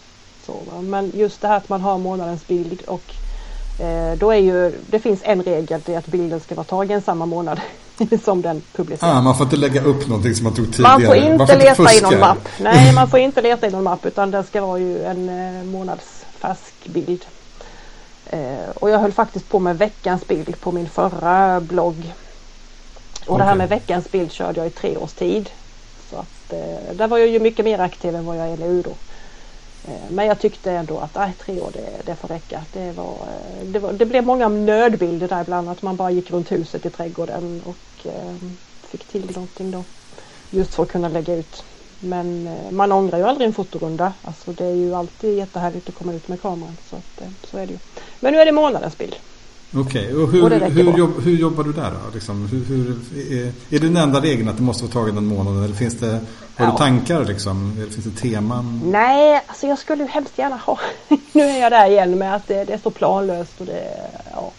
Så, 0.45 0.81
Men 0.81 1.11
just 1.15 1.41
det 1.41 1.47
här 1.47 1.57
att 1.57 1.69
man 1.69 1.81
har 1.81 1.97
månadens 1.97 2.47
bild 2.47 2.81
och 2.81 3.03
eh, 3.07 3.30
då 4.17 4.31
är 4.31 4.37
ju, 4.37 4.71
det 4.89 4.99
finns 4.99 5.19
en 5.23 5.43
regel, 5.43 5.81
det 5.85 5.93
är 5.93 5.97
att 5.97 6.07
bilden 6.07 6.39
ska 6.39 6.55
vara 6.55 6.63
tagen 6.63 7.01
samma 7.01 7.25
månad 7.25 7.59
som 8.23 8.41
den 8.41 8.61
publiceras. 8.75 9.13
Ah, 9.13 9.21
man 9.21 9.35
får 9.37 9.43
inte 9.43 9.57
lägga 9.57 9.81
upp 9.81 10.07
någonting 10.07 10.35
som 10.35 10.43
man 10.43 10.53
tog 10.53 10.73
tidigare. 10.73 10.97
Man 10.97 11.07
får 11.07 11.15
inte 11.15 11.37
man 11.37 11.47
får 11.47 11.55
leta 11.55 11.81
inte 11.81 11.97
i 11.97 12.01
någon 12.01 12.19
mapp. 12.19 12.49
Nej, 12.59 12.93
man 12.93 13.09
får 13.09 13.19
inte 13.19 13.41
leta 13.41 13.67
i 13.67 13.71
någon 13.71 13.83
mapp 13.83 14.05
utan 14.05 14.31
det 14.31 14.43
ska 14.43 14.61
vara 14.61 14.79
ju 14.79 15.03
en 15.03 15.29
eh, 15.29 15.63
månads 15.63 16.25
färsk 16.39 16.73
bild. 16.85 17.25
Eh, 18.29 18.69
och 18.75 18.89
jag 18.89 18.99
höll 18.99 19.11
faktiskt 19.11 19.49
på 19.49 19.59
med 19.59 19.77
veckans 19.77 20.27
bild 20.27 20.61
på 20.61 20.71
min 20.71 20.89
förra 20.89 21.59
blogg. 21.59 22.13
Och 23.25 23.33
okay. 23.33 23.37
det 23.37 23.49
här 23.49 23.55
med 23.55 23.69
veckans 23.69 24.11
bild 24.11 24.31
körde 24.31 24.59
jag 24.59 24.67
i 24.67 24.69
tre 24.69 24.97
års 24.97 25.13
tid. 25.13 25.49
Så 26.09 26.15
att, 26.15 26.53
eh, 26.53 26.95
där 26.95 27.07
var 27.07 27.17
jag 27.17 27.27
ju 27.27 27.39
mycket 27.39 27.65
mer 27.65 27.79
aktiv 27.79 28.15
än 28.15 28.25
vad 28.25 28.37
jag 28.37 28.47
är 28.47 28.57
nu 28.57 28.81
då. 28.81 28.91
Eh, 29.87 30.11
men 30.11 30.25
jag 30.25 30.39
tyckte 30.39 30.71
ändå 30.71 30.97
att 30.97 31.15
nej, 31.15 31.33
tre 31.39 31.61
år 31.61 31.69
det, 31.73 32.05
det 32.05 32.15
får 32.15 32.27
räcka. 32.27 32.63
Det, 32.73 32.91
var, 32.91 33.13
eh, 33.13 33.65
det, 33.65 33.79
var, 33.79 33.93
det 33.93 34.05
blev 34.05 34.25
många 34.25 34.47
nödbilder 34.47 35.27
där 35.27 35.41
ibland 35.41 35.69
att 35.69 35.81
man 35.81 35.95
bara 35.95 36.11
gick 36.11 36.31
runt 36.31 36.51
huset 36.51 36.85
i 36.85 36.89
trädgården 36.89 37.61
och 37.65 38.07
eh, 38.07 38.35
fick 38.81 39.03
till 39.03 39.31
någonting 39.35 39.71
då. 39.71 39.83
Just 40.49 40.73
för 40.73 40.83
att 40.83 40.91
kunna 40.91 41.09
lägga 41.09 41.35
ut. 41.35 41.63
Men 41.99 42.47
eh, 42.47 42.71
man 42.71 42.91
ångrar 42.91 43.17
ju 43.17 43.23
aldrig 43.23 43.47
en 43.47 43.53
fotorunda. 43.53 44.13
Alltså 44.21 44.51
det 44.51 44.65
är 44.65 44.75
ju 44.75 44.95
alltid 44.95 45.37
jättehärligt 45.37 45.89
att 45.89 45.95
komma 45.95 46.13
ut 46.13 46.27
med 46.27 46.41
kameran. 46.41 46.77
Så, 46.89 46.95
att, 46.95 47.21
eh, 47.21 47.27
så 47.43 47.57
är 47.57 47.67
det 47.67 47.73
ju. 47.73 47.79
Men 48.19 48.33
nu 48.33 48.39
är 48.39 48.45
det 48.45 48.51
månadens 48.51 48.97
bild. 48.97 49.15
Okej, 49.75 50.15
okay. 50.15 50.23
och, 50.23 50.31
hur, 50.31 50.43
och 50.43 50.71
hur, 50.71 50.97
jobb, 50.97 51.23
hur, 51.23 51.37
jobbar 51.37 51.63
du 51.63 51.73
där 51.73 51.91
då? 51.91 52.13
Liksom, 52.13 52.47
hur, 52.47 52.65
hur, 52.65 52.89
är, 53.33 53.45
är 53.45 53.51
det 53.69 53.79
den 53.79 53.97
enda 53.97 54.21
regeln 54.21 54.49
att 54.49 54.57
det 54.57 54.63
måste 54.63 54.83
vara 54.83 54.93
taget 54.93 55.15
en 55.15 55.25
månad? 55.25 55.63
Eller 55.63 55.75
finns 55.75 55.99
det, 55.99 56.19
har 56.55 56.65
ja. 56.65 56.71
du 56.71 56.77
tankar 56.77 57.25
liksom? 57.25 57.73
Eller 57.77 57.91
finns 57.91 58.05
det 58.05 58.21
teman? 58.21 58.81
Nej, 58.85 59.41
alltså 59.47 59.67
jag 59.67 59.79
skulle 59.79 60.05
hemskt 60.05 60.37
gärna 60.37 60.55
ha. 60.55 60.79
nu 61.31 61.43
är 61.43 61.61
jag 61.61 61.71
där 61.71 61.89
igen 61.89 62.17
med 62.17 62.35
att 62.35 62.47
det, 62.47 62.63
det 62.63 62.73
är 62.73 62.77
så 62.77 62.91
planlöst. 62.91 63.61
Och 63.61 63.65
det, 63.65 64.09
ja. 64.31 64.51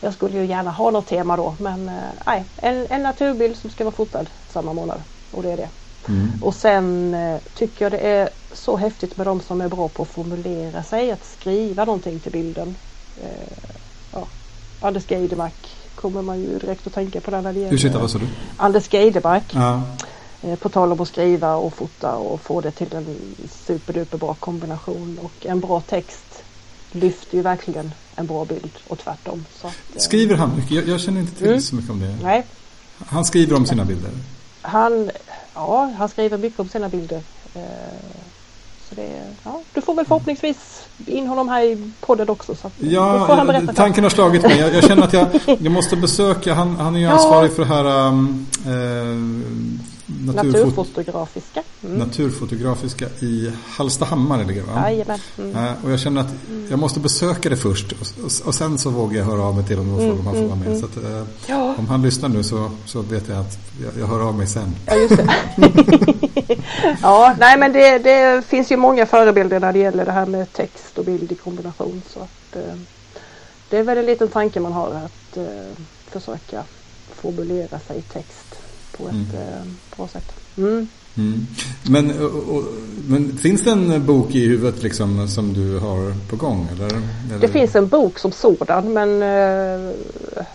Jag 0.00 0.14
skulle 0.14 0.38
ju 0.38 0.46
gärna 0.46 0.70
ha 0.70 0.90
något 0.90 1.06
tema 1.06 1.36
då. 1.36 1.54
Men 1.58 1.88
eh, 1.88 1.94
nej, 2.26 2.44
en, 2.56 2.86
en 2.90 3.02
naturbild 3.02 3.56
som 3.56 3.70
ska 3.70 3.84
vara 3.84 3.94
fotad 3.94 4.26
samma 4.52 4.72
månad. 4.72 5.02
Och 5.30 5.42
det 5.42 5.52
är 5.52 5.56
det. 5.56 5.68
Mm. 6.08 6.30
Och 6.42 6.54
sen 6.54 7.14
eh, 7.14 7.40
tycker 7.54 7.84
jag 7.84 7.92
det 7.92 7.98
är 7.98 8.28
så 8.52 8.76
häftigt 8.76 9.16
med 9.16 9.26
de 9.26 9.40
som 9.40 9.60
är 9.60 9.68
bra 9.68 9.88
på 9.88 10.02
att 10.02 10.08
formulera 10.08 10.82
sig, 10.82 11.10
att 11.10 11.24
skriva 11.24 11.84
någonting 11.84 12.20
till 12.20 12.32
bilden. 12.32 12.74
Eh. 13.22 13.76
Anders 14.82 15.10
Geidemark 15.10 15.54
kommer 15.94 16.22
man 16.22 16.40
ju 16.40 16.58
direkt 16.58 16.86
att 16.86 16.92
tänka 16.92 17.20
på 17.20 17.30
där 17.30 17.42
när 17.42 17.52
det 17.52 17.60
gäller. 17.60 17.74
Ursäkta, 17.74 17.98
vad 17.98 18.10
sa 18.10 18.18
du? 18.18 18.26
Anders 18.56 18.92
Geidemark. 18.92 19.44
Ja. 19.54 19.82
Eh, 20.42 20.58
på 20.58 20.68
tal 20.68 20.92
om 20.92 21.00
att 21.00 21.08
skriva 21.08 21.54
och 21.54 21.74
fota 21.74 22.14
och 22.14 22.40
få 22.40 22.60
det 22.60 22.70
till 22.70 22.94
en 22.94 23.16
superduper 23.50 24.18
bra 24.18 24.34
kombination 24.34 25.18
och 25.22 25.46
en 25.46 25.60
bra 25.60 25.80
text 25.80 26.42
lyfter 26.92 27.36
ju 27.36 27.42
verkligen 27.42 27.92
en 28.16 28.26
bra 28.26 28.44
bild 28.44 28.70
och 28.88 28.98
tvärtom. 28.98 29.44
Att, 29.62 29.64
eh, 29.64 29.70
skriver 29.96 30.36
han 30.36 30.56
mycket? 30.56 30.70
Jag, 30.70 30.88
jag 30.88 31.00
känner 31.00 31.20
inte 31.20 31.34
till 31.34 31.46
mm. 31.46 31.60
så 31.60 31.74
mycket 31.74 31.90
om 31.90 32.00
det. 32.00 32.18
Nej. 32.22 32.46
Han 33.06 33.24
skriver 33.24 33.56
om 33.56 33.66
sina 33.66 33.84
bilder? 33.84 34.10
Han, 34.60 35.10
ja, 35.54 35.92
han 35.98 36.08
skriver 36.08 36.38
mycket 36.38 36.60
om 36.60 36.68
sina 36.68 36.88
bilder. 36.88 37.22
Eh, 37.54 37.62
så 38.88 38.94
det, 38.94 39.22
ja, 39.44 39.62
du 39.74 39.80
får 39.80 39.94
väl 39.94 40.06
förhoppningsvis 40.06 40.86
in 41.08 41.26
honom 41.26 41.48
här 41.48 41.62
i 41.62 41.92
podden 42.00 42.28
också. 42.28 42.54
Så 42.54 42.70
ja, 42.78 43.66
tanken 43.74 44.04
har 44.04 44.10
slagit 44.10 44.42
mig. 44.42 44.58
Jag, 44.58 44.74
jag, 44.74 44.84
känner 44.84 45.02
att 45.02 45.12
jag, 45.12 45.26
jag 45.60 45.72
måste 45.72 45.96
besöka, 45.96 46.54
han, 46.54 46.76
han 46.76 46.94
är 46.94 47.00
ju 47.00 47.06
ja. 47.06 47.12
ansvarig 47.12 47.52
för 47.52 47.62
det 47.62 47.68
här 47.68 48.08
um, 48.08 48.46
eh, 48.66 50.32
naturfotografiska. 50.34 51.61
Mm. 51.84 51.98
Naturfotografiska 51.98 53.06
i 53.20 53.52
Hallstahammar 53.68 54.44
ligger 54.44 54.60
det 54.62 54.66
va? 54.72 54.90
Jajamän. 54.90 55.18
Mm. 55.38 55.56
Eh, 55.56 55.72
Och 55.84 55.90
jag 55.92 56.00
känner 56.00 56.20
att 56.20 56.32
jag 56.70 56.78
måste 56.78 57.00
besöka 57.00 57.48
det 57.50 57.56
först 57.56 57.92
och, 57.92 58.46
och, 58.46 58.54
sen 58.54 58.78
så 58.78 58.90
vågar 58.90 59.18
jag 59.18 59.24
höra 59.24 59.42
av 59.42 59.54
mig 59.56 59.64
till 59.66 59.78
honom 59.78 59.94
och 59.94 60.00
fråga 60.00 60.12
om 60.20 60.26
han 60.26 60.34
får 60.34 60.42
vara 60.44 60.56
med. 60.56 60.78
Så 60.78 60.84
att, 60.86 60.96
eh, 60.96 61.22
Ja. 61.46 61.74
om 61.78 61.86
han 61.88 62.02
lyssnar 62.02 62.28
nu 62.28 62.42
så, 62.42 62.70
så 62.86 63.00
vet 63.02 63.28
jag 63.28 63.38
att 63.38 63.58
jag, 63.82 63.92
jag 64.02 64.06
hör 64.06 64.20
av 64.28 64.34
mig 64.34 64.46
sen. 64.46 64.74
Ja, 64.86 64.94
just 64.96 65.16
det. 65.16 65.28
ja, 67.02 67.34
nej 67.38 67.58
men 67.58 67.72
det, 67.72 67.98
det 67.98 68.42
finns 68.46 68.72
ju 68.72 68.76
många 68.76 69.06
förebilder 69.06 69.60
när 69.60 69.72
det 69.72 69.78
gäller 69.78 70.04
det 70.04 70.12
här 70.12 70.26
med 70.26 70.52
text 70.52 70.98
och 70.98 71.04
bild 71.04 71.32
i 71.32 71.34
kombination. 71.34 72.02
Så 72.14 72.20
att, 72.20 72.56
eh, 72.56 72.74
det 73.70 73.76
är 73.78 73.82
väl 73.82 73.98
en 73.98 74.06
liten 74.06 74.28
tanke 74.28 74.60
man 74.60 74.72
har 74.72 74.90
att 74.90 75.36
eh, 75.36 75.44
försöka 76.10 76.62
formulera 77.14 77.78
sig 77.78 77.98
i 77.98 78.02
text 78.02 78.54
på 78.96 79.04
ett 79.08 79.12
Mm. 79.12 79.26
eh, 79.34 79.62
bra 79.96 80.08
sätt. 80.08 80.32
Mm. 80.56 80.88
Mm. 81.16 81.46
Men, 81.90 82.10
och, 82.20 82.56
och, 82.56 82.64
men 83.08 83.38
finns 83.38 83.64
det 83.64 83.70
en 83.70 84.06
bok 84.06 84.34
i 84.34 84.48
huvudet 84.48 84.82
liksom 84.82 85.28
som 85.28 85.52
du 85.52 85.78
har 85.78 86.14
på 86.28 86.36
gång? 86.36 86.68
Eller? 86.72 86.86
eller? 86.86 87.38
Det 87.40 87.48
finns 87.48 87.76
en 87.76 87.88
bok 87.88 88.18
som 88.18 88.32
sådan 88.32 88.92
men 88.92 89.22
eh, 89.22 89.94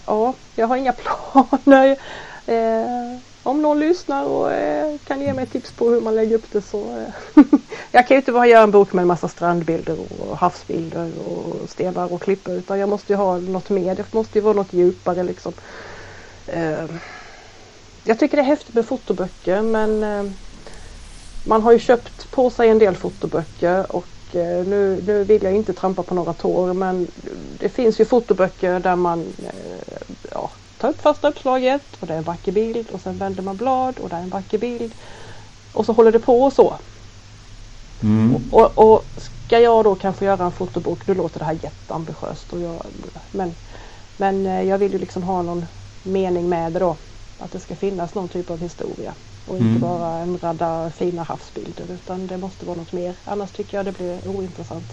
ja, 0.05 0.34
jag 0.55 0.68
har 0.68 0.78
inga 0.78 0.93
planer. 1.34 1.97
Eh, 2.45 3.20
om 3.43 3.62
någon 3.62 3.80
lyssnar 3.80 4.24
och 4.24 4.51
eh, 4.51 4.97
kan 5.08 5.22
ge 5.22 5.34
mig 5.34 5.45
tips 5.45 5.72
på 5.72 5.89
hur 5.89 6.01
man 6.01 6.16
lägger 6.16 6.36
upp 6.36 6.51
det 6.51 6.62
så. 6.62 7.05
Jag 7.91 8.08
kan 8.08 8.16
ju 8.16 8.20
inte 8.20 8.32
bara 8.32 8.47
göra 8.47 8.64
en 8.64 8.72
bok 8.72 8.93
med 8.93 9.01
en 9.01 9.08
massa 9.08 9.28
strandbilder 9.28 9.97
och 10.20 10.38
havsbilder 10.38 11.12
och 11.28 11.70
stenar 11.70 12.14
och 12.14 12.22
klippor 12.22 12.55
utan 12.55 12.80
jag 12.80 12.89
måste 12.89 13.14
ju 13.14 13.18
ha 13.18 13.38
något 13.38 13.70
mer. 13.70 13.95
Det 13.95 14.14
måste 14.14 14.38
ju 14.38 14.43
vara 14.43 14.53
något 14.53 14.74
djupare 14.74 15.24
liksom. 15.24 15.53
Jag 18.03 18.20
tycker 18.20 18.38
det 18.38 18.43
är 18.43 18.47
häftigt 18.47 18.76
med 18.76 18.86
fotoböcker 18.86 19.62
men 19.62 20.03
man 21.48 21.62
har 21.62 21.72
ju 21.72 21.80
köpt 21.80 22.32
på 22.32 22.50
sig 22.50 22.70
en 22.70 22.80
del 22.80 22.95
fotoböcker 22.95 23.95
och 23.95 24.36
eh, 24.36 24.66
nu, 24.66 25.04
nu 25.08 25.24
vill 25.24 25.43
jag 25.43 25.56
inte 25.56 25.74
trampa 25.74 26.04
på 26.04 26.16
några 26.16 26.34
tår 26.34 26.74
men 26.74 27.08
det 27.60 27.70
finns 27.70 28.00
ju 28.00 28.06
fotoböcker 28.06 28.80
där 28.80 28.95
man 28.95 29.20
eh, 29.20 29.98
ja, 30.32 30.50
tar 30.78 30.89
upp 30.89 31.02
första 31.02 31.30
uppslaget 31.30 31.82
och 32.00 32.08
det 32.08 32.14
är 32.14 32.18
en 32.18 32.24
vacker 32.24 32.52
bild 32.52 32.89
och 32.91 33.02
sen 33.02 33.18
vänder 33.18 33.43
man 33.43 33.58
blad 33.58 34.00
och 34.00 34.10
det 34.10 34.16
är 34.16 34.22
en 34.22 34.30
vacker 34.30 34.58
bild. 34.58 34.93
Och 35.74 35.86
så 35.86 35.93
håller 35.93 36.12
det 36.12 36.20
på 36.20 36.43
och 36.43 36.54
så. 36.54 36.74
Mm. 38.04 38.36
Och, 38.52 38.78
och 38.78 39.06
ska 39.18 39.60
jag 39.60 39.84
då 39.84 39.95
kanske 39.95 40.26
göra 40.26 40.45
en 40.45 40.52
fotobok, 40.52 41.06
då 41.06 41.14
låter 41.14 41.39
det 41.39 41.45
här 41.45 41.58
jätteambitiöst. 41.62 42.54
Och 42.54 42.60
jag, 42.60 42.82
men, 43.32 43.56
men 44.18 44.45
eh, 44.45 44.62
jag 44.62 44.78
vill 44.78 44.93
ju 44.93 45.00
liksom 45.00 45.24
ha 45.24 45.41
någon 45.41 45.66
mening 46.04 46.50
med 46.50 46.74
det 46.74 46.80
då. 46.80 46.95
Att 47.39 47.52
det 47.52 47.60
ska 47.60 47.76
finnas 47.76 48.16
någon 48.16 48.28
typ 48.28 48.52
av 48.52 48.60
historia. 48.60 49.14
Och 49.48 49.56
inte 49.58 49.68
Mm. 49.68 49.80
bara 49.80 50.18
en 50.18 50.38
radda 50.41 50.91
fina 50.98 51.24
havsbilder 51.24 51.84
utan 51.93 52.28
det 52.28 52.38
måste 52.38 52.66
vara 52.66 52.78
något 52.78 52.91
mer. 52.93 53.14
Annars 53.26 53.52
tycker 53.52 53.78
jag 53.78 53.86
det 53.86 53.91
blir 53.98 54.20
ointressant. 54.28 54.86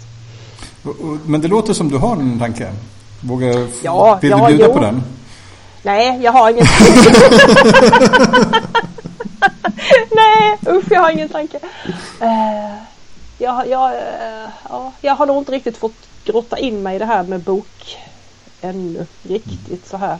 Men 1.25 1.41
det 1.41 1.47
låter 1.47 1.73
som 1.73 1.89
du 1.89 1.97
har 1.97 2.13
en 2.15 2.39
tanke. 2.39 2.71
Vågar, 3.23 3.67
Ja, 3.83 4.19
vill 4.21 4.31
ja, 4.31 4.37
du 4.37 4.47
bjuda 4.47 4.65
jo. 4.67 4.73
på 4.73 4.79
den? 4.79 5.03
Nej, 5.83 6.19
jag 6.23 6.31
har 6.31 6.49
ingen 6.49 6.65
Nej, 10.11 10.57
usch 10.67 10.91
jag 10.91 11.01
har 11.01 11.11
ingen 11.11 11.29
tanke. 11.29 11.59
Eh, 12.21 12.75
jag, 13.37 13.67
jag, 13.67 13.91
eh, 13.93 14.49
ja, 14.69 14.91
jag 15.01 15.15
har 15.15 15.25
nog 15.25 15.37
inte 15.37 15.51
riktigt 15.51 15.77
fått 15.77 15.95
grotta 16.25 16.57
in 16.57 16.83
mig 16.83 16.95
i 16.95 16.99
det 16.99 17.05
här 17.05 17.23
med 17.23 17.39
bok 17.39 17.97
ännu 18.61 19.05
riktigt 19.23 19.87
så 19.87 19.97
här. 19.97 20.17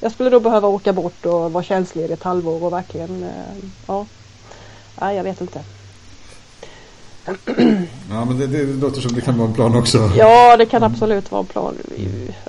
Jag 0.00 0.12
skulle 0.12 0.30
då 0.30 0.40
behöva 0.40 0.68
åka 0.68 0.92
bort 0.92 1.26
och 1.26 1.52
vara 1.52 1.64
tjänstledig 1.64 2.10
ett 2.14 2.22
halvår 2.22 2.64
och 2.64 2.72
verkligen, 2.72 3.22
eh, 3.22 3.64
ja. 3.86 4.06
Nej, 5.00 5.16
jag 5.16 5.24
vet 5.24 5.40
inte. 5.40 5.60
Ja, 8.10 8.24
men 8.24 8.38
det, 8.38 8.46
det 8.46 8.64
låter 8.64 9.00
som 9.00 9.12
det 9.12 9.20
kan 9.20 9.38
vara 9.38 9.48
en 9.48 9.54
plan 9.54 9.76
också. 9.76 10.10
Ja, 10.16 10.56
det 10.56 10.66
kan 10.66 10.82
absolut 10.82 11.30
vara 11.30 11.40
en 11.40 11.46
plan. 11.46 11.74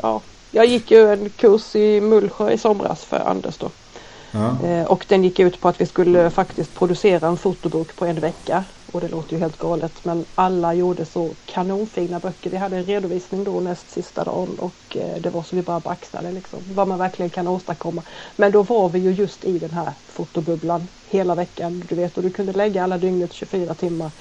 Ja. 0.02 0.22
Jag 0.52 0.66
gick 0.66 0.91
ju 0.91 1.14
en 1.14 1.30
kurs 1.30 1.76
i 1.76 2.02
Mullsjö 2.02 2.52
i 2.52 2.58
somras 2.58 3.04
för 3.04 3.20
Anders 3.30 3.58
då. 3.58 3.70
Ja. 4.32 4.68
Eh, 4.68 4.84
Och 4.86 5.06
den 5.08 5.24
gick 5.24 5.39
ut 5.39 5.62
på 5.62 5.68
att 5.68 5.82
vi 5.82 5.86
skulle 5.86 6.30
faktiskt 6.30 6.76
producera 6.76 7.28
en 7.28 7.38
fotobok 7.38 7.95
på 7.95 8.06
en 8.06 8.20
vecka. 8.20 8.64
Och 8.92 9.02
det 9.02 9.08
låter 9.08 9.34
ju 9.34 9.39
helt 9.39 9.58
galet 9.58 10.06
men 10.06 10.26
alla 10.36 10.74
gjorde 10.74 11.06
så 11.06 11.30
kanonfina 11.46 12.20
böcker. 12.20 12.50
Vi 12.50 12.58
hade 12.58 12.78
en 12.78 12.86
redovisning 12.86 13.44
då 13.44 13.60
näst 13.60 13.92
sista 13.92 14.24
dagen 14.24 14.56
och 14.60 14.98
eh, 14.98 15.22
det 15.22 15.30
var 15.30 15.44
så 15.44 15.56
vi 15.56 15.62
bara 15.62 15.80
baxnade 15.80 16.32
liksom. 16.32 16.60
Vad 16.74 16.88
man 16.88 17.00
verkligen 17.00 17.30
kan 17.30 17.48
åstadkomma. 17.48 18.02
Men 18.36 18.52
då 18.52 18.64
var 18.64 18.89
vi 18.89 19.00
ju 19.00 19.12
just 19.12 19.46
i 19.46 19.60
den 19.60 19.72
här 19.72 19.94
fotobubblan 20.08 20.88
hela 21.10 21.36
veckan. 21.36 21.84
Du 21.89 21.96
vet 21.96 22.18
och 22.18 22.24
du 22.24 22.30
kunde 22.30 22.54
lägga 22.54 22.84
alla 22.84 22.98
dygnet 22.98 23.34
24 23.34 23.74
timmar 23.74 24.12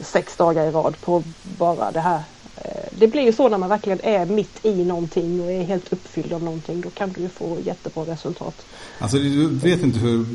sex 0.00 0.36
dagar 0.36 0.66
i 0.66 0.70
rad 0.70 1.00
på 1.00 1.22
bara 1.58 1.90
det 1.90 2.00
här. 2.00 2.22
Eh, 2.56 2.88
det 2.90 3.06
blir 3.06 3.22
ju 3.22 3.32
så 3.32 3.48
när 3.48 3.58
man 3.58 3.68
verkligen 3.68 4.00
är 4.02 4.26
mitt 4.26 4.64
i 4.64 4.84
någonting 4.84 5.40
och 5.40 5.52
är 5.52 5.62
helt 5.62 5.92
uppfylld 5.92 6.32
av 6.32 6.42
någonting. 6.42 6.80
Då 6.80 6.90
kan 6.90 7.12
du 7.12 7.20
ju 7.20 7.28
få 7.28 7.56
jättebra 7.64 8.04
resultat. 8.04 8.66
Alltså, 8.98 9.16
du 9.16 9.48
vet 9.48 9.82
inte 9.82 9.98
hur 9.98 10.26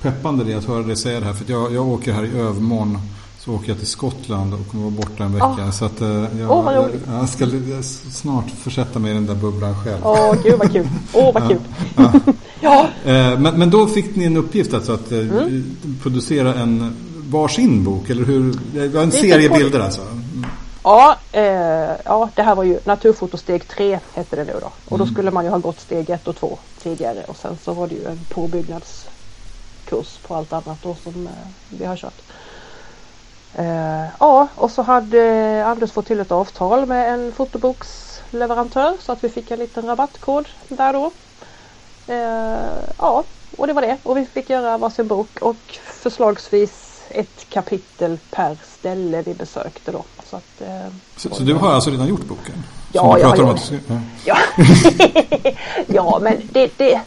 peppande 0.00 0.44
det 0.44 0.52
är 0.52 0.56
att 0.56 0.64
höra 0.64 0.82
dig 0.82 0.96
säga 0.96 1.20
det 1.20 1.26
här. 1.26 1.32
För 1.32 1.44
att 1.44 1.48
jag, 1.48 1.74
jag 1.74 1.88
åker 1.88 2.12
här 2.12 2.24
i 2.24 2.38
övermorgon. 2.38 2.98
Så 3.46 3.52
åker 3.52 3.68
jag 3.68 3.78
till 3.78 3.86
Skottland 3.86 4.54
och 4.54 4.60
kommer 4.70 4.84
vara 4.84 4.94
borta 4.94 5.24
en 5.24 5.32
vecka. 5.32 5.46
Ah. 5.68 5.72
Så 5.72 5.84
att, 5.84 6.00
eh, 6.00 6.08
jag, 6.08 6.50
roligt. 6.50 7.02
jag, 7.06 7.20
jag 7.20 7.28
ska 7.28 7.46
snart 8.10 8.50
försätta 8.50 8.98
mig 8.98 9.10
i 9.10 9.14
den 9.14 9.26
där 9.26 9.34
bubblan 9.34 9.74
själv. 9.84 10.00
Åh 10.04 10.34
gud 10.42 10.58
vad 10.58 10.72
kul! 10.72 10.88
Åh 11.14 11.34
vad 11.34 11.48
kul! 11.48 11.58
Ja. 11.96 12.12
Ja, 12.60 12.86
Eh, 13.04 13.38
Men, 13.38 13.58
men 13.58 13.70
då 13.70 13.86
fick 13.86 14.16
ni 14.16 14.24
en 14.24 14.36
uppgift 14.36 14.74
alltså 14.74 14.92
att 14.92 15.12
eh, 15.12 15.18
Mm. 15.18 15.76
producera 16.02 16.54
en 16.54 16.96
varsin 17.28 17.84
bok, 17.84 18.10
eller 18.10 18.24
hur? 18.24 18.54
Det 18.74 18.88
var 18.88 19.02
en 19.02 19.10
Det 19.10 19.16
serie 19.16 19.48
bilder 19.50 19.80
alltså? 19.80 20.00
Mm. 20.02 20.46
ja, 20.82 21.16
eh, 21.32 21.42
ja, 22.04 22.28
det 22.34 22.42
här 22.42 22.54
var 22.54 22.64
ju 22.64 22.78
naturfotosteg 22.84 23.68
3 23.68 23.98
hette 24.14 24.36
det 24.36 24.44
nu 24.44 24.52
då. 24.60 24.66
Och 24.88 24.98
då 24.98 25.04
Mm. 25.04 25.14
skulle 25.14 25.30
man 25.30 25.44
ju 25.44 25.50
ha 25.50 25.58
gått 25.58 25.80
steg 25.80 26.10
1 26.10 26.28
och 26.28 26.36
2 26.36 26.58
tidigare 26.82 27.24
och 27.28 27.36
sen 27.36 27.56
så 27.64 27.72
var 27.72 27.86
det 27.88 27.94
ju 27.94 28.04
en 28.06 28.18
påbyggnadskurs 28.30 30.18
på 30.26 30.34
allt 30.34 30.52
annat 30.52 30.78
då 30.82 30.96
som 31.02 31.26
eh, 31.26 31.32
vi 31.78 31.84
har 31.84 31.96
kört. 31.96 32.22
Eh, 33.58 34.04
ja, 34.20 34.48
och 34.54 34.70
så 34.70 34.82
hade 34.82 35.64
Anders 35.66 35.92
fått 35.92 36.06
till 36.06 36.20
ett 36.20 36.32
avtal 36.32 36.86
med 36.86 37.12
en 37.14 37.32
fotoboksleverantör 37.32 38.94
så 39.00 39.12
att 39.12 39.24
vi 39.24 39.28
fick 39.28 39.50
en 39.50 39.58
liten 39.58 39.86
rabattkod 39.86 40.48
där 40.68 40.92
då. 40.92 41.10
Eh, 42.06 42.58
ja, 42.98 43.24
och 43.56 43.66
det 43.66 43.72
var 43.72 43.82
det. 43.82 43.96
Och 44.02 44.16
vi 44.16 44.26
fick 44.26 44.50
göra 44.50 44.78
varsin 44.78 45.06
bok 45.08 45.38
och 45.40 45.56
förslagsvis 45.84 47.00
ett 47.10 47.46
kapitel 47.50 48.18
per 48.30 48.56
ställe 48.78 49.22
vi 49.22 49.34
besökte 49.34 49.92
då. 49.92 50.04
Så, 50.30 50.36
att, 50.36 50.60
eh, 50.60 50.92
Så, 51.16 51.34
så 51.34 51.42
du 51.42 51.54
har 51.54 51.72
alltså 51.72 51.90
redan 51.90 52.06
gjort 52.08 52.24
boken? 52.24 52.62
Ja, 52.92 53.18
ska- 53.18 53.36
ja. 53.84 53.98
Ja, 54.24 54.36
ja 55.86 56.18
men 56.22 56.36
det, 56.52 56.70
det, 56.78 57.00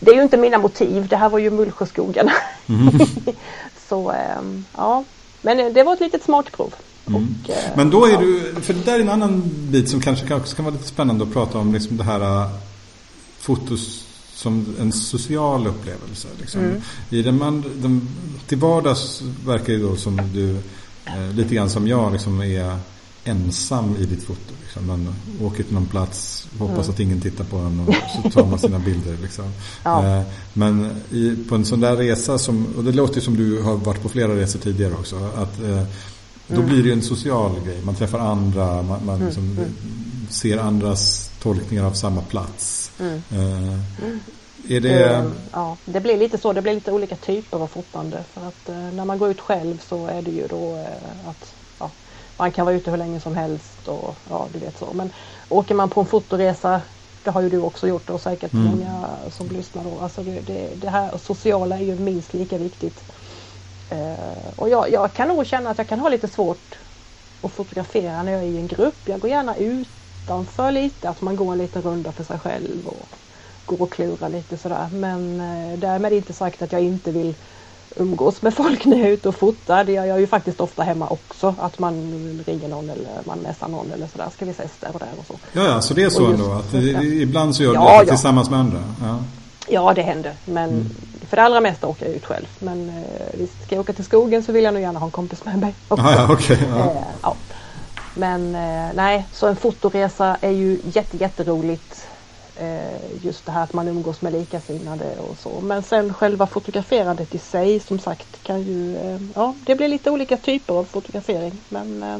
det 0.00 0.10
är 0.10 0.14
ju 0.14 0.22
inte 0.22 0.36
mina 0.36 0.58
motiv. 0.58 1.08
Det 1.08 1.16
här 1.16 1.28
var 1.28 1.38
ju 1.38 1.50
Mullsjöskogen. 1.50 2.30
Mhm. 2.66 2.98
Så 3.88 4.14
ja, 4.76 5.04
men 5.46 5.60
eh, 5.60 5.72
det 5.72 5.82
var 5.82 5.92
ett 5.92 6.00
litet 6.00 6.22
smakprov. 6.22 6.74
Mm. 7.06 7.22
Och, 7.44 7.50
eh, 7.50 7.56
Men 7.76 7.90
då 7.90 8.06
är 8.06 8.12
ja. 8.12 8.20
du, 8.20 8.54
för 8.62 8.74
det 8.74 8.84
där 8.84 8.94
är 8.94 9.00
en 9.00 9.08
annan 9.08 9.42
bit 9.46 9.88
som 9.88 10.00
kanske 10.00 10.26
kan, 10.26 10.40
kan 10.40 10.64
vara 10.64 10.74
lite 10.74 10.88
spännande 10.88 11.24
att 11.24 11.32
prata 11.32 11.58
om, 11.58 11.72
liksom 11.72 11.96
det 11.96 12.04
här 12.04 12.20
äh, 12.20 12.50
fotos 13.38 14.06
som 14.34 14.76
en 14.80 14.92
social 14.92 15.66
upplevelse. 15.66 16.28
Liksom. 16.40 16.60
Mm. 16.60 16.82
I 17.10 17.22
den, 17.22 17.38
man, 17.38 17.64
den, 17.76 18.08
till 18.46 18.58
vardags 18.58 19.22
verkar 19.46 19.72
det 19.72 19.78
då 19.78 19.96
som 19.96 20.20
du, 20.34 20.50
eh, 21.04 21.34
lite 21.34 21.54
grann 21.54 21.70
som 21.70 21.88
jag, 21.88 22.12
liksom 22.12 22.40
är 22.40 22.78
ensam 23.26 23.96
i 24.00 24.04
ditt 24.06 24.22
foto. 24.22 24.52
Liksom. 24.62 24.86
Man 24.86 25.14
åker 25.42 25.62
till 25.62 25.74
någon 25.74 25.86
plats, 25.86 26.48
hoppas 26.58 26.76
Mm. 26.78 26.90
att 26.90 27.00
ingen 27.00 27.20
tittar 27.20 27.44
på 27.44 27.56
en 27.56 27.80
och 27.80 27.94
så 28.22 28.30
tar 28.30 28.46
man 28.46 28.58
sina 28.58 28.78
bilder. 28.78 29.16
Liksom. 29.22 29.44
Ja. 29.82 30.16
Eh, 30.18 30.22
men 30.52 30.90
i, 31.10 31.36
på 31.48 31.54
en 31.54 31.64
sån 31.64 31.80
där 31.80 31.96
resa, 31.96 32.38
som, 32.38 32.66
och 32.76 32.84
det 32.84 32.92
låter 32.92 33.14
ju 33.14 33.20
som 33.20 33.36
du 33.36 33.62
har 33.62 33.76
varit 33.76 34.02
på 34.02 34.08
flera 34.08 34.36
resor 34.36 34.58
tidigare 34.60 34.92
också, 34.92 35.16
att 35.36 35.60
eh, 35.62 35.82
då 36.48 36.54
Mm. 36.54 36.66
blir 36.66 36.82
det 36.82 36.88
ju 36.88 36.92
en 36.92 37.02
social 37.02 37.52
grej. 37.64 37.82
Man 37.84 37.94
träffar 37.94 38.18
andra, 38.18 38.82
man, 38.82 39.06
man 39.06 39.14
Mm, 39.14 39.26
liksom 39.26 39.50
mm. 39.50 39.68
ser 40.30 40.58
andras 40.58 41.30
tolkningar 41.42 41.84
av 41.84 41.92
samma 41.92 42.22
plats. 42.22 42.90
Mm. 43.00 43.22
Eh, 43.30 43.78
är 44.68 44.80
Det, 44.80 45.30
ja, 45.52 45.76
det 45.84 46.00
blir 46.00 46.16
lite 46.16 46.38
så. 46.38 46.52
Det 46.52 46.62
blir 46.62 46.74
lite 46.74 46.92
olika 46.92 47.16
typer 47.16 47.58
av 47.58 47.66
fotande. 47.66 48.24
För 48.34 48.48
att 48.48 48.94
när 48.94 49.04
man 49.04 49.18
går 49.18 49.30
ut 49.30 49.40
själv 49.40 49.80
så 49.88 50.06
är 50.06 50.22
det 50.22 50.30
ju 50.30 50.46
då 50.46 50.84
att 51.26 51.54
man 52.36 52.52
kan 52.52 52.66
vara 52.66 52.76
ute 52.76 52.90
hur 52.90 52.98
länge 52.98 53.20
som 53.20 53.36
helst 53.36 53.88
och 53.88 54.14
ja, 54.30 54.46
du 54.52 54.58
vet 54.58 54.78
så. 54.78 54.92
Men 54.92 55.10
åker 55.48 55.74
man 55.74 55.90
på 55.90 56.00
en 56.00 56.06
fotoresa, 56.06 56.80
det 57.24 57.30
har 57.30 57.40
ju 57.40 57.48
du 57.48 57.58
också 57.58 57.88
gjort 57.88 58.10
och 58.10 58.20
säkert 58.20 58.52
Mm. 58.52 58.66
många 58.66 59.08
som 59.30 59.48
lyssnar 59.48 59.84
då. 59.84 60.00
Alltså 60.00 60.22
det, 60.22 60.40
det, 60.40 60.68
det 60.74 60.88
här 60.90 61.18
sociala 61.18 61.76
är 61.78 61.82
ju 61.84 61.96
minst 61.98 62.34
lika 62.34 62.58
viktigt. 62.58 63.02
Eh, 63.90 64.52
och 64.56 64.68
jag, 64.68 64.90
jag 64.92 65.12
kan 65.12 65.28
nog 65.28 65.46
känna 65.46 65.70
att 65.70 65.78
jag 65.78 65.88
kan 65.88 65.98
ha 66.00 66.08
lite 66.08 66.28
svårt 66.28 66.74
att 67.42 67.52
fotografera 67.52 68.22
när 68.22 68.32
jag 68.32 68.42
är 68.42 68.46
i 68.46 68.56
en 68.58 68.66
grupp. 68.66 69.08
Jag 69.08 69.20
går 69.20 69.30
gärna 69.30 69.56
utanför 69.56 70.70
lite, 70.72 71.08
att 71.08 71.20
man 71.20 71.36
går 71.36 71.52
en 71.52 71.58
liten 71.58 71.82
runda 71.82 72.12
för 72.12 72.24
sig 72.24 72.38
själv 72.38 72.86
och 72.86 73.08
går 73.64 73.82
och 73.82 73.92
klurar 73.92 74.28
lite 74.28 74.56
sådär. 74.56 74.88
Men 74.92 75.40
eh, 75.40 75.78
därmed 75.78 76.12
inte 76.12 76.32
sagt 76.32 76.62
att 76.62 76.72
jag 76.72 76.82
inte 76.82 77.12
vill 77.12 77.34
umgås 77.96 78.42
med 78.42 78.54
folk 78.54 78.84
när 78.84 78.96
jag 78.96 79.06
är 79.08 79.12
ute 79.12 79.28
och 79.28 79.34
fotar. 79.34 79.84
Det 79.84 79.92
gör 79.92 80.04
jag 80.04 80.20
ju 80.20 80.26
faktiskt 80.26 80.60
ofta 80.60 80.82
hemma 80.82 81.08
också. 81.08 81.54
Att 81.60 81.78
man 81.78 81.94
ringer 82.46 82.68
någon 82.68 82.90
eller 82.90 83.08
man 83.24 83.38
messar 83.38 83.68
någon 83.68 83.92
eller 83.92 84.06
sådär. 84.06 84.28
Ska 84.34 84.44
vi 84.44 84.50
ses 84.50 84.70
där 84.80 84.90
och 84.92 84.98
där 84.98 85.08
och 85.18 85.26
så. 85.26 85.34
Ja, 85.52 85.64
ja 85.64 85.80
så 85.80 85.94
det 85.94 86.02
är 86.02 86.10
så 86.10 86.26
ändå? 86.26 86.52
Att, 86.52 86.74
ibland 87.02 87.56
så 87.56 87.62
gör 87.62 87.70
du 87.70 87.74
Ja, 87.76 87.84
det 87.98 88.04
ja. 88.04 88.04
tillsammans 88.04 88.50
med 88.50 88.58
andra? 88.58 88.78
Ja. 89.02 89.18
Ja 89.68 89.92
det 89.94 90.02
händer. 90.02 90.32
Men 90.44 90.70
Mm. 90.70 90.90
för 91.28 91.36
det 91.36 91.42
allra 91.42 91.60
mesta 91.60 91.86
åker 91.86 92.06
jag 92.06 92.14
ut 92.14 92.24
själv. 92.26 92.46
Men 92.58 92.88
eh, 92.88 93.38
visst, 93.40 93.64
ska 93.66 93.74
jag 93.74 93.80
åka 93.80 93.92
till 93.92 94.04
skogen 94.04 94.42
så 94.42 94.52
vill 94.52 94.64
jag 94.64 94.74
nog 94.74 94.82
gärna 94.82 94.98
ha 94.98 95.06
en 95.06 95.10
kompis 95.10 95.44
med 95.44 95.58
mig. 95.58 95.74
också. 95.88 96.06
Ah, 96.06 96.12
ja, 96.12 96.26
okej. 96.32 96.58
ja. 97.22 97.28
Eh. 97.28 97.32
Men 98.14 98.54
eh, 98.54 98.88
nej, 98.94 99.26
så 99.32 99.46
en 99.46 99.56
fotoresa 99.56 100.36
är 100.40 100.50
ju 100.50 100.78
jätte, 100.92 101.16
jätteroligt. 101.16 102.05
Eh, 102.58 103.00
just 103.22 103.46
det 103.46 103.52
här 103.52 103.62
att 103.62 103.72
man 103.72 103.88
umgås 103.88 104.22
med 104.22 104.32
likasinnade 104.32 105.16
och 105.16 105.36
så. 105.38 105.60
Men 105.60 105.82
sen 105.82 106.14
själva 106.14 106.46
fotograferandet 106.46 107.34
i 107.34 107.38
sig 107.38 107.80
som 107.80 107.98
sagt 107.98 108.42
kan 108.42 108.62
ju, 108.62 108.96
eh, 108.96 109.20
ja 109.34 109.54
det 109.66 109.74
blir 109.74 109.88
lite 109.88 110.10
olika 110.10 110.36
typer 110.36 110.74
av 110.74 110.84
fotografering. 110.84 111.52
Men 111.68 112.02
eh, 112.02 112.18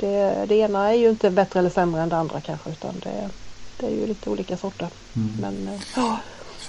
det, 0.00 0.44
det 0.48 0.54
ena 0.54 0.88
är 0.88 0.94
ju 0.94 1.10
inte 1.10 1.30
bättre 1.30 1.58
eller 1.58 1.70
sämre 1.70 2.02
än 2.02 2.08
det 2.08 2.16
andra 2.16 2.40
kanske 2.40 2.70
utan 2.70 2.94
det, 3.02 3.30
det 3.80 3.86
är 3.86 3.90
ju 3.90 4.06
lite 4.06 4.30
olika 4.30 4.56
sorter. 4.56 4.88
Mm. 5.16 5.32
Men 5.40 5.74
eh, 5.74 5.80
ja, 5.96 6.18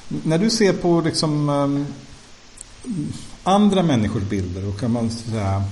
När 0.07 0.37
du 0.37 0.49
ser 0.49 0.73
på 0.73 1.01
liksom 1.01 1.49
andra 3.43 3.83
människors 3.83 4.23
bilder 4.23 4.67
och 4.67 4.79
kan 4.79 4.91
man 4.91 5.09
säga, 5.09 5.63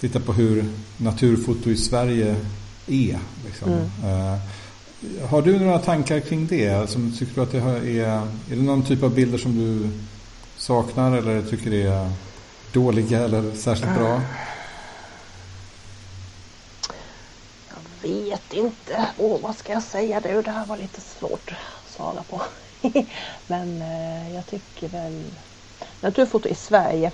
titta 0.00 0.20
på 0.20 0.32
hur 0.32 0.64
naturfoto 0.96 1.70
i 1.70 1.76
Sverige 1.76 2.36
är. 2.86 3.18
Liksom. 3.44 3.72
Eh, 4.04 4.38
har 5.28 5.42
du 5.42 5.58
några 5.58 5.78
tankar 5.78 6.20
kring 6.20 6.46
det? 6.46 6.90
Som, 6.90 7.12
tycker 7.18 7.34
du 7.34 7.40
att 7.40 7.52
det 7.52 7.58
är, 7.58 8.06
är 8.50 8.56
det 8.56 8.62
någon 8.62 8.82
typ 8.82 9.02
av 9.02 9.14
bilder 9.14 9.38
som 9.38 9.58
du 9.58 9.90
saknar 10.56 11.16
eller 11.16 11.42
tycker 11.42 11.70
det 11.70 11.82
är 11.82 12.10
dåliga 12.72 13.18
eller 13.18 13.54
särskilt 13.54 13.94
bra? 13.94 14.22
Jag 17.68 18.10
vet 18.10 18.52
inte. 18.52 19.06
Åh, 19.18 19.40
vad 19.42 19.56
ska 19.56 19.72
jag 19.72 19.82
säga 19.82 20.20
du? 20.20 20.42
Det 20.42 20.50
här 20.50 20.66
var 20.66 20.76
lite 20.76 21.00
svårt 21.00 21.52
att 21.52 21.92
svara 21.92 22.22
på. 22.22 22.42
Men 23.46 23.82
eh, 23.82 24.34
jag 24.34 24.46
tycker 24.46 24.88
väl 24.88 25.24
naturfoto 26.00 26.48
i 26.48 26.54
Sverige. 26.54 27.12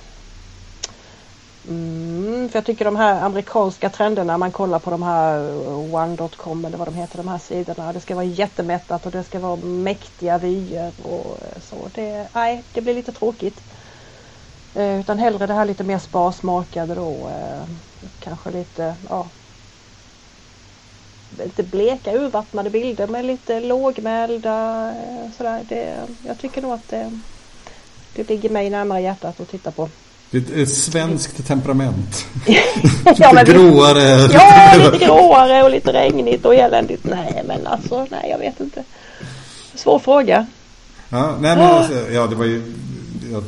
Mm, 1.67 2.49
för 2.49 2.59
jag 2.59 2.67
tycker 2.67 2.85
de 2.85 2.97
här 2.97 3.23
amerikanska 3.23 3.91
trenderna, 3.91 4.39
man 4.39 4.53
kollar 4.53 4.81
på 4.81 4.91
de 4.91 5.03
här 5.03 5.39
eh, 5.51 5.95
one.com 5.95 6.64
eller 6.64 6.79
vad 6.79 6.89
de 6.89 6.95
heter, 6.95 7.19
de 7.19 7.29
här 7.29 7.39
sidorna. 7.39 7.93
Det 7.93 8.01
ska 8.01 8.14
vara 8.14 8.25
jättemättat 8.25 9.07
och 9.07 9.12
det 9.12 9.25
ska 9.25 9.41
vara 9.41 9.57
mäktiga 9.57 10.39
vyer 10.39 10.95
och 11.01 11.43
eh, 11.45 11.61
så. 11.61 11.89
Det, 11.95 12.31
nej, 12.35 12.69
det 12.73 12.83
blir 12.83 12.95
lite 12.95 13.12
tråkigt. 13.12 13.64
Eh, 14.75 15.01
utan 15.01 15.19
hellre 15.19 15.47
det 15.47 15.55
här 15.55 15.64
lite 15.67 15.85
mer 15.85 15.99
sparsmakade 15.99 16.95
då. 16.95 17.29
Eh, 17.29 17.67
kanske 18.19 18.51
lite, 18.51 18.97
ja, 19.09 19.31
lite 21.29 21.64
bleka 21.64 22.12
urvattnade 22.14 22.71
bilder 22.71 23.09
med 23.09 23.25
lite 23.25 23.61
lågmälda 23.61 24.89
eh, 24.97 25.31
sådär. 25.31 25.64
Det, 25.64 26.09
jag 26.25 26.39
tycker 26.39 26.62
nog 26.62 26.73
att 26.73 26.89
det, 26.89 27.21
det 28.12 28.29
ligger 28.31 28.51
mig 28.51 28.71
närmare 28.71 29.03
hjärtat 29.03 29.41
att 29.41 29.49
titta 29.49 29.73
på. 29.73 29.91
Det 30.31 30.51
är 30.59 30.62
ett 30.62 30.74
svenskt 30.74 31.47
temperament. 31.47 32.27
ja, 33.16 33.33
men 33.33 33.47
lite 33.47 33.59
visst. 33.59 33.74
gråare. 33.74 34.29
Ja, 34.33 34.72
lite 34.77 35.05
gråare 35.05 35.62
och 35.62 35.70
lite 35.70 35.93
regnigt 35.93 36.45
och 36.45 36.55
eländigt. 36.55 37.05
Nej, 37.05 37.43
men 37.47 37.66
alltså, 37.66 38.07
nej, 38.11 38.31
jag 38.31 38.39
vet 38.39 38.61
inte. 38.61 38.85
Svår 39.74 39.99
fråga. 39.99 40.47
Ja, 41.09 41.37
nej, 41.41 41.57
men, 41.57 41.61
alltså, 41.61 42.11
ja, 42.11 42.27
det 42.27 42.35
var 42.35 42.45
ju... 42.45 42.74
Jag 43.33 43.45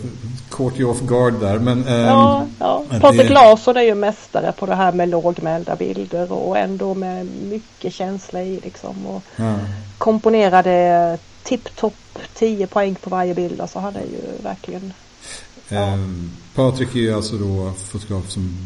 caught 0.51 0.81
you 0.81 0.91
off 0.91 1.01
guard 1.01 1.35
där. 1.41 1.59
Men, 1.59 1.85
Ja, 1.89 2.47
ja. 2.59 2.85
att 2.91 3.01
Patrik 3.01 3.31
Larsson 3.31 3.77
är 3.77 3.83
ju 3.83 3.95
mästare 3.95 4.53
på 4.53 4.67
det 4.67 4.75
här 4.75 4.93
med 4.93 5.09
lågmälda 5.09 5.77
bilder 5.77 6.33
och 6.33 6.59
ändå 6.59 6.95
med 6.95 7.27
mycket 7.43 7.95
känsla 7.95 8.43
i 8.43 8.61
liksom. 8.65 9.07
Och 9.07 9.23
ja. 9.37 9.55
komponerade 9.99 11.19
tipptopp 11.43 11.95
10 12.35 12.67
poäng 12.67 12.95
på 12.95 13.11
varje 13.11 13.35
bild. 13.35 13.61
Alltså 13.61 13.79
han 13.79 13.97
är 13.97 14.01
ju 14.01 14.43
verkligen 14.43 14.93
Ja. 15.69 15.79
Ehm, 15.79 16.31
Patrik 16.59 16.97
är 16.97 17.15
alltså 17.15 17.37
då 17.37 17.73
fotograf 17.79 18.31
som 18.31 18.57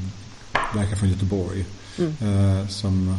verkar 0.74 0.96
från 0.96 1.08
Göteborg. 1.08 1.64
Mm. 1.98 2.12
Eh, 2.20 2.68
som 2.68 3.16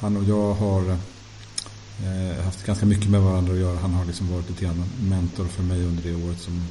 han 0.00 0.16
och 0.16 0.24
jag 0.24 0.54
har 0.54 0.90
eh, 0.90 2.44
haft 2.44 2.66
ganska 2.66 2.86
mycket 2.86 3.10
med 3.10 3.20
varandra 3.20 3.52
att 3.52 3.58
göra. 3.58 3.78
Han 3.78 3.94
har 3.94 4.04
liksom 4.04 4.32
varit 4.32 4.48
lite 4.50 4.64
grann 4.64 4.84
mentor 5.10 5.44
för 5.44 5.62
mig 5.62 5.84
under 5.84 6.02
det 6.02 6.14
året. 6.14 6.40
Som, 6.40 6.62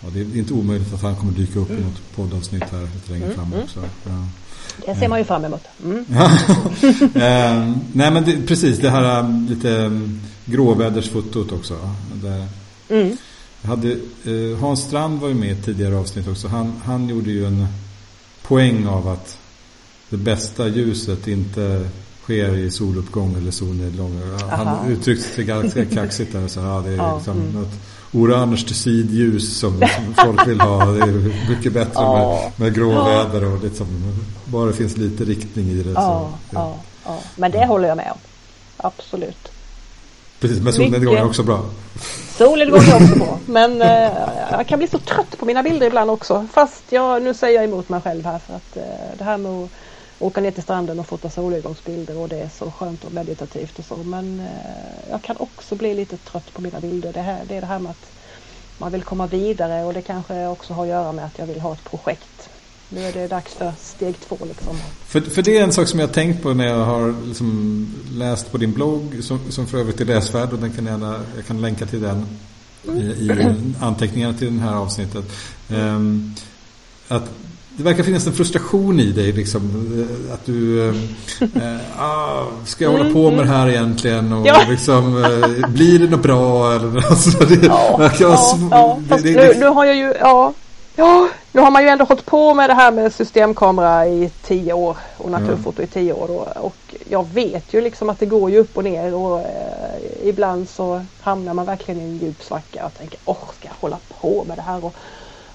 ja, 0.00 0.08
det 0.12 0.20
är 0.20 0.36
inte 0.36 0.54
omöjligt 0.54 0.94
att 0.94 1.02
han 1.02 1.16
kommer 1.16 1.32
dyka 1.32 1.58
upp 1.58 1.70
i 1.70 1.82
något 1.82 2.14
poddavsnitt 2.16 2.64
här 2.70 2.88
lite 2.94 3.12
längre 3.12 3.24
Mm, 3.24 3.36
fram 3.36 3.52
mm. 3.52 3.64
också. 3.64 3.80
Ja. 4.04 4.26
Det 4.86 4.98
ser 4.98 5.08
man 5.08 5.18
ju 5.18 5.24
fram 5.24 5.44
emot. 5.44 5.64
Mm. 5.84 6.04
Nej 7.92 8.10
men 8.10 8.24
det, 8.24 8.46
precis 8.46 8.78
det 8.78 8.90
här 8.90 9.46
lite 9.48 10.00
gråvädersfotot 10.44 11.52
också. 11.52 11.90
Där, 12.14 12.48
Mm. 12.88 13.16
Hade, 13.68 13.92
eh, 14.24 14.58
Hans 14.60 14.80
Strand 14.82 15.20
var 15.20 15.28
ju 15.28 15.34
med 15.34 15.48
i 15.48 15.52
ett 15.52 15.64
tidigare 15.64 15.96
avsnitt 15.96 16.28
också. 16.28 16.48
Han, 16.48 16.72
han 16.84 17.08
gjorde 17.08 17.30
ju 17.30 17.46
en 17.46 17.66
poäng 18.42 18.86
av 18.86 19.08
att 19.08 19.38
det 20.10 20.16
bästa 20.16 20.68
ljuset 20.68 21.28
inte 21.28 21.88
sker 22.22 22.56
i 22.56 22.70
soluppgång 22.70 23.34
eller 23.34 23.50
solnedgång. 23.50 24.20
Aha. 24.42 24.64
Han 24.64 24.88
uttryckte 24.92 25.28
sig 25.34 25.44
ganska 25.44 25.84
kaxigt 25.94 26.32
där. 26.32 26.48
Så, 26.48 26.60
ja, 26.60 26.82
det 26.86 26.90
är 26.92 26.96
Ja, 26.96 27.16
liksom 27.16 27.36
mm. 27.40 27.52
något 27.52 27.72
orange 28.12 28.56
sidljus 28.56 29.58
som, 29.58 29.72
som 29.96 30.14
folk 30.24 30.48
vill 30.48 30.60
ha. 30.60 30.84
Det 30.84 31.00
är 31.02 31.48
mycket 31.50 31.72
bättre 31.72 31.92
Ja. 31.94 32.50
med, 32.56 32.66
med 32.66 32.74
gråväder 32.74 33.44
och 33.44 33.64
liksom, 33.64 33.86
bara 34.44 34.66
det 34.66 34.72
finns 34.72 34.96
lite 34.96 35.24
riktning 35.24 35.68
i 35.68 35.82
det. 35.82 35.90
Ja, 35.90 36.30
så, 36.50 36.74
ja. 37.04 37.18
Men 37.36 37.50
det 37.50 37.66
håller 37.66 37.88
jag 37.88 37.96
med 37.96 38.12
om. 38.12 38.18
Absolut. 38.76 39.51
Precis, 40.42 40.62
men 40.62 40.72
solnedgång 40.72 41.14
är 41.14 41.24
också 41.24 41.42
bra. 41.42 41.64
Går 42.38 42.58
ju 42.58 42.72
också 42.94 43.18
bra. 43.18 43.38
Men 43.46 43.82
eh, 43.82 44.10
jag 44.50 44.66
kan 44.66 44.78
bli 44.78 44.88
så 44.88 44.98
trött 44.98 45.38
på 45.38 45.46
mina 45.46 45.62
bilder 45.62 45.86
ibland 45.86 46.10
också. 46.10 46.46
Fast 46.52 46.82
jag, 46.88 47.22
nu 47.22 47.34
säger 47.34 47.54
jag 47.54 47.64
emot 47.64 47.88
mig 47.88 48.00
själv 48.00 48.24
här 48.24 48.38
för 48.38 48.54
att 48.54 48.76
eh, 48.76 48.82
det 49.18 49.24
här 49.24 49.38
med 49.38 49.52
att 49.52 49.70
åka 50.18 50.40
ner 50.40 50.50
till 50.50 50.62
stranden 50.62 51.00
och 51.00 51.06
fota 51.06 51.30
solnedgångsbilder 51.30 52.16
och 52.16 52.28
det 52.28 52.40
är 52.40 52.48
så 52.58 52.70
skönt 52.70 53.04
och 53.04 53.12
meditativt 53.12 53.78
och 53.78 53.84
så. 53.84 53.96
Men 53.96 54.40
eh, 54.40 55.10
jag 55.10 55.22
kan 55.22 55.36
också 55.36 55.74
bli 55.74 55.94
lite 55.94 56.16
trött 56.16 56.52
på 56.52 56.62
mina 56.62 56.80
bilder. 56.80 57.12
Det, 57.12 57.20
här, 57.20 57.40
det 57.48 57.56
är 57.56 57.60
det 57.60 57.66
här 57.66 57.78
med 57.78 57.90
att 57.90 58.10
man 58.78 58.92
vill 58.92 59.02
komma 59.02 59.26
vidare 59.26 59.84
och 59.84 59.94
det 59.94 60.02
kanske 60.02 60.46
också 60.46 60.72
har 60.72 60.82
att 60.82 60.88
göra 60.88 61.12
med 61.12 61.24
att 61.24 61.38
jag 61.38 61.46
vill 61.46 61.60
ha 61.60 61.72
ett 61.72 61.84
projekt. 61.84 62.48
Nu 62.94 63.04
är 63.06 63.12
det 63.12 63.26
dags 63.28 63.54
för 63.54 63.72
steg 63.82 64.14
två 64.28 64.36
liksom. 64.48 64.76
För, 65.06 65.20
för 65.20 65.42
det 65.42 65.58
är 65.58 65.62
en 65.62 65.72
sak 65.72 65.88
som 65.88 66.00
jag 66.00 66.06
har 66.06 66.14
tänkt 66.14 66.42
på 66.42 66.54
när 66.54 66.66
jag 66.66 66.84
har 66.84 67.14
liksom 67.26 67.86
läst 68.12 68.52
på 68.52 68.58
din 68.58 68.72
blogg 68.72 69.18
som, 69.20 69.40
som 69.50 69.66
för 69.66 69.78
övrigt 69.78 70.00
är 70.00 70.04
läsvärd 70.04 70.52
och 70.52 70.58
den 70.58 70.72
kan 70.72 70.86
jag, 70.86 71.00
jag 71.36 71.46
kan 71.46 71.60
länka 71.60 71.86
till 71.86 72.00
den 72.02 72.26
i, 72.96 73.00
i 73.00 73.54
anteckningarna 73.80 74.34
till 74.38 74.56
det 74.58 74.62
här 74.62 74.74
avsnittet. 74.74 75.24
Ehm, 75.70 76.34
att 77.08 77.22
det 77.76 77.82
verkar 77.82 78.02
finnas 78.02 78.26
en 78.26 78.32
frustration 78.32 79.00
i 79.00 79.12
dig 79.12 79.32
liksom. 79.32 79.62
Att 80.32 80.46
du... 80.46 80.88
eh, 80.88 80.94
ah, 81.98 82.44
ska 82.66 82.84
jag 82.84 82.90
hålla 82.92 83.12
på 83.12 83.30
med 83.30 83.38
det 83.46 83.48
här 83.52 83.68
egentligen? 83.68 84.32
Och 84.32 84.38
Mm, 84.38 84.46
Ja. 84.46 84.70
liksom, 84.70 85.24
eh, 85.24 85.68
blir 85.68 85.98
det 85.98 86.10
något 86.10 86.22
bra? 86.22 86.72
Eller, 86.74 87.06
alltså, 87.10 87.38
det 87.44 87.66
Ja, 87.66 87.96
verkar 87.98 88.24
ja, 88.24 88.58
ja. 88.70 88.98
det- 89.08 89.16
det- 89.22 89.54
nu, 89.54 89.60
nu 89.60 89.66
har 89.66 89.84
jag 89.84 89.96
ju, 89.96 90.14
ja, 90.20 90.52
ja, 90.96 91.28
nu 91.52 91.60
har 91.60 91.70
man 91.70 91.82
ju 91.82 91.88
ändå 91.88 92.04
hållit 92.04 92.26
på 92.26 92.54
med 92.54 92.70
det 92.70 92.74
här 92.74 92.92
med 92.92 93.12
systemkamera 93.12 94.06
i 94.06 94.30
tio 94.42 94.72
år 94.72 94.96
och 95.16 95.30
naturfoto 95.30 95.82
i 95.82 95.86
tio 95.86 96.12
år 96.12 96.30
och, 96.30 96.64
och 96.64 96.94
jag 97.08 97.26
vet 97.32 97.74
ju 97.74 97.80
liksom 97.80 98.10
att 98.10 98.18
det 98.18 98.26
går 98.26 98.50
ju 98.50 98.58
upp 98.58 98.76
och 98.76 98.84
ner 98.84 99.14
och 99.14 99.40
eh, 99.40 100.00
ibland 100.22 100.68
så 100.68 101.04
hamnar 101.20 101.54
man 101.54 101.66
verkligen 101.66 102.00
i 102.00 102.04
en 102.04 102.18
djup 102.18 102.42
svacka 102.42 102.86
och 102.86 102.94
tänker 102.94 103.18
åh, 103.24 103.50
ska 103.58 103.68
jag 103.68 103.74
hålla 103.80 103.98
på 104.20 104.44
med 104.44 104.58
det 104.58 104.62
här 104.62 104.84
och 104.84 104.94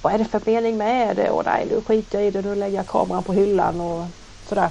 vad 0.02 0.14
är 0.14 0.18
det 0.18 0.26
för 0.26 0.42
mening 0.46 0.78
med 0.78 1.16
det? 1.16 1.30
Och 1.30 1.46
nej, 1.46 1.68
nu 1.70 1.82
skiter 1.82 2.20
jag 2.20 2.28
i 2.28 2.32
det, 2.32 2.42
nu 2.42 2.56
lägger 2.56 2.78
jag 2.78 2.88
kameran 2.88 3.24
på 3.24 3.34
hyllan 3.34 3.82
och 3.82 4.06
sådär. 4.50 4.70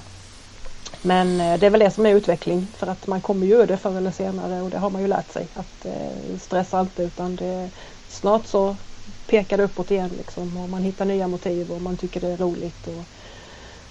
Men 1.03 1.41
eh, 1.41 1.59
det 1.59 1.67
är 1.67 1.71
väl 1.71 1.81
det 1.81 1.91
som 1.91 2.07
är 2.07 2.15
utveckling 2.15 2.67
för 2.77 2.87
att 2.87 3.07
man 3.07 3.21
kommer 3.21 3.47
ju 3.47 3.67
det 3.67 3.77
förr 3.77 3.97
eller 3.97 4.11
senare 4.11 4.63
och 4.63 4.71
det 4.71 4.79
har 4.79 4.91
man 4.91 5.03
ju 5.03 5.09
lärt 5.09 5.33
sig 5.33 5.49
att 5.55 5.85
eh, 5.85 6.39
stressa 6.41 6.81
inte 6.81 7.03
utan 7.03 7.37
det, 7.37 7.71
snart 8.09 8.47
så 8.47 8.77
pekar 9.27 9.61
uppåt 9.61 9.91
igen 9.91 10.11
liksom 10.17 10.57
och 10.57 10.69
man 10.69 10.83
hittar 10.83 11.05
nya 11.05 11.29
motiv 11.29 11.71
och 11.73 11.81
man 11.83 11.97
tycker 11.97 12.21
det 12.21 12.29
är 12.29 12.37
roligt 12.37 12.87
och, 12.87 13.05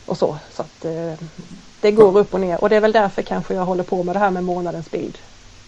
och 0.05 0.17
så. 0.17 0.37
Så 0.55 0.61
att 0.61 0.85
eh, 0.85 1.13
det 1.81 1.91
går 1.91 2.17
upp 2.17 2.33
och 2.33 2.39
ner 2.39 2.61
och 2.61 2.69
det 2.69 2.75
är 2.75 2.81
väl 2.81 2.91
därför 2.91 3.21
kanske 3.21 3.53
jag 3.53 3.65
håller 3.65 3.83
på 3.83 4.03
med 4.03 4.15
det 4.15 4.19
här 4.19 4.31
med 4.31 4.43
månadens 4.43 4.91
bild. 4.91 5.17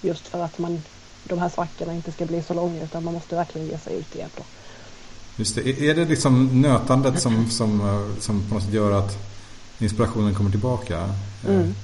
Just 0.02 0.28
för 0.28 0.44
att 0.44 0.58
man 0.60 0.82
de 1.24 1.40
här 1.40 1.50
svackorna 1.50 1.94
inte 1.94 2.12
ska 2.12 2.26
bli 2.26 2.42
så 2.44 2.54
långa 2.54 2.84
utan 2.84 3.04
man 3.04 3.14
måste 3.14 3.36
verkligen 3.36 3.68
ge 3.68 3.78
sig 3.78 3.96
ut 3.96 4.16
igen 4.16 4.30
då. 4.38 4.44
Just 5.36 5.56
det. 5.56 5.70
Är- 5.90 5.96
det 5.96 6.06
liksom 6.06 6.62
nötandet 6.62 7.22
som, 7.22 7.50
som, 7.50 7.82
eh, 7.82 8.20
som 8.22 8.44
på 8.50 8.54
något 8.54 8.64
sätt 8.64 8.74
gör 8.74 8.92
att 8.92 9.18
inspirationen 9.80 10.36
kommer 10.36 10.50
tillbaka? 10.50 10.98
Eh, 11.46 11.50
Mm. 11.56 11.76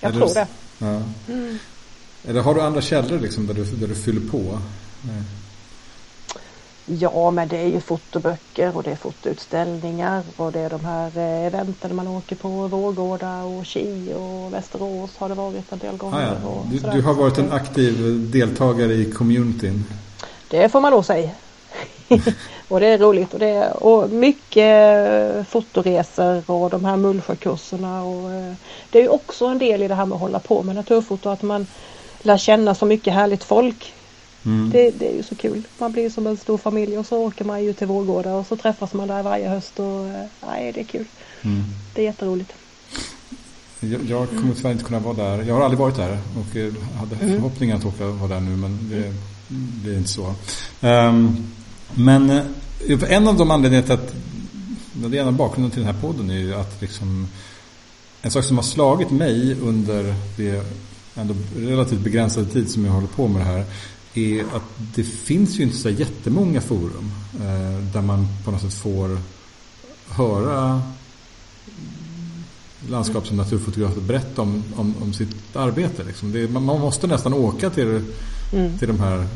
Jag 0.00 0.12
det- 0.12 0.18
tror 0.18 0.34
det. 0.34 0.46
Ja. 0.78 1.02
Mm. 1.28 1.58
Eller 2.24 2.40
har 2.40 2.54
du 2.54 2.60
andra 2.60 2.80
källor 2.80 3.18
liksom 3.18 3.46
där 3.46 3.54
du, 3.54 3.64
där 3.64 3.86
du 3.88 3.94
fyller 3.94 4.30
på? 4.30 4.38
Eh, 4.38 5.22
Ja, 6.86 7.30
men 7.30 7.48
det 7.48 7.58
är 7.58 7.66
ju 7.66 7.80
fotoböcker 7.80 8.76
och 8.76 8.82
det 8.82 8.90
är 8.90 8.96
fotoutställningar 8.96 10.22
och 10.36 10.52
det 10.52 10.60
är 10.60 10.70
de 10.70 10.84
här 10.84 11.18
eh, 11.18 11.46
eventen 11.46 11.96
man 11.96 12.08
åker 12.08 12.36
på. 12.36 12.48
Vårgårda 12.48 13.42
och 13.42 13.66
Ki 13.66 14.14
och 14.14 14.54
Västerås 14.54 15.16
har 15.18 15.28
det 15.28 15.34
varit 15.34 15.72
en 15.72 15.78
del 15.78 15.96
gånger. 15.96 16.18
Ah, 16.18 16.36
ja. 16.44 16.64
du, 16.70 16.78
du, 16.78 17.02
har 17.02 17.14
varit 17.14 17.38
en 17.38 17.52
aktiv 17.52 17.94
deltagare 18.32 18.92
i 18.92 19.12
communityn. 19.12 19.84
Det 20.48 20.68
får 20.68 20.80
man 20.80 20.92
nog 20.92 21.04
säga. 21.04 21.30
och 22.68 22.80
det 22.80 22.86
är 22.86 22.98
roligt 22.98 23.34
och, 23.34 23.38
det 23.38 23.48
är, 23.48 23.84
och 23.84 24.10
mycket 24.10 25.48
fotoresor 25.48 26.50
och 26.50 26.70
de 26.70 26.84
här 26.84 26.96
Mullsjökurserna. 26.96 28.04
Och, 28.04 28.30
eh, 28.32 28.54
det 28.90 28.98
är 28.98 29.02
ju 29.02 29.08
också 29.08 29.46
en 29.46 29.58
del 29.58 29.82
i 29.82 29.88
det 29.88 29.94
här 29.94 30.06
med 30.06 30.14
att 30.14 30.20
hålla 30.20 30.38
på 30.38 30.62
med 30.62 30.74
naturfoto 30.74 31.28
att 31.28 31.42
man 31.42 31.66
lär 32.22 32.38
känna 32.38 32.74
så 32.74 32.86
mycket 32.86 33.14
härligt 33.14 33.44
folk 33.44 33.94
Mm. 34.44 34.70
Det, 34.70 34.90
det, 34.90 35.08
är 35.12 35.16
ju 35.16 35.22
så 35.22 35.34
kul. 35.34 35.62
Man 35.78 35.92
blir 35.92 36.10
som 36.10 36.26
en 36.26 36.36
stor 36.36 36.58
familj 36.58 36.98
och 36.98 37.06
så 37.06 37.26
åker 37.26 37.44
man 37.44 37.64
ju 37.64 37.72
till 37.72 37.86
Vårgårda 37.86 38.34
och 38.34 38.46
så 38.46 38.56
träffas 38.56 38.92
man 38.92 39.08
där 39.08 39.22
varje 39.22 39.48
höst 39.48 39.80
och 39.80 40.06
eh, 40.06 40.26
nej, 40.46 40.72
det 40.72 40.80
är 40.80 40.84
kul. 40.84 41.04
Mm. 41.42 41.62
Det 41.94 42.02
är 42.02 42.04
jätteroligt. 42.04 42.52
Jag, 43.80 44.00
jag 44.08 44.28
kommer 44.28 44.54
tyvärr 44.54 44.72
inte 44.72 44.84
kunna 44.84 44.98
vara 44.98 45.14
där. 45.14 45.42
Jag 45.42 45.54
har 45.54 45.62
aldrig 45.62 45.78
varit 45.78 45.96
där 45.96 46.18
och 46.38 46.56
eh, 46.56 46.72
hade 46.98 47.16
mm. 47.16 47.34
förhoppningen 47.34 47.76
att 47.76 47.84
åka 47.84 48.06
vara 48.06 48.28
där 48.28 48.40
nu 48.40 48.56
men 48.56 48.90
det 48.90 49.14
blir 49.82 49.96
inte 49.96 50.10
så. 50.10 50.34
Um, 50.80 51.52
men 51.94 52.30
eh, 52.30 52.42
en 53.08 53.28
av 53.28 53.36
de 53.36 53.50
anledningarna 53.50 53.86
till 53.86 53.94
att 53.94 54.14
det 54.92 55.16
ena 55.16 55.32
bakgrunden 55.32 55.70
till 55.70 55.82
den 55.82 55.94
här 55.94 56.00
podden 56.02 56.30
är 56.30 56.38
ju 56.38 56.54
att 56.54 56.80
liksom 56.80 57.28
en 58.22 58.30
sak 58.30 58.44
som 58.44 58.56
har 58.56 58.64
slagit 58.64 59.10
mig 59.10 59.56
under 59.60 60.14
det 60.36 60.64
ändå 61.14 61.34
relativt 61.56 62.00
begränsade 62.00 62.46
tid 62.46 62.70
som 62.70 62.84
jag 62.84 62.92
håller 62.92 63.06
på 63.06 63.28
med 63.28 63.40
det 63.40 63.44
här 63.44 63.64
är 64.14 64.40
att 64.42 64.62
det 64.94 65.04
finns 65.04 65.58
ju 65.58 65.62
inte 65.62 65.76
så 65.76 65.90
jättemånga 65.90 66.60
forum 66.60 67.12
eh, 67.34 67.92
där 67.92 68.02
man 68.02 68.26
på 68.44 68.50
något 68.50 68.60
sätt 68.60 68.74
får 68.74 69.18
höra 70.08 70.82
landskaps 72.88 73.30
och 73.30 73.36
naturfotografer 73.36 74.00
berätta 74.00 74.42
om, 74.42 74.64
om, 74.76 74.94
om 75.02 75.12
sitt 75.12 75.56
arbete. 75.56 76.02
Liksom. 76.04 76.32
Det, 76.32 76.50
man, 76.50 76.64
man, 76.64 76.80
måste 76.80 77.06
nästan 77.06 77.34
åka 77.34 77.70
till, 77.70 78.04
mm. 78.52 78.78
till 78.78 78.88
de 78.88 79.00
här 79.00 79.26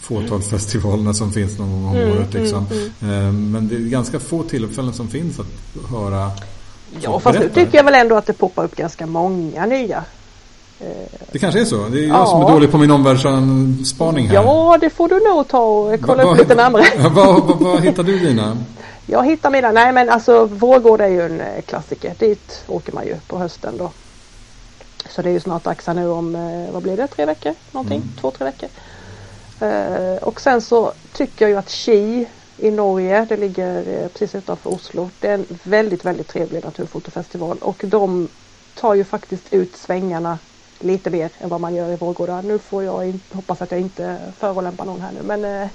fåtalsfestivalerna 0.00 1.14
som 1.14 1.32
finns 1.32 1.58
någon 1.58 1.72
gång 1.72 1.84
om 1.84 1.96
mm, 1.96 2.10
året. 2.10 2.34
Liksom. 2.34 2.66
Mm, 2.70 2.90
mm. 3.00 3.26
eh, 3.26 3.32
men 3.32 3.68
det 3.68 3.74
är 3.74 3.78
ganska 3.78 4.20
få 4.20 4.42
tillfällen 4.42 4.92
som 4.92 5.08
finns 5.08 5.40
att 5.40 5.90
höra 5.90 6.30
Ja, 7.00 7.20
fast 7.20 7.38
nu 7.38 7.48
tycker 7.48 7.76
jag 7.78 7.84
väl 7.84 7.94
ändå 7.94 8.16
att 8.16 8.26
det 8.26 8.32
poppar 8.32 8.64
upp 8.64 8.76
ganska 8.76 9.06
många 9.06 9.66
nya 9.66 10.04
det 11.32 11.38
kanske 11.38 11.60
är 11.60 11.64
så. 11.64 11.88
Det 11.88 11.98
är 11.98 12.08
jag 12.08 12.16
ja. 12.16 12.26
som 12.26 12.42
är 12.42 12.50
dålig 12.50 12.70
på 12.70 12.78
min 12.78 12.90
omvärldsspaning 12.90 14.28
här. 14.28 14.34
Ja, 14.34 14.78
det 14.80 14.90
får 14.90 15.08
du 15.08 15.20
nog 15.20 15.48
ta 15.48 15.58
och 15.58 16.00
kolla 16.00 16.24
va, 16.24 16.32
upp 16.32 16.38
lite 16.38 16.54
närmare. 16.54 16.84
Vad 17.08 17.12
va, 17.12 17.56
va, 17.60 17.76
hittar 17.78 18.02
du 18.02 18.18
dina? 18.18 18.56
Jag 19.06 19.24
hittar 19.26 19.50
mina. 19.50 19.72
Nej 19.72 19.92
men 19.92 20.10
alltså 20.10 20.44
Vårgård 20.44 21.00
är 21.00 21.08
ju 21.08 21.22
en 21.22 21.40
eh, 21.40 21.62
klassiker. 21.66 22.14
Dit 22.18 22.64
åker 22.66 22.92
man 22.92 23.06
ju 23.06 23.16
på 23.26 23.38
hösten 23.38 23.76
då. 23.78 23.90
Så 25.10 25.22
det 25.22 25.28
är 25.28 25.32
ju 25.32 25.40
snart 25.40 25.64
dags 25.64 25.86
här 25.86 25.94
nu 25.94 26.08
om, 26.08 26.34
eh, 26.34 26.72
vad 26.72 26.82
blir 26.82 26.96
det, 26.96 27.06
tre 27.06 27.24
veckor? 27.24 27.54
Någonting, 27.72 27.96
mm. 27.98 28.12
två, 28.20 28.30
tre 28.30 28.44
veckor. 28.44 28.68
Uh, 29.62 30.16
och 30.22 30.40
sen 30.40 30.60
så 30.60 30.92
tycker 31.12 31.44
jag 31.44 31.50
ju 31.50 31.56
att 31.56 31.70
Ki 31.70 32.26
i 32.58 32.70
Norge, 32.70 33.26
det 33.28 33.36
ligger 33.36 34.08
precis 34.08 34.34
utanför 34.34 34.70
Oslo. 34.70 35.10
Det 35.20 35.28
är 35.28 35.34
en 35.34 35.46
väldigt, 35.62 36.04
väldigt 36.04 36.28
trevlig 36.28 36.64
naturfotofestival 36.64 37.58
och 37.60 37.82
de 37.84 38.28
tar 38.74 38.94
ju 38.94 39.04
faktiskt 39.04 39.52
ut 39.52 39.76
svängarna 39.76 40.38
lite 40.78 41.10
mer 41.10 41.30
än 41.38 41.48
vad 41.48 41.60
man 41.60 41.74
gör 41.74 41.92
i 41.92 41.96
Vårgårda. 41.96 42.40
Nu 42.40 42.58
får 42.58 42.84
jag 42.84 43.08
in, 43.08 43.20
hoppas 43.32 43.62
att 43.62 43.70
jag 43.70 43.80
inte 43.80 44.32
förolämpar 44.38 44.84
någon 44.84 45.00
här 45.00 45.12
nu 45.12 45.22
men 45.22 45.44
eh, 45.44 45.68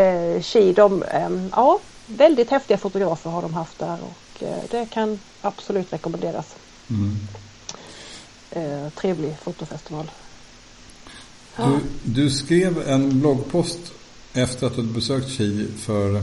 eh, 0.00 0.42
Ki, 0.42 0.72
de, 0.72 1.02
eh, 1.02 1.30
ja 1.52 1.80
väldigt 2.08 2.50
häftiga 2.50 2.78
fotografer 2.78 3.30
har 3.30 3.42
de 3.42 3.54
haft 3.54 3.78
där 3.78 3.98
och 4.02 4.42
eh, 4.42 4.58
det 4.70 4.86
kan 4.90 5.18
absolut 5.40 5.92
rekommenderas. 5.92 6.56
Mm. 6.90 7.16
Eh, 8.50 8.90
trevlig 8.90 9.36
fotofestival. 9.42 10.10
Du, 11.56 11.80
du, 12.02 12.30
skrev 12.30 12.88
en 12.88 13.20
bloggpost 13.20 13.92
efter 14.32 14.66
att 14.66 14.76
du 14.76 14.82
besökt 14.82 15.28
Ki 15.28 15.66
för 15.76 16.16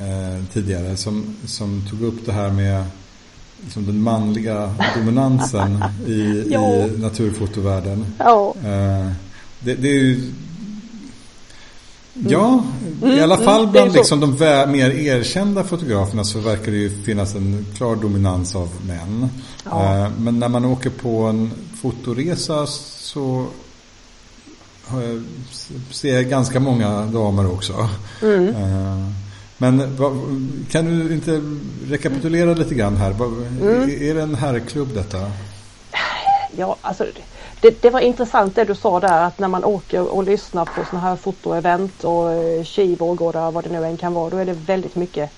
eh, 0.00 0.44
tidigare 0.52 0.96
som, 0.96 1.36
som 1.46 1.86
tog 1.90 2.02
upp 2.02 2.26
det 2.26 2.32
här 2.32 2.50
med 2.50 2.84
liksom 3.64 3.86
den 3.86 4.02
manliga 4.02 4.74
dominansen 4.96 5.84
i, 6.06 6.12
i 6.12 6.90
naturfotovärlden. 6.98 8.06
Ja. 8.18 8.54
Eh, 8.64 9.12
det, 9.60 9.74
det, 9.74 9.88
är 9.88 9.94
ju 9.94 10.32
Ja, 12.28 12.64
mm. 13.02 13.18
i 13.18 13.20
alla 13.20 13.36
fall 13.36 13.60
mm, 13.60 13.72
bland 13.72 13.92
liksom 13.92 14.20
de 14.20 14.30
mer 14.72 14.90
erkända 14.90 15.64
fotograferna 15.64 16.24
så 16.24 16.38
verkar 16.38 16.72
det 16.72 16.78
ju 16.78 17.02
finnas 17.02 17.34
en 17.34 17.66
klar 17.76 17.96
dominans 17.96 18.56
av 18.56 18.68
män. 18.86 19.28
Ja. 19.64 20.04
Eh, 20.04 20.10
men 20.18 20.38
när 20.38 20.48
man 20.48 20.64
åker 20.64 20.90
på 20.90 21.22
en 21.22 21.50
fotoresa 21.82 22.66
så 22.66 23.46
ser 25.90 26.14
jag 26.14 26.24
ganska 26.24 26.60
många 26.60 27.06
damer 27.06 27.52
också. 27.52 27.88
Mm. 28.22 28.48
Eh, 28.48 29.25
men 29.58 29.98
kan 30.70 30.84
du 30.84 31.14
inte 31.14 31.42
rekapitulera 31.88 32.54
lite 32.54 32.74
grann 32.74 32.96
här? 32.96 33.10
Mm. 33.10 33.90
Är 33.90 34.14
det 34.14 34.22
en 34.22 34.34
herrklubb 34.34 34.94
detta? 34.94 35.30
Ja, 36.56 36.76
alltså 36.80 37.06
det, 37.60 37.82
det, 37.82 37.90
var 37.90 38.00
intressant 38.00 38.54
det 38.54 38.64
du 38.64 38.74
sa 38.74 39.00
där 39.00 39.22
att 39.22 39.38
när 39.38 39.48
man 39.48 39.64
åker 39.64 40.14
och 40.14 40.24
lyssnar 40.24 40.64
på 40.64 40.84
sådana 40.90 41.08
här 41.08 41.16
fotoevent 41.16 42.04
och 42.04 42.32
eh, 42.32 42.64
skivårgårdar 42.64 43.50
vad 43.50 43.64
det 43.64 43.70
nu 43.70 43.84
än 43.84 43.96
kan 43.96 44.14
vara. 44.14 44.30
Då 44.30 44.36
är 44.36 44.44
det 44.44 44.52
väldigt 44.52 44.96
mycket 44.96 45.30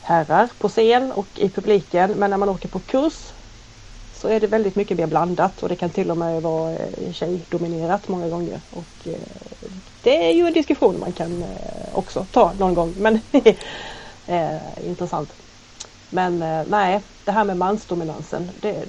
herrar 0.00 0.48
på 0.58 0.68
scen 0.68 1.12
och 1.12 1.26
i 1.36 1.48
publiken. 1.48 2.10
Men 2.10 2.30
när 2.30 2.36
man 2.36 2.48
åker 2.48 2.68
på 2.68 2.78
kurs 2.78 3.32
så 4.14 4.28
är 4.28 4.40
det 4.40 4.46
väldigt 4.46 4.76
mycket 4.76 4.96
mer 4.96 5.06
blandat 5.06 5.62
och 5.62 5.68
det 5.68 5.76
kan 5.76 5.90
till 5.90 6.10
och 6.10 6.16
med 6.16 6.42
vara 6.42 6.72
eh, 6.72 7.12
tjejdominerat 7.12 8.08
många 8.08 8.28
gånger. 8.28 8.60
Och 8.70 9.08
eh, 9.08 9.14
det 10.02 10.28
är 10.28 10.32
ju 10.32 10.46
en 10.46 10.52
diskussion 10.52 11.00
man 11.00 11.12
kan 11.12 11.42
eh, 11.42 11.98
också 11.98 12.26
ta 12.32 12.52
någon 12.58 12.74
gång. 12.74 12.94
Men 12.98 13.20
eh, 14.26 14.86
intressant. 14.86 15.32
Men 16.10 16.42
eh, 16.42 16.62
nej, 16.68 17.00
det 17.24 17.32
här 17.32 17.44
med 17.44 17.56
mansdominansen. 17.56 18.50
Det, 18.60 18.84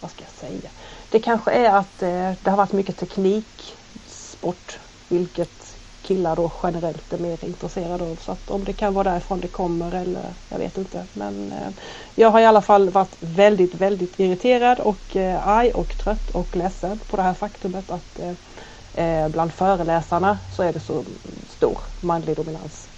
vad 0.00 0.10
ska 0.10 0.24
jag 0.24 0.50
säga? 0.50 0.70
Det 1.10 1.18
kanske 1.18 1.50
är 1.50 1.70
att 1.70 2.02
eh, 2.02 2.32
det 2.42 2.50
har 2.50 2.56
varit 2.56 2.72
mycket 2.72 2.96
tekniksport. 2.96 4.78
Vilket 5.08 5.62
killar 6.02 6.36
då 6.36 6.52
generellt 6.62 7.12
är 7.12 7.18
mer 7.18 7.44
intresserade 7.44 8.04
av. 8.04 8.16
Så 8.16 8.32
att 8.32 8.50
om 8.50 8.64
det 8.64 8.72
kan 8.72 8.94
vara 8.94 9.10
därifrån 9.10 9.40
det 9.40 9.48
kommer 9.48 9.94
eller 9.94 10.24
jag 10.48 10.58
vet 10.58 10.78
inte. 10.78 11.04
Men 11.12 11.52
eh, 11.52 11.72
jag 12.14 12.30
har 12.30 12.40
i 12.40 12.46
alla 12.46 12.62
fall 12.62 12.90
varit 12.90 13.16
väldigt, 13.20 13.74
väldigt 13.74 14.20
irriterad 14.20 14.80
och 14.80 15.16
eh, 15.16 15.48
arg 15.48 15.70
och 15.70 15.98
trött 15.98 16.30
och 16.34 16.56
ledsen 16.56 17.00
på 17.10 17.16
det 17.16 17.22
här 17.22 17.34
faktumet 17.34 17.90
att 17.90 18.18
eh, 18.18 18.32
eh, 18.94 19.28
bland 19.28 19.52
föreläsarna 19.52 20.38
så 20.56 20.62
är 20.62 20.72
det 20.72 20.80
så 20.80 21.04
stor 21.48 21.78
manlig 22.00 22.36
dominans. 22.36 22.88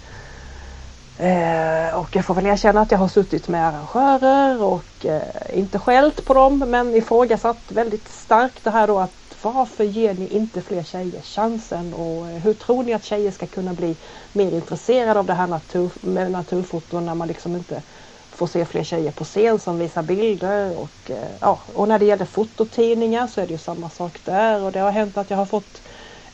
Eh, 1.17 1.99
och 1.99 2.15
jag 2.15 2.25
får 2.25 2.33
väl 2.33 2.45
erkänna 2.45 2.81
att 2.81 2.91
jag 2.91 2.99
har 2.99 3.07
suttit 3.07 3.47
med 3.47 3.67
arrangörer 3.67 4.63
och 4.63 5.05
eh, 5.05 5.21
inte 5.53 5.79
skällt 5.79 6.25
på 6.25 6.33
dem 6.33 6.59
men 6.59 6.95
ifrågasatt 6.95 7.61
väldigt 7.67 8.09
starkt 8.09 8.63
det 8.63 8.71
här 8.71 8.87
då 8.87 8.99
att 8.99 9.11
varför 9.53 9.83
ger 9.83 10.13
ni 10.13 10.27
inte 10.27 10.61
fler 10.61 10.83
tjejer 10.83 11.21
chansen? 11.21 11.93
Och 11.93 12.29
eh, 12.29 12.35
hur 12.35 12.53
tror 12.53 12.83
ni 12.83 12.93
att 12.93 13.03
tjejer 13.03 13.31
ska 13.31 13.45
kunna 13.45 13.73
bli 13.73 13.95
mer 14.33 14.51
intresserade 14.51 15.19
av 15.19 15.25
det 15.25 15.33
här 15.33 15.47
natur, 15.47 15.89
med 16.01 16.31
naturfoton 16.31 17.05
när 17.05 17.15
man 17.15 17.27
liksom 17.27 17.55
inte 17.55 17.81
får 18.29 18.47
se 18.47 18.65
fler 18.65 18.83
tjejer 18.83 19.11
på 19.11 19.23
scen 19.23 19.59
som 19.59 19.79
visar 19.79 20.03
bilder? 20.03 20.77
Och, 20.77 21.11
eh, 21.11 21.29
ja, 21.39 21.59
och 21.73 21.87
när 21.87 21.99
det 21.99 22.05
gäller 22.05 22.25
fototidningar 22.25 23.27
så 23.27 23.41
är 23.41 23.47
det 23.47 23.51
ju 23.51 23.57
samma 23.57 23.89
sak 23.89 24.19
där. 24.25 24.63
Och 24.63 24.71
det 24.71 24.79
har 24.79 24.91
hänt 24.91 25.17
att 25.17 25.29
jag 25.29 25.37
har 25.37 25.45
fått 25.45 25.81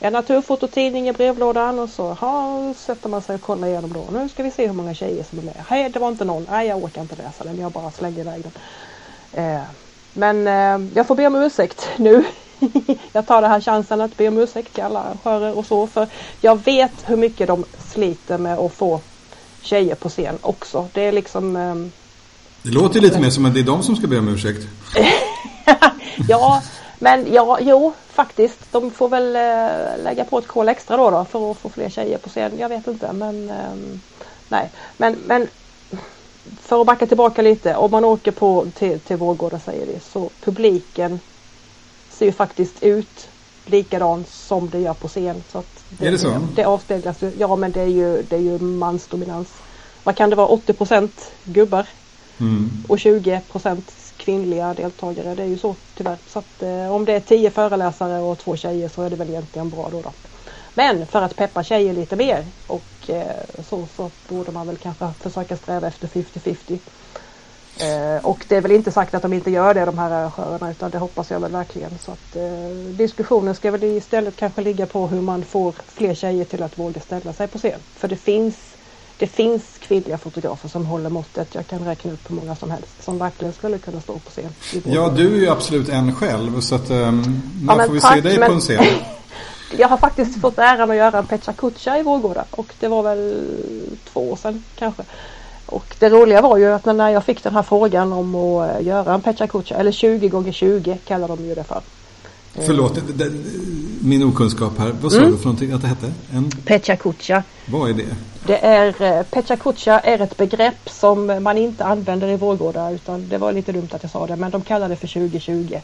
en 0.04 0.12
naturfototidning 0.12 1.08
i 1.08 1.12
brevlådan 1.12 1.78
och 1.78 1.90
så 1.90 2.12
ha, 2.12 2.74
sätter 2.76 3.08
man 3.08 3.22
sig 3.22 3.34
och 3.34 3.40
kollar 3.40 3.68
igenom 3.68 3.92
då. 3.92 4.18
Nu 4.18 4.28
ska 4.28 4.42
vi 4.42 4.50
se 4.50 4.66
hur 4.66 4.74
många 4.74 4.94
tjejer 4.94 5.24
som 5.24 5.38
är 5.38 5.42
med. 5.42 5.54
Nej, 5.70 5.90
det 5.90 5.98
var 5.98 6.08
inte 6.08 6.24
någon. 6.24 6.46
Nej, 6.50 6.68
jag 6.68 6.84
orkar 6.84 7.02
inte 7.02 7.16
läsa 7.16 7.44
den. 7.44 7.58
Jag 7.58 7.72
bara 7.72 7.90
slänger 7.90 8.20
iväg 8.20 8.42
den. 8.42 8.52
Eh, 9.44 9.60
men 10.12 10.46
eh, 10.46 10.90
jag 10.94 11.06
får 11.06 11.14
be 11.14 11.26
om 11.26 11.34
ursäkt 11.34 11.88
nu. 11.96 12.24
jag 13.12 13.26
tar 13.26 13.42
den 13.42 13.50
här 13.50 13.60
chansen 13.60 14.00
att 14.00 14.16
be 14.16 14.28
om 14.28 14.38
ursäkt 14.38 14.74
till 14.74 14.82
alla 14.82 15.00
arrangörer 15.00 15.58
och 15.58 15.66
så. 15.66 15.86
För 15.86 16.08
jag 16.40 16.64
vet 16.64 16.92
hur 17.04 17.16
mycket 17.16 17.46
de 17.46 17.64
sliter 17.92 18.38
med 18.38 18.58
att 18.58 18.72
få 18.72 19.00
tjejer 19.60 19.94
på 19.94 20.08
scen 20.08 20.38
också. 20.40 20.88
Det 20.92 21.02
är 21.02 21.12
liksom... 21.12 21.56
Eh, 21.56 21.74
det 22.62 22.70
låter 22.70 23.00
lite 23.00 23.20
mer 23.20 23.30
som 23.30 23.44
att 23.44 23.54
det 23.54 23.60
är 23.60 23.64
de 23.64 23.82
som 23.82 23.96
ska 23.96 24.06
be 24.06 24.18
om 24.18 24.28
ursäkt. 24.28 24.66
ja, 26.28 26.62
men 27.02 27.32
ja, 27.32 27.58
jo 27.60 27.92
faktiskt. 28.08 28.72
De 28.72 28.90
får 28.90 29.08
väl 29.08 29.36
eh, 29.36 30.04
lägga 30.04 30.24
på 30.24 30.38
ett 30.38 30.46
kol 30.46 30.68
extra 30.68 30.96
då, 30.96 31.10
då 31.10 31.24
för 31.24 31.50
att 31.50 31.58
få 31.58 31.68
fler 31.68 31.88
tjejer 31.88 32.18
på 32.18 32.28
scen. 32.28 32.52
Jag 32.58 32.68
vet 32.68 32.86
inte 32.86 33.12
men 33.12 33.50
eh, 33.50 33.74
nej. 34.48 34.70
Men, 34.96 35.16
men 35.26 35.48
för 36.60 36.80
att 36.80 36.86
backa 36.86 37.06
tillbaka 37.06 37.42
lite. 37.42 37.76
Om 37.76 37.90
man 37.90 38.04
åker 38.04 38.30
på 38.30 38.66
till, 38.74 39.00
till 39.00 39.16
Vårgårda 39.16 39.58
säger 39.58 39.86
det 39.86 40.00
så 40.00 40.30
publiken 40.44 41.20
ser 42.10 42.26
ju 42.26 42.32
faktiskt 42.32 42.82
ut 42.82 43.28
likadant 43.66 44.28
som 44.28 44.70
det 44.70 44.78
gör 44.78 44.94
på 44.94 45.08
scen. 45.08 45.42
Så 45.52 45.62
Det, 45.88 46.06
är 46.06 46.10
det 46.10 46.18
så? 46.18 46.48
Det 46.56 46.64
avspeglas 46.64 47.22
ju. 47.22 47.32
Ja 47.38 47.56
men 47.56 47.72
det 47.72 47.80
är 47.80 47.86
ju, 47.86 48.22
det 48.22 48.36
är 48.36 48.40
ju 48.40 48.58
mansdominans. 48.58 49.48
Vad 50.04 50.16
kan 50.16 50.30
det 50.30 50.36
vara 50.36 50.48
80% 50.48 51.08
gubbar 51.44 51.86
mm. 52.40 52.70
och 52.88 52.98
20 52.98 53.40
kvinnliga 54.24 54.74
deltagare. 54.74 55.34
Det 55.34 55.42
är 55.42 55.46
ju 55.46 55.58
så 55.58 55.76
tyvärr. 55.96 56.18
Så 56.26 56.38
att, 56.38 56.62
eh, 56.62 56.94
om 56.94 57.04
det 57.04 57.12
är 57.12 57.20
tio 57.20 57.50
föreläsare 57.50 58.20
och 58.20 58.38
två 58.38 58.56
tjejer 58.56 58.88
så 58.88 59.02
är 59.02 59.10
det 59.10 59.16
väl 59.16 59.30
egentligen 59.30 59.70
bra 59.70 59.88
då. 59.90 60.00
då. 60.00 60.12
Men 60.74 61.06
för 61.06 61.22
att 61.22 61.36
peppa 61.36 61.62
tjejer 61.62 61.92
lite 61.92 62.16
mer 62.16 62.44
och 62.66 63.10
eh, 63.10 63.64
så, 63.68 63.86
så 63.96 64.10
borde 64.28 64.52
man 64.52 64.66
väl 64.66 64.76
kanske 64.76 65.08
försöka 65.20 65.56
sträva 65.56 65.88
efter 65.88 66.08
50-50. 66.08 66.78
Eh, 67.80 68.24
och 68.24 68.44
det 68.48 68.56
är 68.56 68.60
väl 68.60 68.72
inte 68.72 68.92
sagt 68.92 69.14
att 69.14 69.22
de 69.22 69.32
inte 69.32 69.50
gör 69.50 69.74
det 69.74 69.84
de 69.84 69.98
här 69.98 70.10
arrangörerna 70.10 70.70
utan 70.70 70.90
det 70.90 70.98
hoppas 70.98 71.30
jag 71.30 71.40
väl 71.40 71.52
verkligen. 71.52 71.98
Så 71.98 72.12
att, 72.12 72.36
eh, 72.36 72.68
diskussionen 72.96 73.54
ska 73.54 73.70
väl 73.70 73.84
istället 73.84 74.36
kanske 74.36 74.62
ligga 74.62 74.86
på 74.86 75.06
hur 75.06 75.20
man 75.20 75.44
får 75.44 75.74
fler 75.86 76.14
tjejer 76.14 76.44
till 76.44 76.62
att 76.62 76.78
våga 76.78 77.00
ställa 77.00 77.32
sig 77.32 77.48
på 77.48 77.58
scen. 77.58 77.80
För 77.96 78.08
det 78.08 78.16
finns, 78.16 78.56
det 79.22 79.26
finns 79.26 79.62
kvinnliga 79.80 80.18
fotografer 80.18 80.68
som 80.68 80.86
håller 80.86 81.10
måttet. 81.10 81.54
Jag 81.54 81.66
kan 81.66 81.84
räkna 81.84 82.12
upp 82.12 82.30
hur 82.30 82.36
många 82.36 82.56
som 82.56 82.70
helst 82.70 83.04
som 83.04 83.18
verkligen 83.18 83.52
skulle 83.52 83.78
kunna 83.78 84.00
stå 84.00 84.12
på 84.12 84.30
scen. 84.30 84.48
Ja, 84.84 85.08
du 85.08 85.34
är 85.34 85.40
ju 85.40 85.48
absolut 85.48 85.88
en 85.88 86.14
själv 86.14 86.60
så 86.60 86.74
att 86.74 86.90
um, 86.90 87.42
när 87.62 87.78
ja, 87.78 87.86
får 87.86 87.92
vi 87.92 88.00
tack, 88.00 88.14
se 88.14 88.20
dig 88.20 88.38
men... 88.38 88.48
på 88.48 88.54
en 88.54 88.60
scen? 88.60 88.84
jag 89.78 89.88
har 89.88 89.96
faktiskt 89.96 90.40
fått 90.40 90.58
äran 90.58 90.90
att 90.90 90.96
göra 90.96 91.18
en 91.18 91.26
Pecha 91.26 91.52
Kucha 91.52 91.98
i 91.98 92.02
Vårgårda 92.02 92.44
och 92.50 92.74
det 92.80 92.88
var 92.88 93.02
väl 93.02 93.44
två 94.12 94.30
år 94.32 94.36
sedan 94.36 94.64
kanske. 94.78 95.02
Och 95.66 95.96
det 95.98 96.08
roliga 96.08 96.40
var 96.40 96.56
ju 96.56 96.72
att 96.72 96.84
när 96.84 97.08
jag 97.08 97.24
fick 97.24 97.42
den 97.42 97.54
här 97.54 97.62
frågan 97.62 98.12
om 98.12 98.34
att 98.34 98.80
eh, 98.80 98.86
göra 98.86 99.14
en 99.14 99.20
Pecha 99.20 99.46
Kucha, 99.46 99.74
eller 99.74 99.92
20 99.92 100.28
gånger 100.28 100.52
20 100.52 100.98
kallar 101.04 101.28
de 101.28 101.44
ju 101.44 101.54
det 101.54 101.64
för. 101.64 101.80
Förlåt, 102.54 102.94
det, 102.94 103.24
det, 103.24 103.32
min 104.00 104.22
okunskap 104.22 104.78
här. 104.78 104.94
Vad 105.00 105.12
sa 105.12 105.18
mm. 105.18 105.30
du 105.30 105.36
för 105.36 105.44
någonting 105.44 105.72
att 105.72 105.82
det 105.82 105.88
hette? 105.88 106.12
En... 106.32 106.50
Pecha 106.50 106.96
Kucha. 106.96 107.42
Vad 107.66 107.90
är 107.90 107.94
det? 107.94 108.16
Det 108.46 108.58
är, 108.66 109.02
eh, 109.02 109.22
Pecha 109.22 109.56
Kucha 109.56 109.98
är 109.98 110.20
ett 110.20 110.36
begrepp 110.36 110.90
som 110.90 111.42
man 111.42 111.58
inte 111.58 111.84
använder 111.84 112.28
i 112.28 112.36
Vårgårda 112.36 112.90
utan 112.90 113.28
det 113.28 113.38
var 113.38 113.52
lite 113.52 113.72
dumt 113.72 113.88
att 113.90 114.02
jag 114.02 114.12
sa 114.12 114.26
det 114.26 114.36
men 114.36 114.50
de 114.50 114.62
kallar 114.62 114.88
det 114.88 114.96
för 114.96 115.06
2020. 115.06 115.80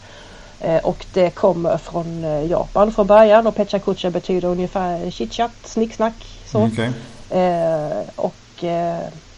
Eh, 0.61 0.77
och 0.77 1.07
det 1.13 1.31
kommer 1.31 1.79
från 1.79 2.25
eh, 2.25 2.51
Japan 2.51 2.93
från 2.93 3.07
början 3.07 3.47
och 3.47 3.57
Pecha 3.57 3.79
Kucha 3.79 4.11
betyder 4.11 4.49
ungefär 4.49 5.11
chitchat, 5.11 5.53
snicksnack. 5.65 6.15
Så. 6.47 6.63
Okay. 6.63 6.91
Eh, 7.31 7.99
och 8.17 8.65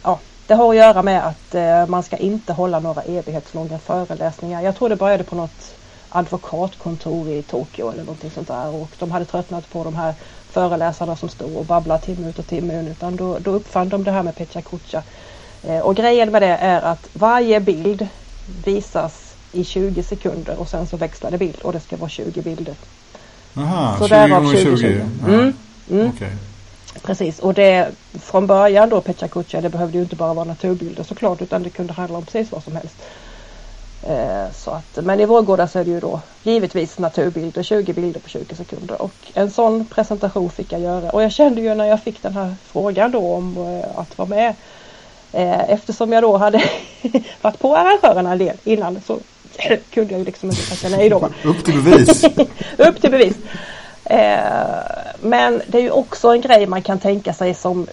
ja, 0.03 0.19
det 0.47 0.55
har 0.55 0.71
att 0.71 0.77
göra 0.77 1.03
med 1.03 1.27
att 1.27 1.89
man 1.89 2.03
ska 2.03 2.17
inte 2.17 2.53
hålla 2.53 2.81
några 2.81 3.03
evighetslånga 3.03 3.79
föreläsningar. 3.79 4.63
Jag 4.63 4.77
tror 4.77 4.89
det 4.89 4.97
började 4.97 5.25
på 5.25 5.37
något 5.37 5.75
advokatkontor 6.11 7.29
i 7.29 7.43
Tokyo 7.43 7.91
eller 7.91 8.03
någonting 8.03 8.31
sånt 8.31 8.49
där 8.49 8.75
och 8.75 8.91
de 8.99 9.11
hade 9.11 9.25
tröttnat 9.25 9.71
på 9.71 9.85
de 9.85 9.97
här 9.97 10.15
föreläsarna 10.51 11.17
som 11.17 11.29
stod 11.29 11.57
och 11.57 11.65
babblade 11.65 12.05
timme 12.05 12.29
ut 12.29 12.39
och 12.39 12.47
timme 12.47 12.81
in 12.81 12.89
utan 12.89 13.17
då, 13.17 13.39
då 13.39 13.51
uppfann 13.51 13.89
de 13.89 14.05
det 14.05 14.11
här 14.11 14.23
med 14.23 14.37
Pecha 14.37 14.63
Kucha. 14.63 15.03
och 15.83 15.97
grejen 15.97 16.33
med 16.33 16.43
det 16.43 16.57
är 16.57 16.81
att 16.81 17.09
varje 17.13 17.61
bild 17.61 18.09
visas 18.65 19.35
i 19.53 19.65
20 19.65 20.03
sekunder 20.03 20.61
och 20.61 20.69
sen 20.69 20.87
så 20.87 20.97
växlar 20.97 21.31
det 21.31 21.39
bild 21.39 21.61
och 21.63 21.73
det 21.73 21.81
ska 21.81 21.97
vara 21.97 22.11
20 22.11 22.43
bilder. 22.43 22.75
Aha, 23.57 23.97
så 23.99 24.09
20 24.09 24.29
gånger 24.29 24.57
20. 24.57 24.77
20. 24.77 25.01
Mm, 25.27 25.55
mm. 25.91 26.09
Okay. 26.09 26.31
Precis 27.03 27.39
och 27.39 27.55
det 27.55 27.91
från 28.13 28.47
början 28.47 28.89
då 28.89 29.01
Pecha 29.01 29.29
Kucha 29.29 29.61
det 29.61 29.69
behövde 29.69 29.99
ju 29.99 30.03
inte 30.03 30.17
bara 30.17 30.35
vara 30.35 30.45
naturbilder 30.45 31.05
såklart 31.05 31.43
utan 31.43 31.63
det 31.63 31.71
kunde 31.71 31.93
handla 31.93 32.19
om 32.19 32.25
precis 32.25 32.53
vad 32.53 32.65
som 32.65 32.77
helst. 32.77 32.97
Eh, 34.03 34.53
så 34.55 34.71
att, 34.71 35.05
men 35.05 35.21
i 35.21 35.25
Vårgårda 35.25 35.69
så 35.69 35.79
är 35.79 35.85
det 35.85 35.91
ju 35.91 36.01
då 36.01 36.21
givetvis 36.43 36.99
naturbilder, 36.99 37.63
20 37.63 37.93
bilder 37.93 38.21
på 38.21 38.29
20 38.29 38.55
sekunder 38.55 39.03
och 39.03 39.13
en 39.35 39.51
sån 39.51 39.85
presentation 39.85 40.51
fick 40.51 40.73
jag 40.73 40.81
göra 40.81 41.11
och 41.11 41.23
jag 41.23 41.33
kände 41.33 41.61
ju 41.61 41.75
när 41.75 41.85
jag 41.85 42.03
fick 42.03 42.23
den 42.23 42.33
här 42.33 42.55
frågan 42.67 43.11
då 43.11 43.35
om 43.35 43.57
eh, 43.57 43.99
att 43.99 44.19
vara 44.19 44.29
med 44.29 44.55
eh, 45.33 45.71
eftersom 45.71 46.13
jag 46.13 46.23
då 46.23 46.37
hade 46.37 46.63
varit 47.43 47.59
på 47.59 47.77
arrangörerna 47.77 48.33
en 48.33 48.39
del 48.39 48.57
innan 48.65 49.01
så 49.07 49.19
kunde 49.91 50.13
jag 50.13 50.19
ju 50.19 50.25
liksom 50.25 50.51
inte 50.51 50.71
tacka 50.71 50.97
nej 50.97 51.09
då. 51.09 51.29
Upp 51.45 51.65
till 51.65 51.83
bevis. 51.83 52.25
Upp 52.77 53.01
till 53.01 53.11
bevis. 53.11 53.37
Men 55.21 55.63
det 55.67 55.79
är 55.79 55.83
ju 55.83 55.91
också 55.91 56.29
en 56.29 56.41
grej 56.41 56.67
man 56.67 56.83
kan 56.83 56.99
tänka 56.99 57.33
sig 57.33 57.55
som 57.55 57.87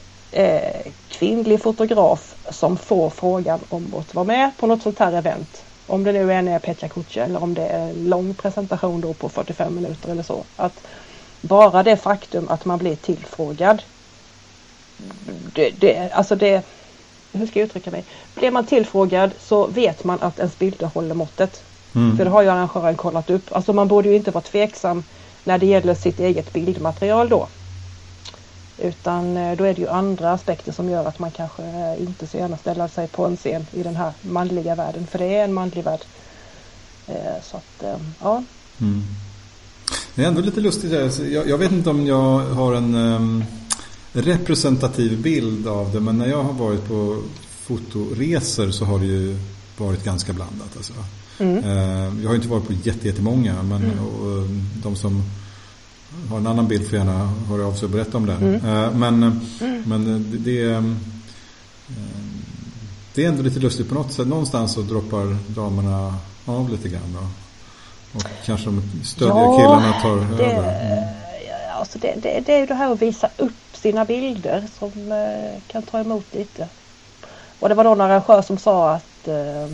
kvinnlig 1.09 1.61
fotograf 1.61 2.35
som 2.49 2.77
får 2.77 3.09
frågan 3.09 3.59
om 3.69 3.93
att 3.99 4.15
vara 4.15 4.25
med 4.25 4.51
på 4.57 4.67
något 4.67 4.81
sånt 4.81 4.99
här 4.99 5.13
event. 5.13 5.63
Om 5.87 6.03
det 6.03 6.11
nu 6.11 6.33
är 6.33 6.59
Pecha 6.59 6.87
Kucha 6.87 7.23
eller 7.23 7.43
om 7.43 7.53
det 7.53 7.67
är 7.67 7.89
en 7.89 8.09
lång 8.09 8.33
presentation 8.33 9.01
då 9.01 9.13
på 9.13 9.29
45 9.29 9.75
minuter 9.75 10.11
eller 10.11 10.23
så. 10.23 10.43
Att 10.55 10.87
bara 11.41 11.83
det 11.83 11.97
faktum 11.97 12.49
att 12.49 12.65
man 12.65 12.79
blir 12.79 12.95
tillfrågad. 12.95 13.81
Det, 15.53 15.69
det, 15.69 16.11
alltså 16.11 16.35
det, 16.35 16.63
hur 17.31 17.47
ska 17.47 17.59
jag 17.59 17.65
uttrycka 17.65 17.91
mig? 17.91 18.03
Blir 18.35 18.51
man 18.51 18.65
tillfrågad 18.65 19.31
så 19.39 19.67
vet 19.67 20.03
man 20.03 20.21
att 20.21 20.39
ens 20.39 20.59
bilder 20.59 20.87
håller 20.87 21.15
måttet. 21.15 21.63
Mm. 21.95 22.17
För 22.17 22.25
det 22.25 22.31
har 22.31 22.41
ju 22.41 22.49
arrangören 22.49 22.95
kollat 22.95 23.29
upp. 23.29 23.55
Alltså 23.55 23.73
man 23.73 23.87
borde 23.87 24.09
ju 24.09 24.15
inte 24.15 24.31
vara 24.31 24.43
tveksam 24.43 25.03
när 25.43 25.57
det 25.57 25.65
gäller 25.65 25.93
sitt 25.95 26.19
eget 26.19 26.53
bildmaterial 26.53 27.29
då. 27.29 27.47
Utan 28.77 29.37
eh, 29.37 29.57
då 29.57 29.63
är 29.63 29.73
det 29.73 29.81
ju 29.81 29.87
andra 29.87 30.31
aspekter 30.31 30.71
som 30.71 30.89
gör 30.89 31.05
att 31.05 31.19
man 31.19 31.31
kanske 31.31 31.63
eh, 31.63 32.01
inte 32.01 32.27
så 32.27 32.37
gärna 32.37 32.57
ställer 32.57 32.87
sig 32.87 33.07
på 33.07 33.25
en 33.25 33.37
scen 33.37 33.67
i 33.73 33.83
den 33.83 33.95
här 33.95 34.11
manliga 34.21 34.75
världen. 34.75 35.07
För 35.07 35.19
det 35.19 35.35
är 35.35 35.43
en 35.43 35.53
manlig 35.53 35.83
värld. 35.83 36.01
Eh, 37.07 37.43
så 37.43 37.57
att, 37.57 37.83
ja. 38.21 38.43
Mm. 38.81 39.03
Det 40.15 40.23
är 40.23 40.27
ändå 40.27 40.41
lite 40.41 40.61
lustigt. 40.61 40.91
Jag, 41.31 41.49
jag 41.49 41.57
vet 41.57 41.71
inte 41.71 41.89
om 41.89 42.07
jag 42.07 42.39
har 42.39 42.73
en 42.73 42.95
um, 42.95 43.43
representativ 44.13 45.21
bild 45.21 45.67
av 45.67 45.91
det. 45.91 45.99
Men 45.99 46.17
när 46.17 46.27
jag 46.27 46.43
har 46.43 46.53
varit 46.53 46.87
på 46.87 47.21
fotoresor 47.61 48.71
så 48.71 48.85
har 48.85 48.99
det 48.99 49.05
ju 49.05 49.37
varit 49.77 50.03
ganska 50.03 50.33
blandat. 50.33 50.77
Alltså. 50.77 50.93
Mm. 51.39 52.21
Jag 52.21 52.29
har 52.29 52.35
inte 52.35 52.47
varit 52.47 52.67
på 52.67 52.73
jättemånga 52.83 53.63
men 53.63 53.83
mm. 53.83 54.63
de 54.83 54.95
som 54.95 55.23
har 56.29 56.37
en 56.37 56.47
annan 56.47 56.67
bild 56.67 56.89
får 56.89 56.97
gärna 56.97 57.33
höra 57.49 57.67
av 57.67 57.73
sig 57.73 57.85
och 57.85 57.91
berätta 57.91 58.17
om 58.17 58.25
den. 58.25 58.37
Mm. 58.37 58.55
Eh, 58.55 58.91
men, 58.91 59.23
mm. 59.61 59.83
men 59.85 60.05
det, 60.31 60.37
det, 60.37 60.83
det 63.13 63.23
är 63.23 63.29
ändå 63.29 63.43
lite 63.43 63.59
lustigt 63.59 63.89
på 63.89 63.95
något 63.95 64.13
sätt. 64.13 64.27
Någonstans 64.27 64.73
så 64.73 64.81
droppar 64.81 65.37
damerna 65.47 66.15
av 66.45 66.69
lite 66.69 66.89
grann. 66.89 67.13
Då. 67.13 67.27
Och 68.17 68.25
kanske 68.45 68.65
de 68.65 68.81
stödjer 69.03 69.35
ja, 69.35 69.57
killarna 69.57 69.93
tar 70.01 70.37
det, 70.37 70.45
över. 70.45 70.93
Mm. 70.93 71.03
Alltså 71.79 71.99
det, 71.99 72.13
det, 72.21 72.43
det 72.45 72.53
är 72.53 72.59
ju 72.59 72.65
det 72.65 72.73
här 72.73 72.91
att 72.91 73.01
visa 73.01 73.29
upp 73.37 73.53
sina 73.73 74.05
bilder 74.05 74.67
som 74.79 75.11
eh, 75.11 75.61
kan 75.67 75.81
ta 75.81 75.99
emot 75.99 76.25
lite. 76.33 76.67
Och 77.59 77.69
det 77.69 77.75
var 77.75 77.83
någon 77.83 78.01
arrangör 78.01 78.41
som 78.41 78.57
sa 78.57 78.93
att 78.93 79.27
eh, 79.27 79.67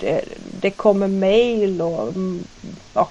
det, 0.00 0.24
det 0.60 0.70
kommer 0.70 1.08
mail 1.08 1.82
och 1.82 2.08
mm, 2.08 2.44
ja, 2.94 3.08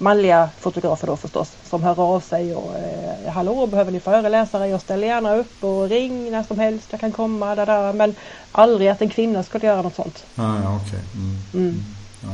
manliga 0.00 0.48
fotografer 0.60 1.06
då 1.06 1.16
förstås 1.16 1.56
som 1.64 1.82
hör 1.82 2.00
av 2.00 2.20
sig 2.20 2.54
och 2.54 2.76
eh, 2.76 3.32
hallå 3.32 3.66
behöver 3.66 3.92
ni 3.92 4.00
föreläsare? 4.00 4.68
Jag 4.68 4.80
ställer 4.80 5.06
gärna 5.06 5.36
upp 5.36 5.64
och 5.64 5.88
ring 5.88 6.30
när 6.30 6.42
som 6.42 6.58
helst 6.58 6.86
jag 6.90 7.00
kan 7.00 7.12
komma 7.12 7.54
där, 7.54 7.66
där. 7.66 7.92
men 7.92 8.14
aldrig 8.52 8.88
att 8.88 9.02
en 9.02 9.10
kvinna 9.10 9.42
skulle 9.42 9.66
göra 9.66 9.82
något 9.82 9.94
sånt. 9.94 10.24
Ah, 10.36 10.56
ja. 10.62 10.76
Okay. 10.76 11.00
Mm. 11.14 11.38
Mm. 11.54 11.82
Ja, 12.22 12.28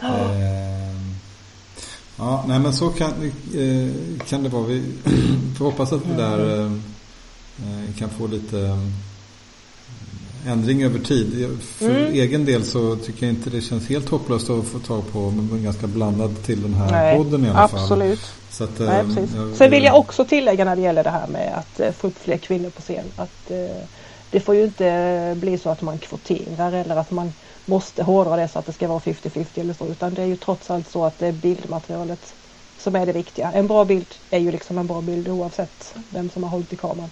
ja. 0.00 0.34
Eh, 0.34 0.96
ja, 2.16 2.44
nej 2.48 2.58
men 2.58 2.72
så 2.72 2.90
kan, 2.90 3.10
eh, 3.54 4.24
kan 4.28 4.42
det 4.42 4.48
vara. 4.48 4.66
Vi 4.66 4.92
får 5.58 5.64
hoppas 5.64 5.92
att 5.92 6.08
det 6.08 6.22
där 6.22 6.60
eh, 6.60 6.66
eh 6.66 7.94
kan 7.98 8.08
få 8.08 8.26
lite 8.26 8.78
ändring 10.46 10.82
över 10.82 10.98
tid. 10.98 11.58
För 11.62 11.90
mm. 11.90 12.14
egen 12.14 12.44
del 12.44 12.64
så 12.64 12.96
tycker 12.96 13.26
jag 13.26 13.34
inte 13.34 13.50
det 13.50 13.60
känns 13.60 13.88
helt 13.88 14.08
hopplöst 14.08 14.50
att 14.50 14.64
få 14.64 14.78
tag 14.78 15.12
på 15.12 15.18
en 15.18 15.62
ganska 15.62 15.86
blandad 15.86 16.42
till 16.42 16.62
den 16.62 16.74
här 16.74 16.90
Nej, 16.90 17.16
podden 17.16 17.44
i 17.44 17.48
alla 17.48 17.62
absolut. 17.62 18.20
fall. 18.20 18.28
Så 18.50 18.64
att, 18.64 18.78
Nej, 18.78 19.04
precis. 19.04 19.34
Jag, 19.36 19.56
Sen 19.56 19.70
vill 19.70 19.84
jag 19.84 19.98
också 19.98 20.24
tillägga 20.24 20.64
när 20.64 20.76
det 20.76 20.82
gäller 20.82 21.04
det 21.04 21.10
här 21.10 21.26
med 21.26 21.52
att 21.54 21.80
uh, 21.80 21.92
få 21.92 22.06
upp 22.06 22.18
fler 22.18 22.36
kvinnor 22.36 22.70
på 22.70 22.82
scen. 22.82 23.04
Att, 23.16 23.50
uh, 23.50 23.56
det 24.30 24.40
får 24.40 24.54
ju 24.54 24.64
inte 24.64 25.36
bli 25.40 25.58
så 25.58 25.70
att 25.70 25.82
man 25.82 25.98
kvoterar 25.98 26.72
eller 26.72 26.96
att 26.96 27.10
man 27.10 27.32
måste 27.66 28.02
hårdra 28.02 28.36
det 28.36 28.48
så 28.48 28.58
att 28.58 28.66
det 28.66 28.72
ska 28.72 28.88
vara 28.88 28.98
50-50 28.98 29.44
eller 29.54 29.74
så. 29.74 29.86
Utan 29.86 30.14
det 30.14 30.22
är 30.22 30.26
ju 30.26 30.36
trots 30.36 30.70
allt 30.70 30.90
så 30.90 31.04
att 31.04 31.18
det 31.18 31.26
är 31.26 31.32
bildmaterialet 31.32 32.34
som 32.78 32.96
är 32.96 33.06
det 33.06 33.12
viktiga. 33.12 33.52
En 33.52 33.66
bra 33.66 33.84
bild 33.84 34.14
är 34.30 34.38
ju 34.38 34.52
liksom 34.52 34.78
en 34.78 34.86
bra 34.86 35.00
bild 35.00 35.28
oavsett 35.28 35.94
vem 36.10 36.30
som 36.30 36.42
har 36.42 36.50
hållit 36.50 36.72
i 36.72 36.76
kameran. 36.76 37.10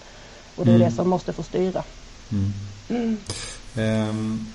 Och 0.55 0.65
det 0.65 0.71
är 0.71 0.75
mm. 0.75 0.89
det 0.89 0.95
som 0.95 1.09
måste 1.09 1.33
få 1.33 1.43
styra. 1.43 1.83
Mm. 2.31 2.53
Um, 2.89 4.47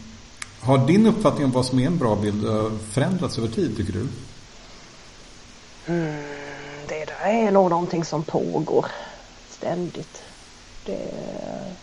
har 0.60 0.86
din 0.86 1.06
uppfattning 1.06 1.44
om 1.44 1.52
vad 1.52 1.66
som 1.66 1.78
är 1.78 1.86
en 1.86 1.98
bra 1.98 2.16
bild 2.16 2.46
eh, 2.46 2.70
förändrats 2.92 3.38
över 3.38 3.48
tid 3.48 3.76
tycker 3.76 3.92
du? 3.92 4.08
Mm, 5.86 6.24
det 6.88 7.04
där 7.04 7.26
är 7.26 7.50
nog 7.50 7.70
någonting 7.70 8.04
som 8.04 8.22
pågår 8.22 8.86
ständigt. 9.50 10.22
Det, 10.84 11.10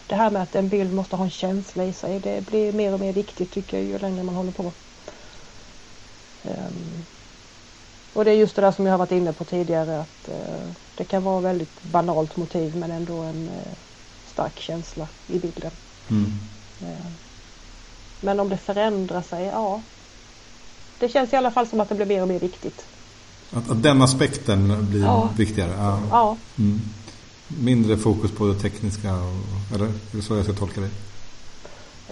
det, 0.07 0.15
här 0.15 0.31
med 0.31 0.41
att 0.41 0.55
en 0.55 0.69
bild 0.69 0.93
måste 0.93 1.15
ha 1.15 1.23
en 1.23 1.31
känsla 1.31 1.83
i 1.85 1.93
sig 1.93 2.19
det 2.19 2.45
blir 2.45 2.73
mer 2.73 2.93
och 2.93 2.99
mer 2.99 3.13
viktigt 3.13 3.51
tycker 3.51 3.77
jag 3.77 3.85
ju 3.85 3.97
längre 3.97 4.23
man 4.23 4.35
håller 4.35 4.51
på. 4.51 4.71
Um, 6.43 7.05
och 8.13 8.25
det 8.25 8.31
är 8.31 8.35
just 8.35 8.55
det 8.55 8.61
där 8.61 8.71
som 8.71 8.85
jag 8.85 8.93
har 8.93 8.97
varit 8.97 9.11
inne 9.11 9.33
på 9.33 9.43
tidigare 9.43 9.99
att 9.99 10.29
uh, 10.29 10.71
Det 10.97 11.03
kan 11.03 11.23
vara 11.23 11.39
väldigt 11.39 11.83
banalt 11.83 12.37
motiv 12.37 12.75
men 12.75 12.91
ändå 12.91 13.17
en 13.17 13.43
uh, 13.43 13.73
stark 14.27 14.59
känsla 14.59 15.07
i 15.27 15.39
bilden. 15.39 15.71
Mm. 16.11 16.31
Eh, 16.81 17.05
men 18.21 18.39
om 18.39 18.49
det 18.49 18.57
förändrar 18.57 19.21
sig, 19.21 19.45
ja. 19.45 19.81
Det 20.99 21.09
känns 21.09 21.33
i 21.33 21.35
alla 21.35 21.51
fall 21.51 21.67
som 21.67 21.79
att 21.81 21.89
det 21.89 21.95
blir 21.95 22.05
mer 22.05 22.21
och 22.21 22.27
mer 22.27 22.39
viktigt. 22.39 22.85
Att, 23.53 23.69
att 23.71 23.83
den 23.83 24.01
aspekten 24.01 24.87
blir 24.89 25.01
Ja. 25.03 25.29
viktigare? 25.37 25.71
Ja. 25.77 25.99
Ja, 26.11 26.37
Mm. 26.57 26.81
Mindre 27.47 27.97
fokus 27.97 28.31
på 28.31 28.47
det 28.47 28.59
tekniska? 28.59 29.13
och- 29.15 29.75
Eller 29.75 29.85
är 29.85 29.91
det 30.11 30.21
så 30.21 30.35
jag 30.35 30.43
ska 30.43 30.53
tolka 30.53 30.81
det? 30.81 30.89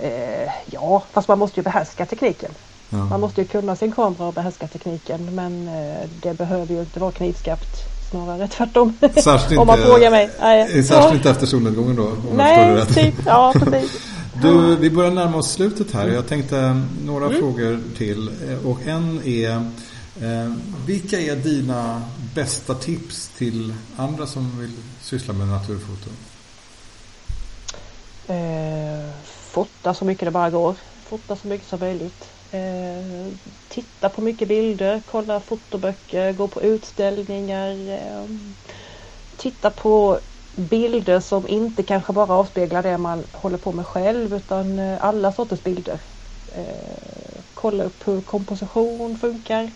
eh, 0.07 0.51
ja, 0.71 1.03
fast 1.11 1.27
man 1.27 1.39
måste 1.39 1.59
ju 1.59 1.63
behärska 1.63 2.05
tekniken. 2.05 2.51
Man 2.89 3.07
Ja. 3.11 3.17
måste 3.17 3.41
ju 3.41 3.47
kunna 3.47 3.75
sin 3.75 3.91
kamera 3.91 4.27
och 4.27 4.33
behärska 4.33 4.67
tekniken 4.67 5.35
men 5.35 5.67
eh, 5.67 6.09
det 6.21 6.33
behöver 6.33 6.73
ju 6.73 6.79
inte 6.79 6.99
vara 6.99 7.11
knivskarpt. 7.11 7.75
Snarare 8.09 8.47
tvärtom. 8.47 8.97
Särskilt 9.23 9.59
Om 9.61 9.67
man 9.67 9.77
inte- 9.77 9.89
frågar 9.89 10.11
mig. 10.11 10.29
Nej, 10.39 10.67
Särskilt 10.67 10.89
ja. 10.91 11.13
inte 11.15 11.29
efter 11.29 11.45
solnedgången 11.45 11.95
då? 11.95 12.11
Nej, 12.35 12.85
typ. 12.85 13.15
Ja, 13.25 13.53
precis. 13.63 14.01
Du, 14.41 14.75
vi 14.75 14.89
börjar 14.89 15.11
närma 15.11 15.37
oss 15.37 15.51
slutet 15.51 15.91
här. 15.91 16.07
Jag 16.07 16.27
tänkte 16.27 16.81
några 17.05 17.25
Mm. 17.25 17.39
frågor 17.39 17.81
till. 17.97 18.27
Eh, 18.49 18.67
Och 18.67 18.79
en 18.85 19.21
är, 19.25 19.51
eh, 20.21 20.53
vilka 20.85 21.19
är 21.19 21.35
dina 21.35 22.01
bästa 22.35 22.73
tips 22.75 23.31
till 23.37 23.73
andra 23.97 24.27
som 24.27 24.59
vill 24.59 24.71
syssla 25.01 25.33
med 25.33 25.47
naturfoto? 25.47 26.09
Eh, 28.27 29.09
fota 29.51 29.93
så 29.93 30.05
mycket 30.05 30.25
det 30.25 30.31
bara 30.31 30.49
går. 30.49 30.75
Fota 31.09 31.35
så 31.35 31.47
mycket 31.47 31.67
som 31.67 31.79
möjligt. 31.79 32.25
Eh, 32.51 33.33
titta 33.67 34.09
på 34.09 34.21
mycket 34.21 34.47
bilder, 34.47 35.01
kolla 35.11 35.39
fotoböcker, 35.39 36.33
gå 36.33 36.47
på 36.47 36.61
utställningar. 36.61 37.89
Eh, 37.89 38.25
titta 39.37 39.71
på 39.71 40.19
bilder 40.55 41.19
som 41.19 41.47
inte 41.47 41.83
kanske 41.83 42.13
bara 42.13 42.33
avspeglar 42.33 42.83
det 42.83 42.97
man 42.97 43.23
håller 43.31 43.57
på 43.57 43.71
med 43.71 43.85
själv 43.85 44.33
utan 44.33 44.79
eh, 44.79 45.05
alla 45.05 45.31
sorters 45.31 45.63
bilder. 45.63 45.99
Eh, 46.55 47.41
kolla 47.53 47.83
upp 47.83 48.07
hur 48.07 48.21
komposition 48.21 49.17
funkar. 49.17 49.71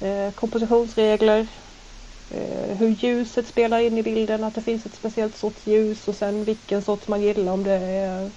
Eh, 0.00 0.32
kompositionsregler. 0.34 1.46
Eh, 2.30 2.76
hur 2.76 2.88
ljuset 2.88 3.46
spelar 3.46 3.78
in 3.78 3.98
i 3.98 4.02
bilden, 4.02 4.44
att 4.44 4.54
det 4.54 4.62
finns 4.62 4.86
ett 4.86 4.94
speciellt 4.94 5.36
sorts 5.36 5.66
ljus 5.66 6.08
och 6.08 6.14
sen 6.14 6.44
vilken 6.44 6.82
sorts 6.82 7.08
man 7.08 7.22
gillar 7.22 7.52
om 7.52 7.64
det 7.64 7.72
är 7.72 8.30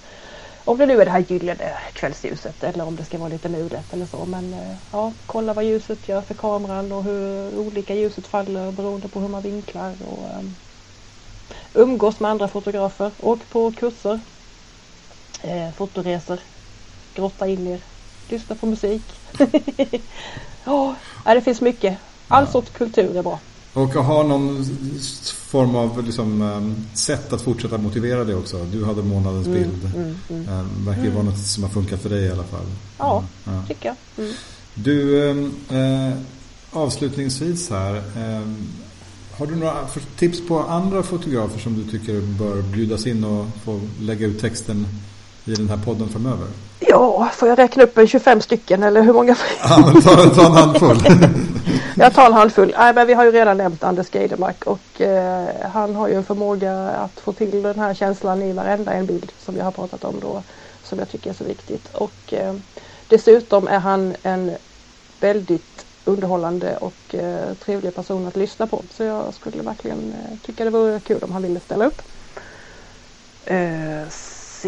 om 0.66 0.78
det 0.78 0.86
nu 0.86 1.00
är 1.00 1.04
det 1.04 1.10
här 1.10 1.24
gyllene 1.28 1.72
kvällsljuset 1.92 2.64
eller 2.64 2.84
om 2.84 2.96
det 2.96 3.04
ska 3.04 3.18
vara 3.18 3.28
lite 3.28 3.48
nudet 3.48 3.92
eller 3.92 4.06
så. 4.06 4.24
Men 4.24 4.54
eh, 4.54 4.76
ja, 4.92 5.12
kolla 5.26 5.54
vad 5.54 5.64
ljuset 5.64 6.08
gör 6.08 6.20
för 6.20 6.34
kameran 6.34 6.92
och 6.92 7.04
hur 7.04 7.58
olika 7.58 7.94
ljuset 7.94 8.26
faller 8.26 8.72
beroende 8.72 9.08
på 9.08 9.20
hur 9.20 9.28
man 9.28 9.42
vinklar. 9.42 9.92
Och, 10.08 10.38
um, 10.38 10.54
umgås 11.74 12.20
med 12.20 12.30
andra 12.30 12.48
fotografer, 12.48 13.10
åk 13.20 13.50
på 13.50 13.72
kurser, 13.72 14.20
eh, 15.42 15.70
fotoresor, 15.72 16.38
grotta 17.14 17.46
in 17.48 17.66
er, 17.66 17.80
lyssna 18.28 18.56
på 18.56 18.66
musik. 18.66 19.02
ja, 20.64 20.94
det 21.24 21.40
finns 21.40 21.60
mycket. 21.60 21.98
All 22.28 22.48
sorts 22.48 22.70
kultur 22.70 23.16
är 23.16 23.22
bra. 23.22 23.38
Och 23.76 23.88
ha 23.94 24.22
någon 24.22 24.64
form 25.26 25.76
av 25.76 26.04
liksom, 26.06 26.42
eh, 26.42 26.94
sätt 26.96 27.32
att 27.32 27.42
fortsätta 27.42 27.78
motivera 27.78 28.24
det 28.24 28.34
också. 28.34 28.64
Du 28.72 28.84
hade 28.84 29.02
månadens 29.02 29.46
Mm, 29.46 29.58
bild. 29.62 29.94
mm, 29.96 30.14
mm. 30.30 30.48
Eh, 30.48 30.64
verkar 30.86 31.02
ju 31.04 31.10
vara 31.10 31.22
något 31.24 31.38
som 31.38 31.62
har 31.62 31.70
funkat 31.70 32.00
för 32.02 32.10
dig 32.10 32.24
i 32.24 32.30
alla 32.30 32.44
fall. 32.44 32.66
Ja. 32.98 33.24
Ja. 33.44 33.62
Tycker 33.68 33.86
jag. 33.88 34.24
Mm. 34.24 34.36
Du, 34.74 35.20
eh, 35.70 36.14
avslutningsvis 36.70 37.70
här. 37.70 37.96
Eh, 37.96 38.46
har 39.38 39.46
du 39.46 39.56
några 39.56 39.74
tips 40.18 40.46
på 40.48 40.58
andra 40.60 41.02
fotografer 41.02 41.58
som 41.60 41.74
du 41.76 41.98
tycker 41.98 42.20
bör 42.20 42.62
bjudas 42.62 43.06
in 43.06 43.24
och 43.24 43.46
få 43.64 43.80
lägga 44.00 44.26
ut 44.26 44.40
texten 44.40 44.86
i 45.46 45.54
den 45.54 45.68
här 45.68 45.76
podden 45.76 46.08
framöver? 46.08 46.46
Ja, 46.80 47.28
får 47.32 47.48
jag 47.48 47.58
räkna 47.58 47.82
upp 47.82 47.98
en 47.98 48.08
25 48.08 48.40
stycken 48.40 48.82
eller 48.82 49.02
hur 49.02 49.12
många? 49.12 49.36
Ja, 49.62 49.90
men 49.92 50.02
ta, 50.02 50.16
ta 50.16 50.46
en 50.46 50.52
handfull. 50.52 50.98
Jag 51.98 52.14
tar 52.14 52.26
en 52.26 52.32
handfull. 52.32 52.74
Nej, 52.78 52.94
men 52.94 53.06
vi 53.06 53.14
har 53.14 53.24
ju 53.24 53.32
redan 53.32 53.56
nämnt 53.56 53.84
Anders 53.84 54.14
Geidemark 54.14 54.64
och 54.64 55.00
eh, 55.00 55.48
han 55.72 55.94
har 55.94 56.08
ju 56.08 56.14
en 56.14 56.24
förmåga 56.24 56.72
att 56.90 57.20
få 57.20 57.32
till 57.32 57.62
den 57.62 57.78
här 57.78 57.94
känslan 57.94 58.42
i 58.42 58.52
varenda 58.52 58.92
en 58.92 59.06
bild 59.06 59.32
som 59.38 59.56
jag 59.56 59.64
har 59.64 59.70
pratat 59.70 60.04
om 60.04 60.14
då. 60.20 60.42
Som 60.84 60.98
jag 60.98 61.08
tycker 61.10 61.30
är 61.30 61.34
så 61.34 61.44
viktigt. 61.44 61.94
Och 61.94 62.32
eh, 62.32 62.54
dessutom 63.08 63.68
är 63.68 63.78
han 63.78 64.16
en 64.22 64.52
väldigt 65.20 65.86
underhållande 66.04 66.76
och 66.76 67.14
eh, 67.14 67.54
trevlig 67.64 67.94
person 67.94 68.26
att 68.26 68.36
lyssna 68.36 68.66
på. 68.66 68.82
Så 68.90 69.02
jag 69.02 69.34
skulle 69.34 69.62
verkligen 69.62 70.14
eh, 70.14 70.38
tycka 70.46 70.64
det 70.64 70.70
vore 70.70 71.00
kul 71.00 71.22
om 71.22 71.32
han 71.32 71.42
ville 71.42 71.60
ställa 71.60 71.84
upp. 71.86 72.02
Eh, 73.44 74.08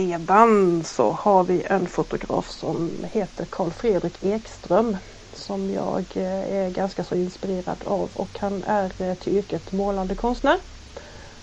sedan 0.03 0.85
så 0.85 1.11
har 1.13 1.45
vi 1.45 1.63
en 1.67 1.87
fotograf 1.87 2.51
som 2.51 2.91
heter 3.13 3.45
Carl 3.45 3.71
Fredrik 3.71 4.25
Ekström 4.25 4.97
som 5.35 5.71
jag 5.71 6.05
eh, 6.15 6.57
är 6.57 6.71
ganska 6.71 7.05
så 7.05 7.15
inspirerad 7.15 7.77
av 7.85 8.09
och 8.15 8.29
han 8.39 8.63
är 8.67 8.91
eh, 8.99 9.15
till 9.15 9.37
yrket 9.37 9.73
målande 9.73 10.15
konstnär. 10.15 10.59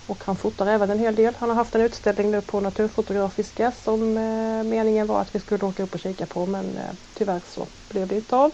Och 0.06 0.18
han 0.24 0.36
fotar 0.36 0.66
även 0.66 0.90
en 0.90 0.98
hel 0.98 1.14
del. 1.14 1.34
Han 1.38 1.48
har 1.48 1.56
haft 1.56 1.74
en 1.74 1.80
utställning 1.80 2.30
nu 2.30 2.40
på 2.40 2.60
Naturfotografiska 2.60 3.72
som 3.84 4.16
eh, 4.16 4.64
meningen 4.64 5.06
var 5.06 5.20
att 5.20 5.34
vi 5.34 5.40
skulle 5.40 5.64
åka 5.64 5.82
upp 5.82 5.94
och 5.94 6.00
kika 6.00 6.26
på 6.26 6.46
men 6.46 6.64
eh, 6.64 6.96
tyvärr 7.14 7.40
så 7.54 7.66
blev 7.90 8.08
det 8.08 8.14
inte 8.16 8.36
av. 8.36 8.50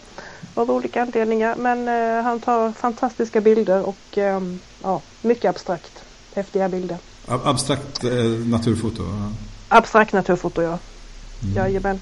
Av 0.55 0.71
olika 0.71 1.03
anledningar. 1.03 1.57
Men 1.57 1.89
eh, 1.89 2.25
han 2.25 2.41
tar 2.41 2.73
fantastiska 2.73 3.41
bilder 3.41 3.83
och 3.83 4.19
eh, 4.19 4.41
ja, 4.83 5.01
mycket 5.23 5.49
abstrakt. 5.51 5.93
Häftiga 6.35 6.69
bilder. 6.69 6.99
Ab- 7.27 7.41
Abstrakt 7.47 8.05
eh, 8.05 8.11
naturfoto. 8.47 9.03
ja. 9.03 9.33
Abstrakt 9.73 10.13
naturfoto 10.13 10.63
ja. 10.63 10.79
Mm. 11.43 11.55
Jajamän. 11.57 12.01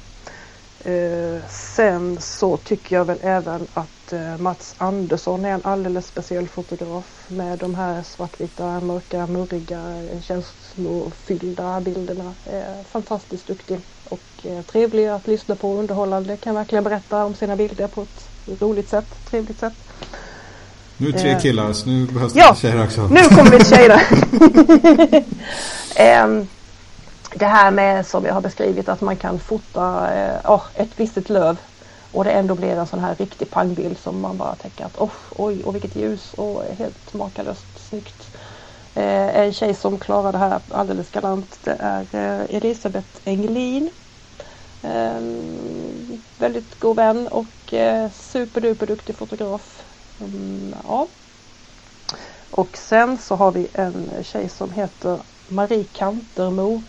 Eh, 0.84 1.42
sen 1.50 2.18
så 2.20 2.56
tycker 2.56 2.96
jag 2.96 3.04
väl 3.04 3.18
även 3.22 3.66
att 3.74 4.12
eh, 4.12 4.38
Mats 4.38 4.74
Andersson 4.78 5.44
är 5.44 5.50
en 5.50 5.60
alldeles 5.64 6.06
speciell 6.06 6.48
fotograf 6.48 7.04
med 7.28 7.58
de 7.58 7.74
här 7.74 8.02
svartvita, 8.02 8.80
mörka, 8.80 9.26
murriga, 9.26 9.80
eh, 10.12 10.20
känslofyllda 10.22 11.80
bilderna. 11.80 12.32
Eh, 12.46 12.84
fantastiskt 12.92 13.46
duktig 13.46 13.78
och 14.08 14.20
eh, 14.44 14.62
trevlig 14.62 15.06
att 15.06 15.26
lyssna 15.26 15.54
på, 15.54 15.74
underhållande, 15.78 16.36
kan 16.36 16.54
verkligen 16.54 16.84
berätta 16.84 17.24
om 17.24 17.34
sina 17.34 17.56
bilder 17.56 17.86
på 17.86 18.02
ett 18.02 18.28
roligt 18.62 18.88
sätt, 18.88 19.06
trevligt 19.30 19.60
sätt. 19.60 19.72
Nu 20.96 21.08
är 21.08 21.12
det 21.12 21.18
tre 21.18 21.30
Eh. 21.30 21.40
killar 21.40 21.72
så 21.72 21.88
nu 21.88 22.06
behövs 22.06 22.32
det 22.32 22.38
Ja. 22.38 22.54
tjejer 22.54 22.84
också. 22.84 23.08
Nu 23.08 23.22
kommer 23.24 23.50
vi 23.50 23.58
till 23.58 23.68
tjejerna. 23.76 24.00
Det 27.34 27.46
här 27.46 27.70
med 27.70 28.06
som 28.06 28.24
jag 28.24 28.34
har 28.34 28.40
beskrivit 28.40 28.88
att 28.88 29.00
man 29.00 29.16
kan 29.16 29.38
fota 29.38 30.14
eh, 30.14 30.60
ett 30.74 30.90
visst 30.96 31.28
löv 31.28 31.56
och 32.12 32.24
det 32.24 32.30
ändå 32.30 32.54
blir 32.54 32.76
en 32.76 32.86
sån 32.86 32.98
här 32.98 33.14
riktig 33.14 33.50
pangbild 33.50 33.98
som 33.98 34.20
man 34.20 34.36
bara 34.36 34.54
tänker 34.54 34.84
att 34.84 34.98
oh, 34.98 35.10
oj, 35.36 35.62
och 35.64 35.74
vilket 35.74 35.96
ljus 35.96 36.34
och 36.34 36.64
helt 36.64 37.14
makalöst 37.14 37.88
snyggt. 37.88 38.36
Eh, 38.94 39.36
en 39.38 39.52
tjej 39.52 39.74
som 39.74 39.98
klarar 39.98 40.32
det 40.32 40.38
här 40.38 40.60
alldeles 40.68 41.10
galant 41.10 41.58
det 41.64 41.76
är 41.78 42.06
eh, 42.12 42.56
Elisabeth 42.56 43.08
Englin. 43.24 43.90
Eh, 44.82 45.20
väldigt 46.38 46.80
god 46.80 46.96
vän 46.96 47.28
och 47.28 47.74
eh, 47.74 48.10
superduper 48.10 48.86
duktig 48.86 49.16
fotograf. 49.16 49.82
Mm, 50.20 50.74
ja. 50.84 51.06
Och 52.50 52.76
sen 52.76 53.18
så 53.18 53.34
har 53.34 53.52
vi 53.52 53.68
en 53.72 54.10
tjej 54.22 54.48
som 54.48 54.70
heter 54.70 55.18
Marie 55.48 55.84
Kantermo. 55.84 56.82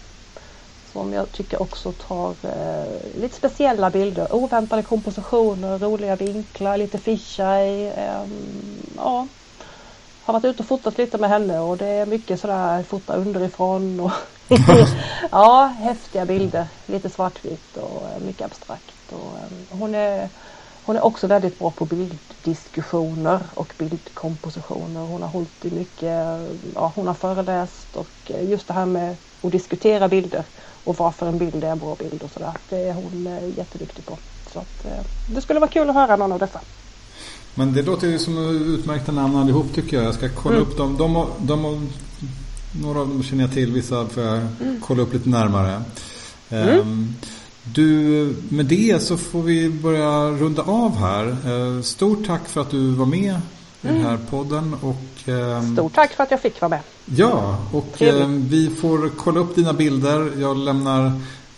Som 0.94 1.14
jag 1.14 1.32
tycker 1.32 1.62
också 1.62 1.92
tar 1.92 2.36
eh, 2.44 3.22
lite 3.22 3.36
speciella 3.36 3.90
bilder. 3.90 4.36
Oväntade 4.36 4.84
kompositioner, 4.84 5.80
roliga 5.80 6.16
vinklar, 6.16 6.78
lite 6.78 6.98
fisheye. 6.98 7.94
Eh, 7.94 8.28
ja. 8.98 9.28
Har 10.24 10.34
varit 10.34 10.46
ute 10.46 10.64
och 10.64 10.68
fotat 10.68 10.98
lite 10.98 11.18
med 11.18 11.30
henne 11.30 11.60
och 11.60 11.78
det 11.78 11.86
är 11.86 12.06
mycket 12.06 12.40
sådär 12.40 12.84
fota 12.84 13.14
underifrån. 13.14 14.00
Och 14.00 14.12
ja, 15.32 15.66
häftiga 15.66 16.26
bilder. 16.26 16.68
Lite 16.86 17.10
svartvitt 17.10 17.78
och 17.78 18.04
eh, 18.16 18.26
mycket 18.26 18.46
abstrakt. 18.46 19.12
Och, 19.12 19.38
eh, 19.38 19.80
hon 19.80 19.96
är 19.96 20.30
hon 20.86 20.96
är 20.96 21.06
också 21.06 21.28
väldigt 21.28 21.60
bra 21.60 21.72
på 21.72 21.86
bilddiskussioner 21.86 23.40
och 23.54 23.74
bildkompositioner. 23.78 25.02
Hon 25.02 25.22
har 25.22 25.30
hållit 25.30 25.66
i 25.66 25.72
mycket, 25.72 26.28
ja, 26.76 26.92
hon 26.96 27.08
har 27.08 27.14
föreläst 27.14 27.96
och 27.96 28.32
just 28.42 28.68
det 28.68 28.74
här 28.74 28.86
med 28.86 29.16
att 29.42 29.52
diskutera 29.52 30.08
bilder 30.08 30.44
och 30.84 30.96
varför 31.00 31.28
en 31.28 31.38
bild 31.38 31.64
är 31.64 31.72
en 31.72 31.80
bra 31.80 31.96
bild 32.00 32.24
och 32.24 32.32
sådär. 32.32 32.52
Det 32.70 32.78
är 32.78 32.94
hon 32.94 33.28
eh, 33.28 33.58
jätteduktig 33.58 34.06
på. 34.06 34.18
Så 34.54 34.60
att, 34.60 34.86
eh, 34.86 35.06
det 35.36 35.42
skulle 35.42 35.60
vara 35.60 35.70
kul 35.70 35.90
att 35.90 35.96
höra 35.96 36.16
någon 36.16 36.32
av 36.32 36.40
dessa. 36.40 36.60
Men 37.56 37.74
det 37.74 37.82
låter 37.82 38.08
ju 38.08 38.20
som 38.20 38.38
utmärkta 38.76 39.12
namn 39.12 39.36
allihop 39.36 39.74
tycker 39.76 39.98
jag. 39.98 40.06
Jag 40.06 40.14
ska 40.16 40.30
kolla 40.30 40.56
Mm. 40.56 40.68
upp 40.68 40.78
dem. 40.78 40.98
De, 40.98 41.16
har- 41.16 41.30
de, 41.40 41.64
har- 41.64 41.82
några 42.84 43.00
av 43.00 43.08
dem 43.08 43.24
känner 43.24 43.44
jag 43.44 43.54
till, 43.54 43.72
vissa 43.72 44.06
får 44.08 44.24
jag 44.24 44.48
kolla 44.82 45.04
upp 45.04 45.14
lite 45.14 45.30
närmare. 45.30 45.82
Ehm, 46.50 47.16
Du, 47.64 48.36
med 48.50 48.66
det 48.66 49.04
så 49.04 49.18
får 49.18 49.42
vi 49.42 49.70
börja 49.70 50.28
runda 50.32 50.62
av 50.62 50.98
här. 50.98 51.28
Eh, 51.28 51.82
Stort 51.82 52.26
tack 52.28 52.50
för 52.50 52.62
att 52.62 52.70
du 52.72 52.90
var 52.92 53.06
med 53.06 53.36
i 53.82 53.88
den 53.88 54.02
här 54.02 54.20
podden. 54.30 54.74
Och, 54.82 54.96
Stort 55.74 55.94
tack 55.94 56.12
för 56.14 56.24
att 56.24 56.32
jag 56.32 56.42
fick 56.42 56.62
vara 56.62 56.70
med. 56.70 56.80
Ja, 57.06 57.58
och 57.74 57.86
Trevligt. 57.98 58.22
eh, 58.24 58.28
vi 58.30 58.70
får 58.70 59.10
kolla 59.18 59.40
upp 59.40 59.56
dina 59.56 59.74
bilder. 59.74 60.32
Jag 60.40 60.58
lämnar 60.58 61.12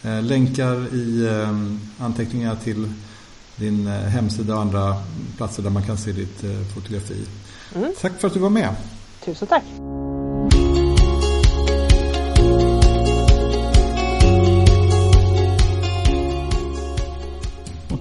eh, 0.04 0.22
länkar 0.22 0.96
i 0.96 1.28
eh, 1.28 2.06
anteckningar 2.06 2.56
till 2.64 2.94
din 3.56 3.88
eh, 3.88 3.94
hemsida 3.94 4.56
och 4.56 4.62
andra 4.62 4.96
platser 5.38 5.64
där 5.64 5.70
man 5.70 5.84
kan 5.84 5.98
se 5.98 6.12
ditt 6.12 6.44
eh, 6.44 6.50
fotografi. 6.76 7.26
Mm. 7.76 7.94
Tack 8.02 8.12
för 8.20 8.28
att 8.28 8.34
du 8.34 8.40
var 8.40 8.50
med. 8.50 8.76
Tusen 9.26 9.48
tack. 9.48 9.64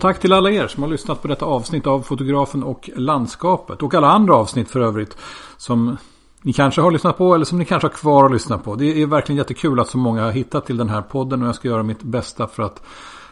Tack 0.03 0.21
till 0.21 0.33
alla 0.33 0.51
er 0.51 0.67
som 0.67 0.83
har 0.83 0.91
lyssnat 0.91 1.23
på 1.23 1.29
detta 1.29 1.45
avsnitt 1.45 1.87
av 1.87 2.01
Fotografen 2.03 2.63
och 2.63 2.91
landskapet. 2.97 3.83
Och 3.83 3.95
alla 3.95 4.11
andra 4.11 4.35
avsnitt 4.35 4.71
för 4.71 4.81
övrigt. 4.81 5.17
Som 5.57 5.97
ni 6.43 6.53
kanske 6.53 6.81
har 6.81 6.91
lyssnat 6.91 7.19
på 7.19 7.35
eller 7.35 7.45
som 7.45 7.59
ni 7.59 7.65
kanske 7.65 7.89
har 7.89 7.93
kvar 7.93 8.25
att 8.25 8.33
lyssna 8.33 8.59
på. 8.59 8.75
Det 8.75 9.03
är 9.03 9.07
verkligen 9.07 9.37
jättekul 9.37 9.81
att 9.81 9.89
så 9.89 9.99
många 9.99 10.23
har 10.25 10.31
hittat 10.31 10.67
till 10.67 10.77
den 10.77 10.89
här 10.89 11.03
podden. 11.03 11.43
Och 11.43 11.49
jag 11.49 11.55
ska 11.55 11.69
göra 11.69 11.83
mitt 11.83 12.03
bästa 12.03 12.47
för 12.47 12.63
att 12.63 12.83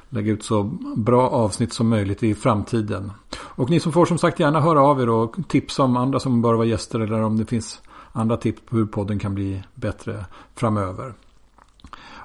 lägga 0.09 0.33
ut 0.33 0.45
så 0.45 0.63
bra 0.97 1.29
avsnitt 1.29 1.73
som 1.73 1.89
möjligt 1.89 2.23
i 2.23 2.35
framtiden. 2.35 3.13
Och 3.39 3.71
ni 3.71 3.81
som 3.81 3.93
får 3.93 4.07
som 4.07 4.19
sagt 4.19 4.41
gärna 4.41 4.61
höra 4.61 4.83
av 4.83 5.01
er 5.01 5.09
och 5.09 5.37
tipsa 5.49 5.83
om 5.83 5.97
andra 5.97 6.21
som 6.21 6.43
bör 6.43 6.55
vara 6.55 6.67
gäster. 6.67 7.01
Eller 7.01 7.23
om 7.23 7.39
det 7.39 7.47
finns 7.47 7.81
andra 8.13 8.37
tips 8.37 8.63
på 8.69 8.77
hur 8.77 8.87
podden 8.87 9.19
kan 9.19 9.35
bli 9.35 9.63
bättre 9.75 10.25
framöver. 10.55 11.15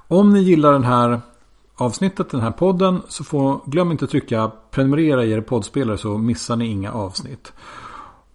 Om 0.07 0.33
ni 0.33 0.39
gillar 0.39 0.73
den 0.73 0.83
här 0.83 1.21
avsnittet, 1.75 2.29
den 2.29 2.41
här 2.41 2.51
podden, 2.51 3.01
så 3.07 3.23
får, 3.23 3.59
glöm 3.65 3.91
inte 3.91 4.05
att 4.05 4.11
trycka 4.11 4.51
prenumerera 4.71 5.25
i 5.25 5.31
er 5.31 5.41
poddspelare 5.41 5.97
så 5.97 6.17
missar 6.17 6.55
ni 6.55 6.65
inga 6.67 6.91
avsnitt. 6.91 7.53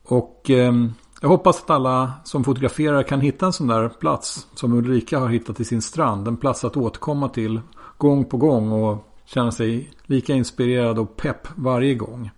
Och 0.04 0.50
eh, 0.50 0.72
jag 1.20 1.28
hoppas 1.28 1.62
att 1.62 1.70
alla 1.70 2.12
som 2.24 2.44
fotograferar 2.44 3.02
kan 3.02 3.20
hitta 3.20 3.46
en 3.46 3.52
sån 3.52 3.66
där 3.66 3.88
plats 3.88 4.46
som 4.54 4.72
Ulrika 4.72 5.18
har 5.18 5.28
hittat 5.28 5.60
i 5.60 5.64
sin 5.64 5.82
strand. 5.82 6.28
En 6.28 6.36
plats 6.36 6.64
att 6.64 6.76
återkomma 6.76 7.28
till 7.28 7.60
gång 7.98 8.24
på 8.24 8.36
gång 8.36 8.72
och 8.72 9.06
känna 9.24 9.52
sig 9.52 9.90
lika 10.06 10.34
inspirerad 10.34 10.98
och 10.98 11.16
pepp 11.16 11.48
varje 11.54 11.94
gång. 11.94 12.30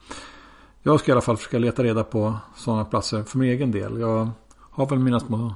Jag 0.82 1.00
ska 1.00 1.11
i 1.11 1.12
alla 1.12 1.20
fall 1.20 1.36
försöka 1.36 1.59
leta 1.59 1.82
reda 1.82 2.05
på 2.05 2.34
sådana 2.57 2.84
platser 2.84 3.22
för 3.22 3.38
min 3.38 3.50
egen 3.50 3.70
del. 3.70 4.00
Jag 4.00 4.30
har 4.70 4.86
väl 4.86 4.98
mina 4.98 5.20
små 5.20 5.55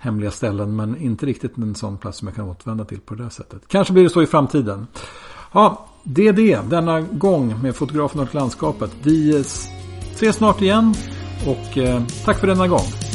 hemliga 0.00 0.30
ställen 0.30 0.76
men 0.76 0.96
inte 0.96 1.26
riktigt 1.26 1.56
en 1.56 1.74
sån 1.74 1.98
plats 1.98 2.18
som 2.18 2.28
jag 2.28 2.34
kan 2.34 2.48
återvända 2.48 2.84
till 2.84 3.00
på 3.00 3.14
det 3.14 3.22
där 3.22 3.30
sättet. 3.30 3.62
Kanske 3.68 3.92
blir 3.92 4.02
det 4.02 4.10
så 4.10 4.22
i 4.22 4.26
framtiden. 4.26 4.86
Ja, 5.52 5.86
det 6.04 6.28
är 6.28 6.32
det 6.32 6.60
denna 6.70 7.00
gång 7.00 7.62
med 7.62 7.76
fotografen 7.76 8.20
och 8.20 8.34
landskapet. 8.34 8.90
Vi 9.02 9.40
ses 9.40 10.36
snart 10.36 10.62
igen 10.62 10.94
och 11.46 11.78
eh, 11.78 12.02
tack 12.24 12.38
för 12.38 12.46
denna 12.46 12.68
gång. 12.68 13.09